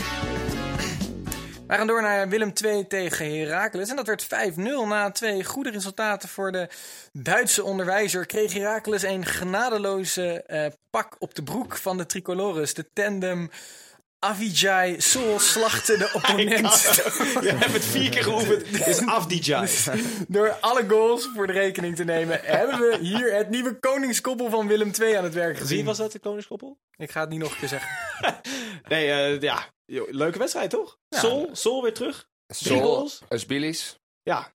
We 1.69 1.75
gaan 1.75 1.87
door 1.87 2.03
naar 2.03 2.29
Willem 2.29 2.53
II 2.65 2.87
tegen 2.87 3.39
Heracles. 3.39 3.91
En 3.91 3.97
dat 3.97 4.07
werd 4.07 4.27
5-0 4.55 4.61
na 4.87 5.11
twee 5.11 5.45
goede 5.45 5.71
resultaten 5.71 6.29
voor 6.29 6.53
de 6.53 6.69
Duitse 7.13 7.65
onderwijzer. 7.65 8.27
Kreeg 8.27 8.53
Heracles 8.53 9.03
een 9.03 9.25
genadeloze 9.25 10.43
eh, 10.43 10.67
pak 10.91 11.17
op 11.19 11.35
de 11.35 11.43
broek 11.43 11.77
van 11.77 11.97
de 11.97 12.07
tricolores. 12.07 12.75
De 12.75 12.93
tandem 12.93 13.51
Avijay 14.19 15.01
Sol 15.01 15.39
slachtte 15.39 15.97
de 15.97 16.11
opponent. 16.19 16.83
Je 17.47 17.53
hebt 17.55 17.73
het 17.73 17.85
vier 17.85 18.11
keer 18.11 18.23
geoefend. 18.23 18.69
Het 18.79 18.87
is 18.87 19.07
Afdijay. 19.07 19.69
Door 20.29 20.57
alle 20.61 20.85
goals 20.89 21.29
voor 21.35 21.47
de 21.47 21.53
rekening 21.53 21.97
te 21.97 22.05
nemen, 22.05 22.41
hebben 22.43 22.79
we 22.79 22.99
hier 23.01 23.35
het 23.35 23.51
nieuwe 23.51 23.79
koningskoppel 23.79 24.51
van 24.51 24.67
Willem 24.67 24.91
II 25.01 25.15
aan 25.15 25.25
het 25.25 25.35
werk 25.35 25.59
gezien. 25.59 25.77
Wie 25.77 25.87
was 25.87 25.97
dat, 25.97 26.13
de 26.13 26.19
koningskoppel? 26.19 26.79
Ik 26.97 27.11
ga 27.11 27.21
het 27.21 27.31
niet 27.31 27.41
nog 27.41 27.53
een 27.53 27.59
keer 27.59 27.69
zeggen. 27.69 27.89
nee, 28.89 29.11
eh, 29.11 29.41
ja. 29.41 29.77
Yo, 29.93 30.07
Leuke 30.09 30.39
wedstrijd, 30.39 30.71
toch? 30.71 30.99
Ja. 31.09 31.19
Sol, 31.19 31.49
Sol 31.53 31.83
weer 31.83 31.95
terug. 31.95 32.29
Sol, 32.47 32.81
goals. 32.81 33.23
Usbilis. 33.29 33.99
Ja, 34.23 34.53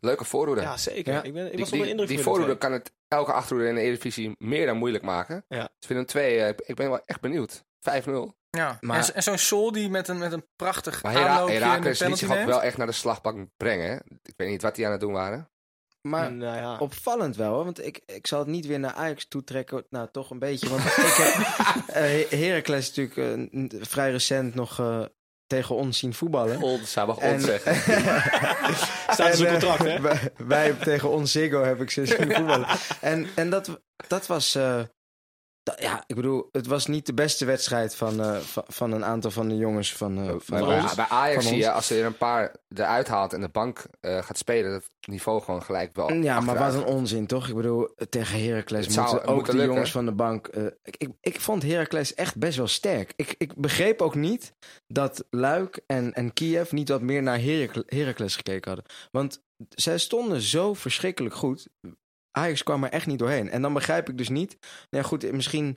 Leuke 0.00 0.24
voorhoede. 0.24 0.60
ja 0.60 0.76
zeker. 0.76 1.12
Ja. 1.12 1.22
Ik, 1.22 1.32
ben, 1.32 1.44
ik 1.44 1.50
die 1.50 1.60
was 1.60 1.72
onder 1.72 1.78
de 1.78 1.82
die, 1.82 1.90
indruk 1.90 2.08
die 2.08 2.16
van 2.16 2.24
voorhoede 2.26 2.52
de 2.52 2.58
kan 2.58 2.72
het 2.72 2.92
elke 3.08 3.32
achterhoede 3.32 3.68
in 3.68 3.74
de 3.74 3.80
Eredivisie 3.80 4.34
meer 4.38 4.66
dan 4.66 4.76
moeilijk 4.76 5.04
maken. 5.04 5.44
Ja. 5.48 5.68
Dus 5.78 5.88
Willem 5.88 6.06
2, 6.06 6.54
ik 6.56 6.74
ben 6.76 6.88
wel 6.90 7.00
echt 7.04 7.20
benieuwd. 7.20 7.64
5-0. 7.80 8.10
Ja, 8.50 8.78
Maar- 8.80 9.08
en, 9.08 9.14
en 9.14 9.22
zo'n 9.22 9.38
Sol 9.38 9.72
die 9.72 9.90
met 9.90 10.08
een, 10.08 10.18
met 10.18 10.32
een 10.32 10.46
prachtig 10.56 11.02
Maar 11.02 11.12
Hera 11.12 11.40
een 11.40 11.48
Herakles 11.48 11.84
liet 11.84 11.98
penalty 11.98 12.26
zich 12.26 12.44
wel 12.44 12.62
echt 12.62 12.76
naar 12.76 12.86
de 12.86 12.92
slagbank 12.92 13.48
brengen. 13.56 14.02
Ik 14.22 14.34
weet 14.36 14.48
niet 14.48 14.62
wat 14.62 14.74
die 14.74 14.86
aan 14.86 14.92
het 14.92 15.00
doen 15.00 15.12
waren. 15.12 15.50
Maar. 16.08 16.32
Nou 16.32 16.56
ja. 16.56 16.78
opvallend 16.78 17.36
wel, 17.36 17.52
hoor, 17.54 17.64
want 17.64 17.84
ik, 17.86 18.00
ik 18.06 18.26
zal 18.26 18.38
het 18.38 18.48
niet 18.48 18.66
weer 18.66 18.78
naar 18.80 18.92
Ajax 18.92 19.28
toetrekken. 19.28 19.84
Nou, 19.90 20.08
toch 20.12 20.30
een 20.30 20.38
beetje. 20.38 20.68
Want 20.68 20.84
ik 20.84 20.92
heb 20.94 21.86
eh, 21.88 22.40
Heracles 22.40 22.94
natuurlijk 22.94 23.52
eh, 23.52 23.80
vrij 23.80 24.10
recent 24.10 24.54
nog 24.54 24.78
eh, 24.78 25.04
tegen 25.46 25.74
ons 25.74 25.98
zien 25.98 26.14
voetballen. 26.14 26.62
Ons, 26.62 26.94
wel 26.94 27.20
En- 27.20 27.34
ons 27.34 27.44
zeggen. 27.44 27.74
Staat 29.14 29.30
in 29.30 29.36
zijn 29.36 29.48
En, 29.48 29.60
eh, 29.60 29.76
contract, 29.76 30.18
hè? 30.38 30.46
wij, 30.46 30.72
tegen 30.72 31.10
ons 31.10 31.32
Ziggo 31.32 31.62
heb 31.64 31.80
ik 31.80 31.90
ze 31.90 32.06
zien 32.06 32.32
voetballen. 32.36 32.66
En, 33.00 33.26
en 33.34 33.50
dat, 33.50 33.80
dat 34.08 34.26
was... 34.26 34.58
ja, 35.76 36.04
ik 36.06 36.16
bedoel, 36.16 36.48
het 36.52 36.66
was 36.66 36.86
niet 36.86 37.06
de 37.06 37.14
beste 37.14 37.44
wedstrijd 37.44 37.94
van, 37.94 38.20
eh, 38.20 38.36
van, 38.36 38.64
van 38.66 38.92
een 38.92 39.04
aantal 39.04 39.30
van 39.30 39.48
de 39.48 39.56
jongens 39.56 39.92
van, 39.92 40.18
eh, 40.18 40.34
van 40.38 40.66
bij, 40.66 40.82
ons. 40.82 40.94
bij 40.94 41.06
Ajax 41.08 41.46
zie 41.46 41.56
je, 41.56 41.70
als 41.70 41.90
er 41.90 42.04
een 42.04 42.16
paar 42.16 42.56
eruit 42.74 43.08
haalt 43.08 43.32
en 43.32 43.40
de 43.40 43.48
bank 43.48 43.84
eh, 44.00 44.22
gaat 44.22 44.38
spelen, 44.38 44.70
dat 44.70 44.82
het 44.82 45.08
niveau 45.08 45.42
gewoon 45.42 45.62
gelijk 45.62 45.94
wel 45.94 46.12
Ja, 46.12 46.40
maar 46.40 46.58
wat 46.58 46.74
een 46.74 46.84
onzin, 46.84 47.26
toch? 47.26 47.48
Ik 47.48 47.54
bedoel, 47.54 47.88
tegen 48.08 48.44
Heracles 48.44 48.86
zou- 48.86 49.10
moeten 49.10 49.28
ook 49.28 49.36
moet 49.36 49.46
de 49.46 49.52
lukken. 49.52 49.72
jongens 49.72 49.90
van 49.90 50.04
de 50.04 50.12
bank... 50.12 50.46
ik, 50.82 50.96
ik, 50.96 51.08
ik 51.20 51.40
vond 51.40 51.62
Heracles 51.62 52.14
echt 52.14 52.36
best 52.36 52.56
wel 52.56 52.66
sterk. 52.66 53.12
Ik, 53.16 53.34
ik 53.38 53.54
begreep 53.54 54.00
ook 54.00 54.14
niet 54.14 54.52
dat 54.86 55.24
Luik 55.30 55.80
en, 55.86 56.12
en 56.12 56.32
Kiev 56.32 56.70
niet 56.72 56.88
wat 56.88 57.02
meer 57.02 57.22
naar 57.22 57.40
Heracles 57.86 58.36
gekeken 58.36 58.72
hadden. 58.72 58.90
Want 59.10 59.42
zij 59.68 59.98
stonden 59.98 60.40
zo 60.40 60.74
verschrikkelijk 60.74 61.34
goed. 61.34 61.68
Ajax 62.38 62.62
kwam 62.62 62.84
er 62.84 62.90
echt 62.90 63.06
niet 63.06 63.18
doorheen. 63.18 63.50
En 63.50 63.62
dan 63.62 63.72
begrijp 63.72 64.08
ik 64.08 64.18
dus 64.18 64.28
niet... 64.28 64.56
Nou 64.90 65.04
goed, 65.04 65.32
misschien... 65.32 65.76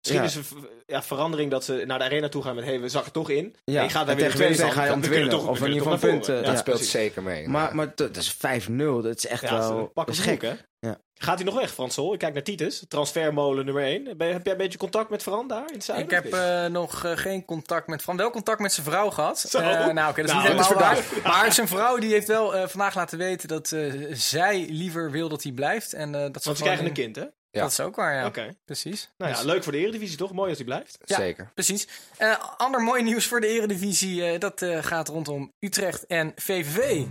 Misschien 0.00 0.20
Ja. 0.22 0.26
is 0.28 0.36
er 0.36 0.44
v- 0.44 0.52
ja, 0.86 1.02
verandering 1.02 1.50
dat 1.50 1.64
ze 1.64 1.82
naar 1.86 1.98
de 1.98 2.04
arena 2.04 2.28
toe 2.28 2.42
gaan 2.42 2.54
met... 2.54 2.64
hey, 2.64 2.80
we 2.80 2.88
zakken 2.88 3.12
toch 3.12 3.30
in. 3.30 3.54
Ja, 3.64 3.82
en 3.82 3.90
gaat 3.90 4.00
en 4.00 4.06
daar 4.06 4.16
weer 4.16 4.30
tegen 4.30 4.56
ga 4.56 4.64
je 4.66 4.72
kunnen 4.72 4.94
ontwinnen. 4.94 5.28
toch- 5.30 5.48
Of 5.48 5.58
in 5.60 5.66
ieder 5.72 5.82
geval 5.82 5.98
punten. 5.98 6.34
Dat 6.44 6.58
speelt 6.58 6.76
precies. 6.76 6.90
zeker 6.90 7.22
mee. 7.22 7.48
Maar, 7.48 7.74
maar 7.74 7.92
dat 7.94 8.16
is 8.16 8.34
5-0. 8.36 8.38
Dat 8.76 9.16
is 9.16 9.26
echt 9.26 9.50
wel... 9.50 9.86
pakken 9.94 10.14
is 10.14 10.20
gek, 10.20 10.42
hè? 10.42 10.54
Ja. 10.78 10.98
Gaat 11.22 11.36
hij 11.36 11.44
nog 11.44 11.54
weg, 11.54 11.72
Frans 11.72 11.94
Sol? 11.94 12.12
Ik 12.12 12.18
kijk 12.18 12.34
naar 12.34 12.42
Titus, 12.42 12.84
transfermolen 12.88 13.64
nummer 13.64 13.82
1. 13.84 14.06
heb 14.06 14.18
jij 14.18 14.52
een 14.52 14.56
beetje 14.56 14.78
contact 14.78 15.10
met 15.10 15.22
Fran 15.22 15.48
daar 15.48 15.66
in 15.66 15.74
het 15.74 15.84
zuiden? 15.84 16.06
Ik 16.06 16.24
heb 16.24 16.32
eh, 16.32 16.66
nog 16.66 17.04
eh, 17.04 17.16
geen 17.16 17.44
contact 17.44 17.86
met 17.86 18.02
Fran. 18.02 18.16
Wel 18.16 18.30
contact 18.30 18.60
met 18.60 18.72
zijn 18.72 18.86
vrouw 18.86 19.10
gehad. 19.10 19.38
Zo. 19.38 19.58
Eh, 19.58 19.86
nou, 19.86 20.10
oké, 20.10 20.22
dat 20.22 20.30
is 20.30 20.36
Nou, 20.36 20.48
niet 20.48 20.60
is 20.60 20.66
helemaal 20.66 20.94
waar. 20.94 21.04
Maar 21.32 21.52
zijn 21.52 21.68
vrouw 21.68 21.98
die 21.98 22.12
heeft 22.12 22.26
wel 22.26 22.68
vandaag 22.68 22.94
laten 22.94 23.18
weten 23.18 23.48
dat 23.48 23.74
zij 24.12 24.66
liever 24.68 25.10
wil 25.10 25.28
dat 25.28 25.42
hij 25.42 25.52
blijft. 25.52 25.92
En, 25.92 26.12
dat 26.12 26.44
Want 26.44 26.56
ze 26.56 26.62
krijgen 26.62 26.86
een 26.86 26.92
kind, 26.92 27.16
hè? 27.16 27.24
Ja. 27.50 27.60
Dat 27.60 27.70
is 27.70 27.80
ook 27.80 27.96
waar, 27.96 28.14
ja. 28.14 28.26
Oké. 28.26 28.54
Precies. 28.64 29.10
Nou 29.16 29.30
ja, 29.30 29.36
Dus- 29.36 29.46
leuk 29.46 29.62
voor 29.62 29.72
de 29.72 29.78
Eredivisie, 29.78 30.16
toch? 30.16 30.32
Mooi 30.32 30.48
als 30.48 30.58
hij 30.58 30.66
blijft. 30.66 30.98
Ja. 31.04 31.16
Zeker. 31.16 31.50
Precies. 31.54 31.88
Eh, 32.16 32.34
ander 32.56 32.80
mooi 32.80 33.02
nieuws 33.02 33.26
voor 33.26 33.40
de 33.40 33.46
Eredivisie. 33.46 34.38
dat 34.38 34.66
gaat 34.80 35.08
rondom 35.08 35.52
Utrecht 35.58 36.06
en 36.06 36.32
VVV. 36.36 37.04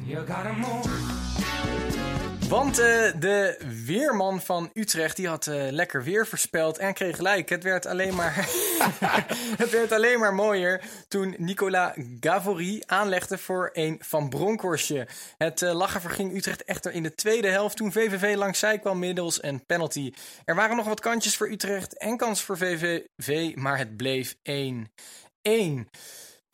Want 2.50 2.80
eh, 2.80 3.12
de 3.20 3.60
weerman 3.86 4.42
van 4.42 4.70
Utrecht 4.74 5.16
die 5.16 5.28
had 5.28 5.48
eh, 5.48 5.68
lekker 5.70 6.04
weer 6.04 6.28
voorspeld 6.28 6.78
en 6.78 6.94
kreeg 6.94 7.16
gelijk. 7.16 7.50
Het 7.50 7.64
werd 7.64 7.86
alleen 7.86 8.16
maar, 8.16 8.34
het 9.64 9.70
werd 9.70 9.92
alleen 9.92 10.20
maar 10.20 10.34
mooier 10.34 10.82
toen 11.08 11.36
Nicola 11.38 11.96
Gavory 12.20 12.84
aanlegde 12.86 13.38
voor 13.38 13.70
een 13.74 13.98
Van 14.00 14.30
Bronckhorstje. 14.30 15.08
Het 15.38 15.62
eh, 15.62 15.74
lachen 15.74 16.02
verging 16.02 16.36
Utrecht 16.36 16.64
echter 16.64 16.92
in 16.92 17.04
de 17.04 17.16
tweede 17.16 17.48
helft 17.48 17.78
toen 17.78 17.92
VVV 17.92 18.36
langs 18.36 18.60
zij 18.60 18.80
kwam 18.80 19.00
middels 19.00 19.44
een 19.44 19.66
penalty. 19.66 20.14
Er 20.46 20.56
waren 20.56 20.76
nog 20.76 20.86
wat 20.86 21.00
kantjes 21.00 21.38
voor 21.38 21.50
Utrecht 21.50 21.98
en 21.98 22.18
kans 22.18 22.44
voor 22.44 22.58
VVV, 22.58 23.56
maar 23.56 23.78
het 23.78 23.98
bleef 23.98 24.36
1-1. 24.36 24.40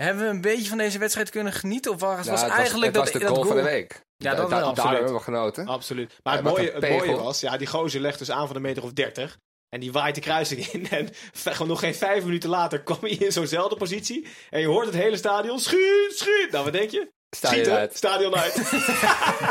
Hebben 0.04 0.24
we 0.24 0.30
een 0.30 0.42
beetje 0.42 0.70
van 0.70 0.78
deze 0.78 0.98
wedstrijd 1.00 1.30
kunnen 1.30 1.54
genieten? 1.54 1.92
Of 1.92 2.00
was, 2.00 2.26
Ja, 2.26 2.32
was 2.32 2.42
het 2.42 2.52
eigenlijk 2.52 2.86
het 2.86 2.94
dat, 2.94 3.04
was 3.04 3.14
de 3.14 3.20
dat 3.20 3.30
goal 3.30 3.46
van 3.46 3.56
de 3.56 3.62
week. 3.62 4.02
Ja, 4.18 4.32
Da- 4.32 4.42
dat 4.42 4.50
da- 4.50 4.72
Daar 4.74 4.94
hebben 4.94 5.14
we 5.14 5.20
genoten. 5.20 5.68
Absoluut. 5.68 6.20
Maar 6.24 6.34
Ja, 6.38 6.44
het, 6.44 6.50
mooie, 6.58 6.72
het 6.72 6.90
mooie 6.90 7.16
was, 7.16 7.40
ja, 7.40 7.58
die 7.58 7.68
gozer 7.68 8.02
legt 8.02 8.20
dus 8.20 8.32
aan 8.32 8.48
van 8.48 8.56
een 8.56 8.62
meter 8.62 8.84
of 8.84 8.94
30. 8.94 9.38
En 9.70 9.80
die 9.80 9.92
waait 9.92 10.16
de 10.16 10.22
kruising 10.22 10.66
in. 10.68 10.88
En 10.98 11.10
gewoon 11.34 11.68
nog 11.68 11.80
geen 11.80 11.96
vijf 11.96 12.24
minuten 12.24 12.50
later 12.50 12.82
kwam 12.84 12.98
hij 13.02 13.10
in 13.10 13.32
zo'nzelfde 13.32 13.76
positie. 13.76 14.28
En 14.50 14.60
je 14.60 14.68
hoort 14.68 14.86
het 14.86 14.96
hele 14.96 15.18
stadion. 15.18 15.60
Schiet, 15.60 16.14
schiet. 16.16 16.48
Nou, 16.52 16.64
wat 16.64 16.74
denk 16.74 16.90
je? 16.90 17.12
Stadion 17.36 17.64
Schieten, 17.64 17.80
uit. 17.82 17.98
Stadion 17.98 18.36
uit. 18.36 18.54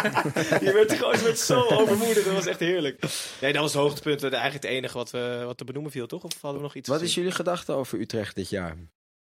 je 0.66 0.70
werd, 0.74 0.88
die 0.88 0.98
gozer 0.98 1.24
werd 1.24 1.38
zo 1.38 1.60
overmoedig. 1.68 2.24
Dat 2.24 2.32
was 2.34 2.46
echt 2.46 2.60
heerlijk. 2.60 3.00
Nee, 3.40 3.52
dat 3.52 3.62
was 3.62 3.72
het 3.72 3.82
hoogtepunt. 3.82 4.22
Eigenlijk 4.22 4.52
het 4.54 4.64
enige 4.64 4.94
wat, 4.96 5.10
we, 5.10 5.42
wat 5.44 5.56
te 5.56 5.64
benoemen 5.64 5.90
viel, 5.92 6.06
toch? 6.06 6.22
Of 6.22 6.32
hadden 6.40 6.60
we 6.60 6.66
nog 6.66 6.74
iets 6.74 6.88
Wat 6.88 6.96
gezien? 6.98 7.10
is 7.12 7.18
jullie 7.20 7.36
gedachte 7.36 7.72
over 7.72 8.00
Utrecht 8.00 8.34
dit 8.34 8.48
jaar? 8.48 8.76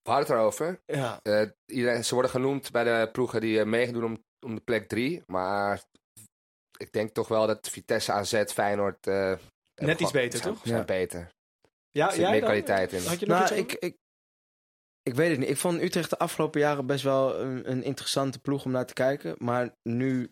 We 0.03 0.09
hadden 0.11 0.27
het 0.27 0.37
erover. 0.37 0.81
Ja. 0.85 1.19
Eh, 1.23 1.49
iedereen, 1.65 2.05
ze 2.05 2.13
worden 2.13 2.31
genoemd 2.31 2.71
bij 2.71 2.83
de 2.83 3.09
ploegen 3.11 3.41
die 3.41 3.59
eh, 3.59 3.65
meedoen 3.65 4.03
om, 4.03 4.23
om 4.45 4.55
de 4.55 4.61
plek 4.61 4.87
3. 4.87 5.23
Maar 5.25 5.83
ik 6.77 6.91
denk 6.91 7.09
toch 7.13 7.27
wel 7.27 7.47
dat 7.47 7.69
Vitesse, 7.69 8.11
AZ, 8.11 8.43
Feyenoord... 8.45 9.07
eh, 9.07 9.33
hebben 9.73 10.01
iets 10.01 10.11
beter, 10.11 10.39
zijn- 10.39 10.53
toch? 10.53 10.61
Zijn 10.65 10.77
Ja. 10.79 10.85
beter. 10.85 11.29
Ja, 11.91 12.07
Er 12.07 12.13
zit 12.13 12.21
meer 12.21 12.31
dan? 12.31 12.41
kwaliteit 12.41 12.93
in. 12.93 13.03
Had 13.03 13.19
je 13.19 13.25
nog 13.25 13.39
Nou, 13.39 13.59
iets 13.59 13.73
ik, 13.73 13.83
ik, 13.83 13.95
ik 15.03 15.15
weet 15.15 15.29
het 15.29 15.39
niet. 15.39 15.49
Ik 15.49 15.57
vond 15.57 15.81
Utrecht 15.81 16.09
de 16.09 16.17
afgelopen 16.17 16.59
jaren 16.59 16.85
best 16.85 17.03
wel 17.03 17.39
een, 17.39 17.71
een 17.71 17.83
interessante 17.83 18.39
ploeg 18.39 18.65
om 18.65 18.71
naar 18.71 18.85
te 18.85 18.93
kijken. 18.93 19.35
Maar 19.37 19.75
nu 19.89 20.31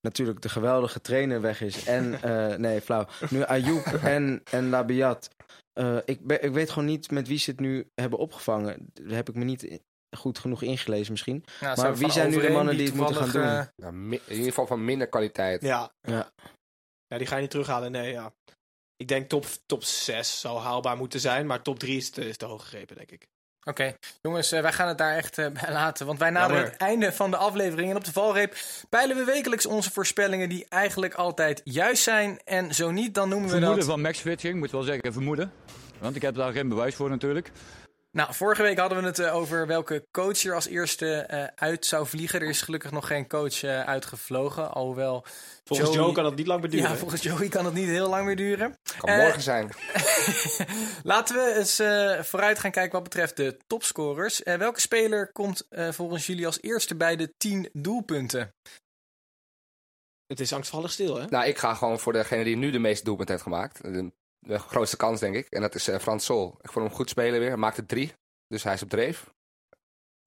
natuurlijk 0.00 0.40
de 0.42 0.48
geweldige 0.48 1.00
trainer 1.00 1.40
weg 1.40 1.60
is. 1.60 1.84
En, 1.86 2.22
eh, 2.22 2.56
nee, 2.66 2.80
flauw. 2.80 3.06
Nu 3.30 3.42
Ayoub 3.42 3.84
en, 4.16 4.42
en 4.50 4.68
Labiat. 4.68 5.28
Eh, 5.76 5.96
ik, 6.04 6.26
ben- 6.26 6.42
ik 6.42 6.52
weet 6.52 6.70
gewoon 6.70 6.88
niet 6.88 7.10
met 7.10 7.28
wie 7.28 7.38
ze 7.38 7.50
het 7.50 7.60
nu 7.60 7.90
hebben 7.94 8.18
opgevangen. 8.18 8.90
Daar 8.92 9.14
heb 9.16 9.28
ik 9.28 9.34
me 9.34 9.44
niet 9.44 9.80
goed 10.16 10.38
genoeg 10.38 10.62
ingelezen 10.62 11.12
misschien. 11.12 11.44
Ja, 11.60 11.74
Maar 11.76 11.96
wie 11.96 12.10
zijn 12.10 12.30
nu 12.30 12.40
de 12.40 12.50
mannen 12.50 12.76
die 12.76 12.86
het 12.86 12.94
moeten 12.94 13.16
gaan 13.16 13.30
doen? 13.32 13.42
eh, 13.42 13.66
Ja, 13.76 13.90
mi- 13.90 14.20
in 14.26 14.32
ieder 14.32 14.44
geval 14.46 14.66
van 14.66 14.84
minder 14.84 15.06
kwaliteit. 15.08 15.62
Ja. 15.62 15.92
Ja. 16.00 16.32
Ja, 17.06 17.18
die 17.18 17.26
ga 17.26 17.34
je 17.34 17.40
niet 17.40 17.50
terughalen. 17.50 17.92
Nee, 17.92 18.12
ja. 18.12 18.32
Ik 18.96 19.08
denk 19.08 19.28
top, 19.28 19.46
top 19.66 19.84
6 19.84 20.40
zou 20.40 20.58
haalbaar 20.58 20.96
moeten 20.96 21.20
zijn. 21.20 21.46
Maar 21.46 21.62
top 21.62 21.78
3 21.78 21.96
is 21.96 22.10
te, 22.10 22.28
is 22.28 22.36
te 22.36 22.44
hoog 22.44 22.62
gegrepen, 22.62 22.96
denk 22.96 23.10
ik. 23.10 23.26
Oké, 23.68 23.94
jongens, 24.22 24.52
eh, 24.52 24.60
wij 24.60 24.72
gaan 24.72 24.88
het 24.88 24.98
daar 24.98 25.16
echt 25.16 25.38
eh, 25.38 25.46
bij 25.62 25.72
laten. 25.72 26.06
Want 26.06 26.18
wij 26.18 26.30
naderen 26.30 26.64
het 26.64 26.76
einde 26.76 27.12
van 27.12 27.30
de 27.30 27.36
aflevering. 27.36 27.90
En 27.90 27.96
op 27.96 28.04
de 28.04 28.12
valreep 28.12 28.56
peilen 28.88 29.16
we 29.16 29.24
wekelijks 29.24 29.66
onze 29.66 29.92
voorspellingen 29.92 30.48
die 30.48 30.66
eigenlijk 30.68 31.14
altijd 31.14 31.60
juist 31.64 32.02
zijn. 32.02 32.40
En 32.44 32.74
zo 32.74 32.90
niet, 32.90 33.14
dan 33.14 33.28
noemen 33.28 33.48
we 33.48 33.54
Vermoeden 33.54 33.78
dat... 33.78 33.88
van 33.88 34.00
matchfitting, 34.00 34.58
moet 34.58 34.70
wel 34.70 34.82
zeggen 34.82 35.12
vermoeden. 35.12 35.52
Want 35.98 36.16
ik 36.16 36.22
heb 36.22 36.34
daar 36.34 36.52
geen 36.52 36.68
bewijs 36.68 36.94
voor 36.94 37.10
natuurlijk. 37.10 37.50
Nou, 38.16 38.34
vorige 38.34 38.62
week 38.62 38.78
hadden 38.78 39.00
we 39.00 39.04
het 39.04 39.18
eh, 39.18 39.34
over 39.34 39.66
welke 39.66 40.06
coach 40.10 40.44
er 40.44 40.54
als 40.54 40.66
eerste 40.66 41.16
eh, 41.16 41.44
uit 41.54 41.86
zou 41.86 42.06
vliegen. 42.06 42.40
Er 42.40 42.48
is 42.48 42.62
gelukkig 42.62 42.90
nog 42.90 43.06
geen 43.06 43.28
coach 43.28 43.62
eh, 43.62 43.80
uitgevlogen. 43.80 44.72
Alhoewel... 44.72 45.24
Volgens 45.64 45.88
Joey- 45.88 46.00
Joe 46.00 46.12
kan 46.14 46.24
dat 46.24 46.36
niet 46.36 46.46
lang 46.46 46.60
meer 46.60 46.70
duren. 46.70 46.90
Ja, 46.90 46.96
volgens 46.96 47.22
Joey 47.22 47.48
kan 47.48 47.64
het 47.64 47.74
niet 47.74 47.88
heel 47.88 48.08
lang 48.08 48.24
meer 48.26 48.36
duren. 48.36 48.78
Kan 48.98 49.16
morgen 49.16 49.42
zijn. 49.42 49.70
Laten 51.02 51.36
we 51.36 51.54
eens 51.54 51.78
eh, 51.78 52.22
vooruit 52.22 52.58
gaan 52.58 52.70
kijken 52.70 52.92
wat 52.92 53.02
betreft 53.02 53.36
de 53.36 53.56
topscorers. 53.66 54.40
Welke 54.42 54.80
speler 54.80 55.32
komt 55.32 55.66
eh, 55.68 55.92
volgens 55.92 56.26
jullie 56.26 56.46
als 56.46 56.62
eerste 56.62 56.96
bij 56.96 57.16
de 57.16 57.34
10 57.36 57.68
doelpunten? 57.72 58.54
Het 60.26 60.40
is 60.40 60.52
angstvallig 60.52 60.90
stil, 60.90 61.16
hè? 61.16 61.26
Nou, 61.26 61.46
ik 61.46 61.58
ga 61.58 61.74
gewoon 61.74 61.98
voor 61.98 62.12
degene 62.12 62.44
die 62.44 62.56
nu 62.56 62.70
de 62.70 62.78
meeste 62.78 63.04
doelpunten 63.04 63.34
heeft 63.34 63.46
gemaakt. 63.46 63.80
De, 64.46 64.58
grootste 64.58 64.96
kans, 64.96 65.20
denk 65.20 65.34
ik. 65.34 65.46
En 65.48 65.60
dat 65.60 65.74
is 65.74 65.88
eh, 65.88 65.98
Frans 65.98 66.24
Sol. 66.24 66.58
Ik 66.60 66.72
vond 66.72 66.86
hem 66.86 66.94
goed 66.94 67.08
spelen 67.08 67.38
weer. 67.40 67.48
Hij 67.48 67.56
maakte 67.56 67.86
drie. 67.86 68.12
Dus 68.48 68.62
hij 68.62 68.74
is 68.74 68.82
op 68.82 68.88
dreef. 68.88 69.34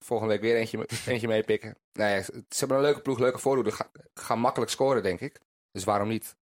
Volgende 0.04 0.32
week 0.32 0.42
weer 0.42 0.56
eentje, 0.56 0.88
eentje 1.06 1.28
meepikken. 1.28 1.76
Nee, 1.92 2.22
ze 2.22 2.42
hebben 2.58 2.76
een 2.76 2.82
leuke 2.82 3.00
ploeg, 3.00 3.18
leuke 3.18 3.38
voorhoede. 3.38 3.72
Ga, 3.72 3.90
gaan 4.14 4.38
makkelijk 4.38 4.70
scoren, 4.70 5.02
denk 5.02 5.20
ik. 5.20 5.40
Dus 5.72 5.84
waarom 5.84 6.08
niet? 6.08 6.36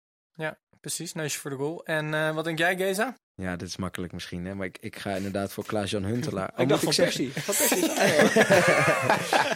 Precies, 0.85 1.13
neusje 1.13 1.39
voor 1.39 1.51
de 1.51 1.57
goal. 1.57 1.85
En 1.85 2.15
eh, 2.15 2.35
wat 2.35 2.45
denk 2.45 2.59
jij, 2.59 2.77
Geza? 2.77 3.17
Ja, 3.35 3.57
dit 3.57 3.69
is 3.69 3.77
makkelijk 3.77 4.13
misschien, 4.13 4.47
hè? 4.47 4.55
maar 4.55 4.67
ik, 4.67 4.79
ik 4.81 4.97
ga 4.97 5.11
inderdaad 5.11 5.53
voor 5.53 5.65
Klaas-Jan 5.65 6.05
Huntelaar. 6.05 6.51
Al 6.51 6.63
ik 6.63 6.69
dacht 6.69 6.83
moet 6.83 6.95
van 6.95 7.05
zeggen- 7.05 7.31
Persie. 7.31 7.43
Van 7.43 7.55
Persie. 7.55 7.91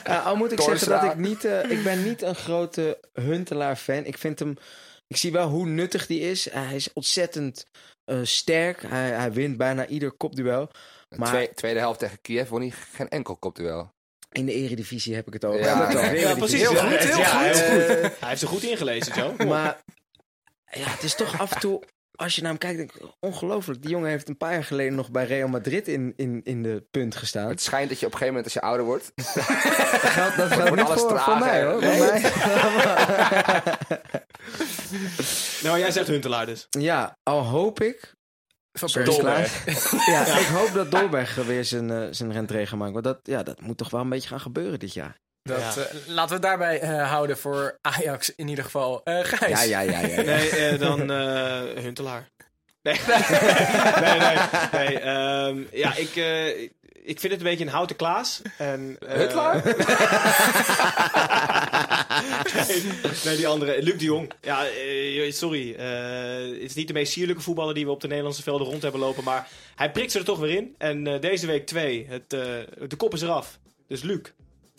Ja, 0.05 0.19
al 0.29 0.37
moet 0.37 0.53
ik 0.53 0.61
zeggen 0.61 0.89
dat 0.89 1.03
ik 1.03 1.17
niet... 1.17 1.45
eh, 1.45 1.71
ik 1.71 1.83
ben 1.83 2.03
niet 2.03 2.23
een 2.23 2.35
grote 2.35 3.01
Huntelaar-fan. 3.13 4.05
Ik 4.05 4.19
vind 4.19 4.39
hem... 4.39 4.57
Ik 5.09 5.17
zie 5.17 5.33
wel 5.33 5.49
hoe 5.49 5.67
nuttig 5.67 6.07
die 6.07 6.21
is. 6.21 6.51
hij 6.51 6.75
is 6.75 6.93
ontzettend 6.93 7.65
eh, 8.05 8.19
sterk. 8.23 8.83
Hij, 8.87 9.09
hij 9.11 9.33
wint 9.33 9.57
bijna 9.57 9.87
ieder 9.87 10.13
kopduel. 10.13 10.71
Maar- 11.17 11.29
twee- 11.29 11.55
tweede 11.55 11.79
helft 11.79 11.99
tegen 11.99 12.21
Kiev 12.21 12.49
won 12.49 12.61
hij 12.61 12.71
geen 12.93 13.09
enkel 13.09 13.37
kopduel. 13.37 13.91
In 14.33 14.47
de 14.47 14.53
eredivisie 14.53 15.15
heb 15.15 15.27
ik 15.27 15.33
het 15.33 15.45
over. 15.45 15.61
Ja, 15.61 15.87
precies. 16.35 16.61
Heel 16.61 16.75
goed, 16.77 16.99
heel 16.99 17.19
Ja, 17.19 17.25
goed. 17.25 17.59
hij- 17.59 17.87
Eh, 18.01 18.11
Hij 18.21 18.29
heeft 18.29 18.41
ze 18.41 18.47
goed 18.47 18.63
ingelezen, 18.63 19.15
Joe. 19.15 19.45
maar 19.47 19.81
ja, 20.71 20.89
het 20.91 21.03
is 21.03 21.15
toch 21.15 21.41
af 21.41 21.53
en 21.53 21.61
toe 21.61 21.83
als 22.15 22.35
je 22.35 22.41
naar 22.43 22.51
hem 22.51 22.59
kijkt, 22.61 22.77
denk 22.77 22.93
ik, 22.93 23.03
ongelooflijk. 23.21 23.83
Die 23.83 23.91
jongen 23.91 24.11
heeft 24.11 24.29
een 24.29 24.37
paar 24.37 24.53
jaar 24.53 24.65
geleden 24.65 24.95
nog 24.95 25.11
bij 25.11 25.25
Real 25.25 25.49
Madrid 25.49 25.89
in, 25.89 26.13
in, 26.17 26.41
in 26.45 26.63
de 26.63 26.87
punt 26.91 27.17
gestaan. 27.17 27.49
Het 27.49 27.61
schijnt 27.63 27.89
dat 27.89 28.01
je 28.01 28.07
op 28.07 28.13
een 28.13 28.19
gegeven 28.19 28.43
moment, 28.43 28.45
als 28.55 28.63
je 28.63 28.69
ouder 28.69 28.87
wordt... 28.87 29.13
Dat 29.15 30.11
geldt, 30.11 30.37
dat 30.37 30.53
geldt 30.53 30.71
niet 30.77 30.85
alles 30.85 31.01
voor, 31.01 31.21
voor 31.21 31.39
mij 31.39 31.65
hoor. 31.65 31.81
Nee. 31.81 31.99
Voor 31.99 32.73
mij. 32.77 34.18
Nou, 35.65 35.79
jij 35.79 35.91
zegt 35.91 36.07
Huntelaar 36.09 36.47
dus. 36.47 36.67
Ja, 36.71 37.17
al 37.23 37.41
hoop 37.43 37.81
ik... 37.81 38.17
Van 38.73 38.91
Persie. 38.93 39.19
Klaas. 39.21 39.51
Ja, 40.15 40.39
ik 40.39 40.47
hoop 40.47 40.73
dat 40.75 40.91
Dolberg 40.91 41.35
weer 41.35 41.65
zijn, 41.65 41.91
eh, 41.91 42.03
zijn 42.11 42.33
rentregen 42.33 42.79
maakt. 42.79 42.93
Want 42.93 43.05
dat, 43.05 43.19
ja, 43.23 43.43
dat 43.43 43.61
moet 43.61 43.77
toch 43.77 43.91
wel 43.91 44.01
een 44.01 44.09
beetje 44.09 44.29
gaan 44.29 44.41
gebeuren 44.41 44.79
dit 44.79 44.95
jaar. 44.95 45.17
Dat, 45.43 45.59
Ja. 45.59 45.83
eh, 45.83 45.95
laten 46.07 46.29
we 46.29 46.35
het 46.35 46.43
daarbij 46.43 46.81
eh, 46.81 47.11
houden 47.11 47.39
voor 47.39 47.79
Ajax 47.81 48.35
in 48.35 48.49
ieder 48.49 48.65
geval. 48.65 49.01
Eh 49.05 49.19
Gijs. 49.25 49.65
Ja, 49.65 49.81
ja, 49.81 49.81
ja. 49.81 50.01
ja, 50.01 50.07
ja. 50.07 50.23
Nee, 50.23 50.79
dan 50.79 51.11
eh, 51.11 51.61
Huntelaar. 51.83 52.29
Nee, 52.83 53.01
nee, 54.01 54.19
nee. 54.19 54.37
nee 54.73 54.99
ehm, 55.01 55.63
ja, 55.73 55.95
ik, 55.95 56.17
eh, 56.17 56.47
ik 56.93 57.21
vind 57.21 57.23
het 57.23 57.33
een 57.33 57.49
beetje 57.49 57.65
een 57.65 57.71
houten 57.71 57.97
Klaas. 57.97 58.43
En, 58.59 58.97
Huntelaar? 59.07 59.63
Nee, 63.25 63.37
die 63.37 63.47
andere. 63.49 63.83
Luc 63.83 63.99
de 63.99 64.05
Jong. 64.05 64.33
Ja, 64.41 64.67
eh, 64.67 65.33
sorry. 65.33 65.75
eh, 65.75 66.53
het 66.53 66.63
is 66.63 66.75
niet 66.75 66.87
de 66.87 66.93
meest 66.93 67.13
sierlijke 67.13 67.43
voetballer 67.43 67.75
die 67.75 67.85
we 67.85 67.91
op 67.91 68.01
de 68.01 68.07
Nederlandse 68.09 68.43
velden 68.43 68.67
rond 68.67 68.83
hebben 68.83 69.01
lopen. 69.01 69.25
Maar 69.25 69.49
hij 69.75 69.91
prikt 69.91 70.13
ze 70.13 70.19
er 70.19 70.25
toch 70.25 70.39
weer 70.39 70.57
in. 70.57 70.75
En 70.79 71.07
eh, 71.07 71.21
deze 71.21 71.47
week 71.47 71.67
twee. 71.67 72.07
Het, 72.09 72.33
eh, 72.33 72.41
de 72.89 72.97
kop 72.97 73.15
is 73.15 73.23
eraf. 73.23 73.59
Dus 73.89 74.03
Luc. 74.03 74.21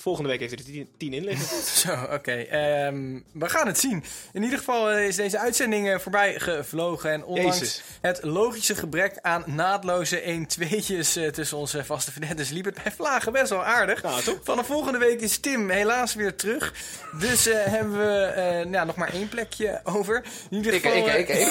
Volgende 0.02 0.30
week 0.30 0.40
heeft 0.40 0.52
hij 0.52 0.64
er 0.66 0.72
tien, 0.72 0.90
tien 0.98 1.14
in 1.14 1.24
liggen. 1.24 1.64
Zo, 1.86 1.92
oké. 2.14 2.32
Ehm, 2.32 3.20
we 3.32 3.50
gaan 3.50 3.68
het 3.68 3.80
zien. 3.80 4.04
In 4.34 4.44
ieder 4.44 4.58
geval 4.58 4.90
eh, 4.90 5.08
is 5.08 5.16
deze 5.16 5.40
uitzending 5.40 5.90
eh, 5.90 6.00
voorbij 6.00 6.40
gevlogen. 6.40 7.12
En 7.12 7.24
ondanks 7.26 7.60
Jezus. 7.60 7.84
het 8.02 8.24
logische 8.24 8.76
gebrek 8.76 9.18
aan 9.22 9.44
naadloze 9.46 10.22
1-2'tjes 10.22 11.22
eh, 11.22 11.28
tussen 11.28 11.58
onze 11.58 11.86
vaste 11.86 12.12
vernetters 12.12 12.50
liep 12.50 12.66
het 12.66 12.84
bij 12.84 12.92
Vlagen 12.92 13.32
best 13.32 13.50
wel 13.50 13.64
aardig. 13.64 14.02
Ja, 14.02 14.20
toch? 14.22 14.40
Vanaf 14.44 14.66
volgende 14.66 14.98
week 14.98 15.22
is 15.22 15.38
Tim 15.38 15.70
helaas 15.70 16.16
weer 16.16 16.36
terug. 16.36 16.74
Dus 17.20 17.46
hebben 17.46 17.98
we 17.98 18.68
ja, 18.72 18.84
nog 18.84 18.96
maar 18.96 19.14
één 19.14 19.30
plekje 19.30 19.82
over. 19.84 20.24
In 20.50 20.58
ieder 20.58 20.74
Ik, 20.74 20.82
geval... 20.82 21.08
ik, 21.08 21.28
ik, 21.28 21.30
ik. 21.30 21.50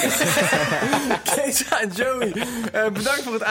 Kesa 1.35 1.81
en 1.81 1.89
Joey, 1.89 2.33
bedankt 2.71 3.21
voor 3.23 3.33
het 3.33 3.43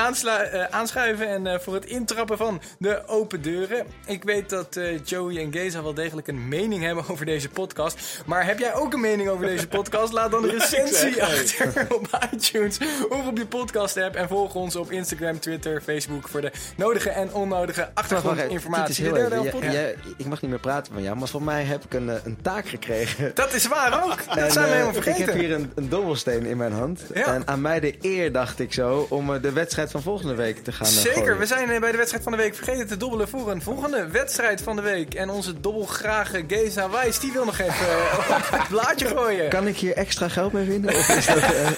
aanschuiven 0.71 1.47
en 1.47 1.63
voor 1.63 1.75
het 1.75 1.85
intrappen 1.85 2.37
van 2.37 2.63
de 2.79 3.07
open 3.07 3.43
deuren. 3.43 3.87
Ik 4.07 4.25
weet 4.25 4.51
dat 4.51 4.77
Joey 4.97 5.37
en 5.39 5.53
Geza 5.53 5.83
wel 5.83 5.95
degelijk 5.95 6.29
een 6.29 6.49
mening 6.49 6.83
hebben 6.83 7.05
over 7.09 7.27
deze 7.27 7.49
podcast. 7.49 8.23
Maar 8.27 8.47
heb 8.47 8.59
jij 8.59 8.75
ook 8.75 8.93
een 8.93 9.01
mening 9.01 9.29
over 9.29 9.47
deze 9.47 9.69
podcast? 9.69 10.13
Laat 10.13 10.31
dan 10.31 10.45
een 10.45 10.51
recensie 10.59 11.23
achter 11.23 11.87
op 11.99 12.29
iTunes 12.33 12.79
of 13.09 13.27
op 13.27 13.39
je 13.39 13.47
podcast 13.47 13.97
app. 13.97 14.15
En 14.15 14.29
volg 14.29 14.55
ons 14.55 14.77
op 14.77 14.91
Instagram, 14.91 15.41
Twitter, 15.41 15.81
Facebook 15.81 16.29
voor 16.29 16.41
de 16.41 16.53
nodige 16.77 17.11
en 17.11 17.33
onnodige 17.33 17.91
achtergrondinformatie. 17.95 19.05
De 19.05 19.13
derde 19.13 19.37
even. 19.37 19.95
ik 20.17 20.27
mag 20.27 20.41
niet 20.41 20.51
meer 20.51 20.61
praten 20.61 20.93
van 20.93 21.03
jou, 21.03 21.17
maar 21.17 21.29
voor 21.29 21.43
mij 21.43 21.63
heb 21.63 21.85
ik 21.85 21.95
een, 21.95 22.11
eh, 22.11 22.17
een 22.25 22.39
taak 22.43 22.69
gekregen. 22.69 23.31
Dat 23.35 23.53
is 23.53 23.67
waar 23.67 24.05
ook. 24.05 24.25
Dat 24.29 24.37
En, 24.37 24.53
zijn 24.53 24.65
we 24.65 24.71
eh, 24.71 24.77
helemaal 24.77 25.03
vergeten. 25.03 25.21
Ik 25.21 25.27
heb 25.27 25.35
hier 25.35 25.53
een, 25.53 25.73
een 25.75 25.89
dobbelsteen 25.89 26.47
in 26.47 26.57
mijn 26.57 26.73
hand. 26.73 27.03
Ja. 27.15 27.35
En 27.35 27.47
aan 27.47 27.61
mij 27.61 27.81
de 27.81 27.95
eer, 28.01 28.33
dacht 28.33 28.59
ik 28.61 28.73
zo, 28.73 29.07
om 29.09 29.35
eh, 29.35 29.43
de 29.43 29.53
wedstrijd 29.53 29.91
van 29.91 30.03
volgende 30.03 30.35
week 30.35 30.65
te 30.65 30.73
gaan 30.73 30.87
Zeker, 30.87 31.19
gooien. 31.19 31.39
we 31.39 31.47
zijn 31.47 31.81
bij 31.81 31.91
de 31.91 31.97
wedstrijd 31.97 32.23
van 32.23 32.33
de 32.33 32.39
week 32.39 32.55
vergeten 32.55 32.87
te 32.87 32.97
dobbelen 32.97 33.29
voor 33.29 33.51
een 33.51 33.63
volgende 33.63 34.07
wedstrijd 34.09 34.63
van 34.63 34.77
de 34.83 34.91
week. 34.91 35.15
En 35.15 35.31
onze 35.31 35.61
dobbelgrage 35.61 36.45
Geza 36.47 36.91
Wijs, 36.91 37.21
die 37.21 37.33
wil 37.33 37.45
nog 37.45 37.59
even 37.59 37.75
eh, 37.75 38.19
op 38.19 38.59
het 38.59 38.69
blaadje 38.69 39.07
gooien. 39.07 39.49
Kan 39.49 39.67
ik 39.67 39.77
hier 39.77 39.93
extra 39.95 40.29
geld 40.29 40.53
mee 40.53 40.65
winnen? 40.67 40.95
Of 40.95 41.09
is 41.09 41.27
dat, 41.27 41.37
eh, 41.37 41.71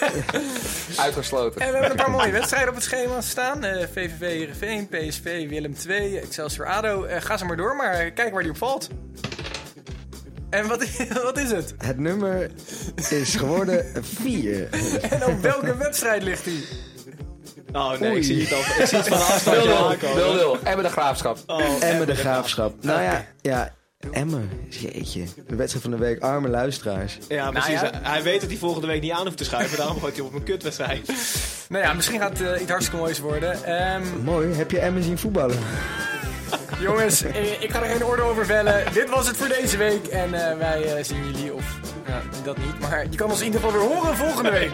Uitgesloten. 1.05 1.61
En 1.61 1.67
we 1.67 1.73
hebben 1.73 1.91
een 1.91 2.05
paar 2.05 2.11
mooie 2.11 2.31
wedstrijden 2.31 2.69
op 2.69 2.75
het 2.75 2.85
schema 2.85 3.21
staan. 3.21 3.65
Eh, 3.65 3.87
VVV 3.93 4.19
Heerenveen, 4.21 4.89
PSV, 4.89 5.49
Willem 5.49 5.75
II, 5.89 6.17
Excelsior 6.17 6.67
ADO. 6.67 7.05
Eh, 7.05 7.21
ga 7.21 7.37
ze 7.37 7.45
maar 7.45 7.57
door, 7.57 7.77
maar 7.77 8.11
kijk 8.11 8.33
waar 8.33 8.43
die 8.43 8.51
op 8.51 8.57
valt. 8.57 8.89
En 10.51 10.69
wat, 10.69 10.85
wat 11.23 11.39
is 11.39 11.51
het? 11.51 11.75
het 11.79 11.99
nummer 11.99 12.51
is 13.11 13.35
geworden 13.35 13.87
4. 14.03 14.69
En 15.11 15.27
op 15.27 15.41
welke 15.41 15.77
wedstrijd 15.77 16.23
ligt 16.23 16.45
die? 16.45 16.67
Oh 17.73 17.99
nee, 18.01 18.11
Oei. 18.11 18.19
ik 18.19 18.25
zie 18.25 18.41
het 18.43 18.53
al. 18.53 18.59
Ik 18.59 18.87
zie 18.87 18.99
het 18.99 19.09
van 19.09 19.19
de 19.19 19.25
afstand 19.35 19.57
al 19.69 19.91
aankomen. 19.91 20.59
0-0. 20.59 20.63
En 20.63 20.77
met 20.77 20.85
de 20.87 20.91
graafschap. 20.93 21.39
Oh, 21.47 21.61
Emmen 21.81 22.07
de 22.07 22.15
Graafschap. 22.15 22.75
Nou 22.85 23.03
ja, 23.03 23.25
ja, 23.41 23.73
Emmen. 24.13 24.51
Jeetje. 24.69 25.25
De 25.47 25.55
wedstrijd 25.57 25.83
van 25.85 25.91
de 25.91 25.97
week. 25.99 26.21
Arme 26.23 26.49
luisteraars. 26.49 27.19
Ja, 27.29 27.51
precies. 27.51 27.81
Nou 27.81 27.87
ja. 27.87 28.01
Hij 28.03 28.23
weet 28.23 28.41
dat 28.41 28.51
hij 28.51 28.59
volgende 28.59 28.87
week 28.87 29.01
niet 29.03 29.13
aan 29.13 29.25
hoeft 29.25 29.37
te 29.37 29.45
schuiven. 29.45 29.77
Daarom 29.79 30.01
gooit 30.01 30.17
hij 30.17 30.25
op 30.25 30.35
een 30.35 30.43
kutwedstrijd. 30.43 31.13
Nou 31.69 31.85
ja, 31.85 31.93
misschien 31.93 32.21
gaat 32.21 32.39
het 32.39 32.49
eh, 32.55 32.61
iets 32.61 32.71
hartstikke 32.71 33.01
moois 33.01 33.19
worden. 33.19 33.65
Ehm, 33.65 34.03
Mooi. 34.25 34.53
Heb 34.55 34.71
je 34.71 34.79
Emmen 34.79 35.03
zien 35.03 35.19
voetballen? 35.19 35.57
Jongens, 36.81 37.23
eh, 37.23 37.63
ik 37.63 37.71
ga 37.71 37.83
er 37.83 37.91
geen 37.91 38.05
orde 38.05 38.23
over 38.23 38.47
vellen. 38.47 38.85
Dit 38.93 39.11
was 39.11 39.27
het 39.27 39.37
voor 39.37 39.49
deze 39.49 39.77
week. 39.77 40.07
En 40.07 40.51
eh, 40.51 40.57
wij 40.59 41.05
zien 41.05 41.27
jullie, 41.27 41.55
of 41.55 41.79
ja, 42.07 42.21
dat 42.45 42.57
niet, 42.57 42.79
maar 42.81 43.07
je 43.11 43.17
kan 43.17 43.31
ons 43.31 43.39
in 43.41 43.47
ieder 43.47 43.61
geval 43.61 43.79
weer 43.79 43.89
horen 43.89 44.17
volgende 44.17 44.51
week. 44.51 44.73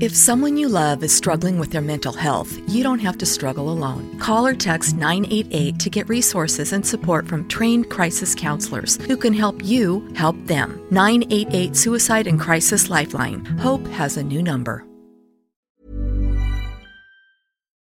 If 0.00 0.14
someone 0.14 0.56
you 0.56 0.68
love 0.68 1.02
is 1.02 1.12
struggling 1.12 1.58
with 1.58 1.72
their 1.72 1.82
mental 1.82 2.12
health, 2.12 2.56
you 2.68 2.84
don't 2.84 3.00
have 3.00 3.18
to 3.18 3.26
struggle 3.26 3.68
alone. 3.68 4.16
Call 4.20 4.46
or 4.46 4.54
text 4.54 4.94
988 4.94 5.78
to 5.80 5.90
get 5.90 6.08
resources 6.08 6.72
and 6.72 6.86
support 6.86 7.26
from 7.26 7.48
trained 7.48 7.90
crisis 7.90 8.34
counselors 8.34 8.96
who 9.06 9.16
can 9.16 9.32
help 9.32 9.64
you 9.64 10.08
help 10.14 10.36
them. 10.46 10.80
988 10.90 11.76
Suicide 11.76 12.26
and 12.28 12.38
Crisis 12.38 12.88
Lifeline. 12.88 13.44
Hope 13.44 13.86
has 13.88 14.16
a 14.16 14.22
new 14.22 14.42
number. 14.42 14.84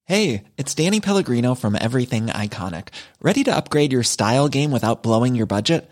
Hey, 0.06 0.46
it's 0.56 0.74
Danny 0.74 1.02
Pellegrino 1.02 1.54
from 1.54 1.76
Everything 1.76 2.28
Iconic. 2.28 2.90
Ready 3.22 3.44
to 3.44 3.54
upgrade 3.54 3.92
your 3.92 4.04
style 4.04 4.48
game 4.48 4.72
without 4.72 5.04
blowing 5.04 5.36
your 5.36 5.48
budget? 5.48 5.92